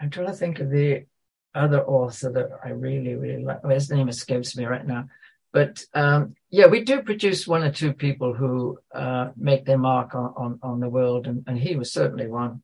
I'm 0.00 0.10
trying 0.10 0.26
to 0.26 0.32
think 0.32 0.58
of 0.58 0.70
the 0.70 1.06
other 1.54 1.82
author 1.84 2.30
that 2.32 2.50
I 2.64 2.70
really, 2.70 3.14
really 3.14 3.42
like. 3.42 3.62
Well, 3.62 3.74
his 3.74 3.90
name 3.90 4.08
escapes 4.08 4.56
me 4.56 4.64
right 4.64 4.86
now. 4.86 5.08
But 5.52 5.84
um, 5.94 6.34
yeah, 6.50 6.66
we 6.66 6.82
do 6.82 7.02
produce 7.02 7.46
one 7.46 7.62
or 7.62 7.70
two 7.70 7.92
people 7.92 8.34
who 8.34 8.80
uh, 8.92 9.30
make 9.36 9.64
their 9.64 9.78
mark 9.78 10.14
on, 10.14 10.34
on, 10.36 10.58
on 10.62 10.80
the 10.80 10.88
world, 10.88 11.28
and, 11.28 11.44
and 11.46 11.56
he 11.56 11.76
was 11.76 11.92
certainly 11.92 12.26
one. 12.26 12.62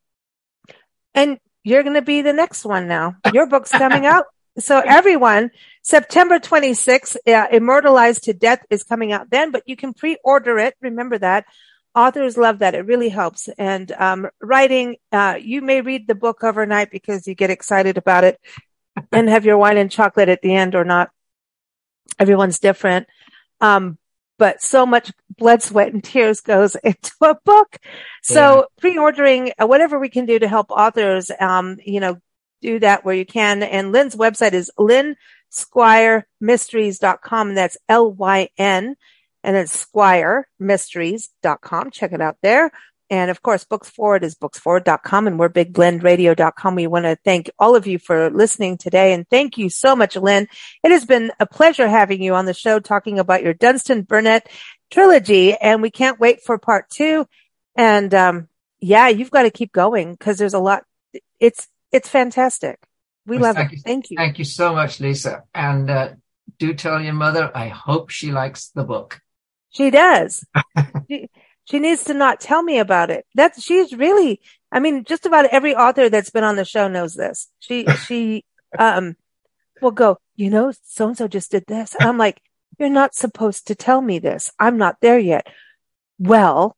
And 1.14 1.38
you're 1.62 1.84
going 1.84 1.94
to 1.94 2.02
be 2.02 2.22
the 2.22 2.32
next 2.32 2.64
one 2.64 2.88
now. 2.88 3.14
Your 3.32 3.46
book's 3.46 3.70
coming 3.70 4.06
out. 4.06 4.26
So 4.58 4.82
everyone, 4.84 5.52
September 5.82 6.40
26th, 6.40 7.16
uh, 7.28 7.46
Immortalised 7.52 8.24
to 8.24 8.34
Death 8.34 8.66
is 8.68 8.82
coming 8.82 9.12
out 9.12 9.30
then, 9.30 9.52
but 9.52 9.62
you 9.64 9.76
can 9.76 9.94
pre-order 9.94 10.58
it. 10.58 10.74
Remember 10.82 11.16
that. 11.16 11.46
Authors 11.94 12.36
love 12.36 12.58
that. 12.58 12.74
It 12.74 12.84
really 12.84 13.08
helps. 13.08 13.48
And 13.56 13.90
um, 13.92 14.28
writing, 14.42 14.96
uh, 15.12 15.38
you 15.40 15.62
may 15.62 15.82
read 15.82 16.08
the 16.08 16.16
book 16.16 16.42
overnight 16.42 16.90
because 16.90 17.28
you 17.28 17.36
get 17.36 17.48
excited 17.48 17.96
about 17.96 18.24
it 18.24 18.40
and 19.12 19.28
have 19.28 19.44
your 19.44 19.58
wine 19.58 19.76
and 19.76 19.90
chocolate 19.90 20.28
at 20.28 20.42
the 20.42 20.54
end 20.54 20.74
or 20.74 20.84
not. 20.84 21.10
Everyone's 22.18 22.58
different. 22.58 23.06
Um, 23.60 23.98
but 24.38 24.62
so 24.62 24.86
much 24.86 25.12
blood, 25.36 25.62
sweat, 25.62 25.92
and 25.92 26.02
tears 26.02 26.40
goes 26.40 26.74
into 26.82 27.12
a 27.20 27.36
book. 27.44 27.76
So 28.22 28.56
yeah. 28.56 28.62
pre-ordering 28.78 29.52
uh, 29.60 29.66
whatever 29.66 29.98
we 29.98 30.08
can 30.08 30.26
do 30.26 30.38
to 30.38 30.48
help 30.48 30.70
authors, 30.70 31.30
um, 31.38 31.76
you 31.84 32.00
know, 32.00 32.18
do 32.62 32.78
that 32.80 33.04
where 33.04 33.14
you 33.14 33.26
can. 33.26 33.62
And 33.62 33.92
Lyn's 33.92 34.16
website 34.16 34.52
is 34.52 34.70
lynsquiremysteries.com. 34.78 37.48
And 37.48 37.56
that's 37.56 37.78
L-Y-N 37.88 38.96
and 39.42 39.56
it's 39.56 39.86
squiremysteries.com. 39.86 41.90
Check 41.90 42.12
it 42.12 42.20
out 42.20 42.36
there. 42.42 42.70
And 43.10 43.30
of 43.30 43.42
course, 43.42 43.64
Books 43.64 43.90
Forward 43.90 44.22
is 44.22 44.36
booksforward.com 44.36 45.26
and 45.26 45.38
we're 45.38 45.48
bigblendradio.com. 45.48 46.74
We 46.76 46.86
want 46.86 47.06
to 47.06 47.18
thank 47.24 47.50
all 47.58 47.74
of 47.74 47.88
you 47.88 47.98
for 47.98 48.30
listening 48.30 48.78
today. 48.78 49.12
And 49.12 49.28
thank 49.28 49.58
you 49.58 49.68
so 49.68 49.96
much, 49.96 50.14
Lyn. 50.16 50.46
It 50.84 50.92
has 50.92 51.04
been 51.04 51.32
a 51.40 51.46
pleasure 51.46 51.88
having 51.88 52.22
you 52.22 52.34
on 52.34 52.46
the 52.46 52.54
show 52.54 52.78
talking 52.78 53.18
about 53.18 53.42
your 53.42 53.52
Dunston 53.52 54.02
Burnett 54.02 54.48
trilogy. 54.90 55.54
And 55.54 55.82
we 55.82 55.90
can't 55.90 56.20
wait 56.20 56.42
for 56.44 56.56
part 56.56 56.88
two. 56.88 57.26
And, 57.74 58.14
um, 58.14 58.48
yeah, 58.78 59.08
you've 59.08 59.32
got 59.32 59.42
to 59.42 59.50
keep 59.50 59.72
going 59.72 60.12
because 60.12 60.38
there's 60.38 60.54
a 60.54 60.60
lot. 60.60 60.84
It's, 61.40 61.66
it's 61.90 62.08
fantastic. 62.08 62.78
We 63.26 63.38
well, 63.38 63.48
love 63.48 63.56
thank 63.56 63.72
it. 63.72 63.76
You, 63.76 63.82
thank 63.82 64.10
you. 64.10 64.16
Thank 64.16 64.38
you 64.38 64.44
so 64.44 64.72
much, 64.72 65.00
Lisa. 65.00 65.42
And, 65.52 65.90
uh, 65.90 66.10
do 66.58 66.74
tell 66.74 67.00
your 67.00 67.14
mother, 67.14 67.50
I 67.54 67.68
hope 67.68 68.10
she 68.10 68.30
likes 68.30 68.68
the 68.68 68.84
book. 68.84 69.20
She 69.70 69.90
does. 69.90 70.44
she, 71.08 71.28
she 71.70 71.78
needs 71.78 72.04
to 72.04 72.14
not 72.14 72.40
tell 72.40 72.62
me 72.62 72.78
about 72.78 73.10
it. 73.10 73.26
That's, 73.34 73.62
she's 73.62 73.92
really, 73.92 74.40
I 74.72 74.80
mean, 74.80 75.04
just 75.04 75.24
about 75.24 75.46
every 75.46 75.74
author 75.74 76.08
that's 76.08 76.30
been 76.30 76.42
on 76.42 76.56
the 76.56 76.64
show 76.64 76.88
knows 76.88 77.14
this. 77.14 77.48
She, 77.60 77.86
she, 78.06 78.44
um, 78.78 79.16
will 79.80 79.92
go, 79.92 80.18
you 80.36 80.50
know, 80.50 80.72
so 80.84 81.08
and 81.08 81.16
so 81.16 81.28
just 81.28 81.52
did 81.52 81.64
this. 81.66 81.94
And 81.98 82.08
I'm 82.08 82.18
like, 82.18 82.42
you're 82.78 82.88
not 82.88 83.14
supposed 83.14 83.68
to 83.68 83.74
tell 83.74 84.00
me 84.02 84.18
this. 84.18 84.50
I'm 84.58 84.78
not 84.78 84.96
there 85.00 85.18
yet. 85.18 85.46
Well, 86.18 86.76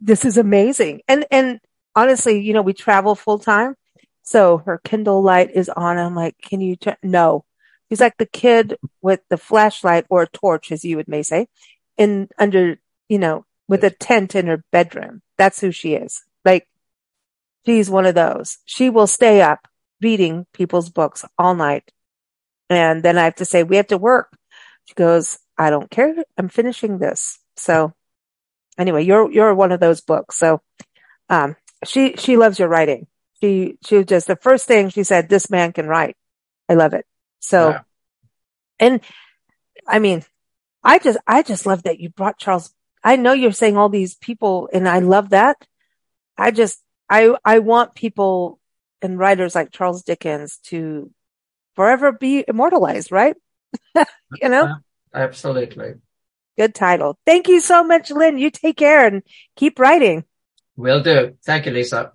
this 0.00 0.24
is 0.24 0.36
amazing. 0.36 1.02
And, 1.08 1.24
and 1.30 1.60
honestly, 1.94 2.40
you 2.40 2.52
know, 2.52 2.62
we 2.62 2.72
travel 2.72 3.14
full 3.14 3.38
time. 3.38 3.76
So 4.22 4.58
her 4.58 4.80
Kindle 4.82 5.22
light 5.22 5.50
is 5.54 5.68
on. 5.68 5.98
I'm 5.98 6.16
like, 6.16 6.36
can 6.38 6.60
you, 6.60 6.76
turn? 6.76 6.96
no. 7.02 7.44
He's 7.88 8.00
like 8.00 8.16
the 8.16 8.26
kid 8.26 8.76
with 9.00 9.20
the 9.30 9.36
flashlight 9.36 10.06
or 10.10 10.22
a 10.22 10.28
torch, 10.28 10.72
as 10.72 10.84
you 10.84 10.96
would 10.96 11.06
may 11.06 11.22
say, 11.22 11.46
in 11.96 12.28
under, 12.36 12.80
you 13.08 13.20
know, 13.20 13.45
with 13.68 13.84
a 13.84 13.90
tent 13.90 14.34
in 14.34 14.46
her 14.46 14.64
bedroom. 14.70 15.22
That's 15.36 15.60
who 15.60 15.72
she 15.72 15.94
is. 15.94 16.22
Like, 16.44 16.68
she's 17.64 17.90
one 17.90 18.06
of 18.06 18.14
those. 18.14 18.58
She 18.64 18.90
will 18.90 19.06
stay 19.06 19.42
up 19.42 19.66
reading 20.00 20.46
people's 20.52 20.90
books 20.90 21.24
all 21.36 21.54
night. 21.54 21.90
And 22.68 23.02
then 23.02 23.18
I 23.18 23.24
have 23.24 23.36
to 23.36 23.44
say, 23.44 23.62
we 23.62 23.76
have 23.76 23.88
to 23.88 23.98
work. 23.98 24.36
She 24.84 24.94
goes, 24.94 25.38
I 25.58 25.70
don't 25.70 25.90
care. 25.90 26.14
I'm 26.36 26.48
finishing 26.48 26.98
this. 26.98 27.38
So 27.56 27.92
anyway, 28.78 29.04
you're, 29.04 29.30
you're 29.30 29.54
one 29.54 29.72
of 29.72 29.80
those 29.80 30.00
books. 30.00 30.36
So, 30.36 30.60
um, 31.28 31.56
she, 31.84 32.14
she 32.16 32.36
loves 32.36 32.58
your 32.58 32.68
writing. 32.68 33.06
She, 33.40 33.78
she 33.84 34.04
just, 34.04 34.26
the 34.26 34.36
first 34.36 34.66
thing 34.66 34.88
she 34.88 35.02
said, 35.02 35.28
this 35.28 35.50
man 35.50 35.72
can 35.72 35.86
write. 35.86 36.16
I 36.68 36.74
love 36.74 36.94
it. 36.94 37.04
So, 37.40 37.78
and 38.78 39.00
I 39.86 39.98
mean, 39.98 40.24
I 40.82 40.98
just, 40.98 41.18
I 41.26 41.42
just 41.42 41.66
love 41.66 41.82
that 41.84 42.00
you 42.00 42.10
brought 42.10 42.38
Charles 42.38 42.72
I 43.06 43.14
know 43.14 43.32
you're 43.32 43.52
saying 43.52 43.76
all 43.76 43.88
these 43.88 44.16
people 44.16 44.68
and 44.72 44.88
I 44.88 44.98
love 44.98 45.30
that. 45.30 45.64
I 46.36 46.50
just, 46.50 46.82
I, 47.08 47.36
I 47.44 47.60
want 47.60 47.94
people 47.94 48.58
and 49.00 49.16
writers 49.16 49.54
like 49.54 49.70
Charles 49.70 50.02
Dickens 50.02 50.58
to 50.64 51.12
forever 51.76 52.10
be 52.10 52.44
immortalized, 52.48 53.12
right? 53.12 53.36
you 53.94 54.48
know? 54.48 54.74
Absolutely. 55.14 55.94
Good 56.58 56.74
title. 56.74 57.16
Thank 57.24 57.46
you 57.46 57.60
so 57.60 57.84
much, 57.84 58.10
Lyn. 58.10 58.38
You 58.38 58.50
take 58.50 58.76
care 58.76 59.06
and 59.06 59.22
keep 59.54 59.78
writing. 59.78 60.24
Will 60.74 61.00
do. 61.00 61.36
Thank 61.44 61.66
you, 61.66 61.72
Lisa. 61.72 62.12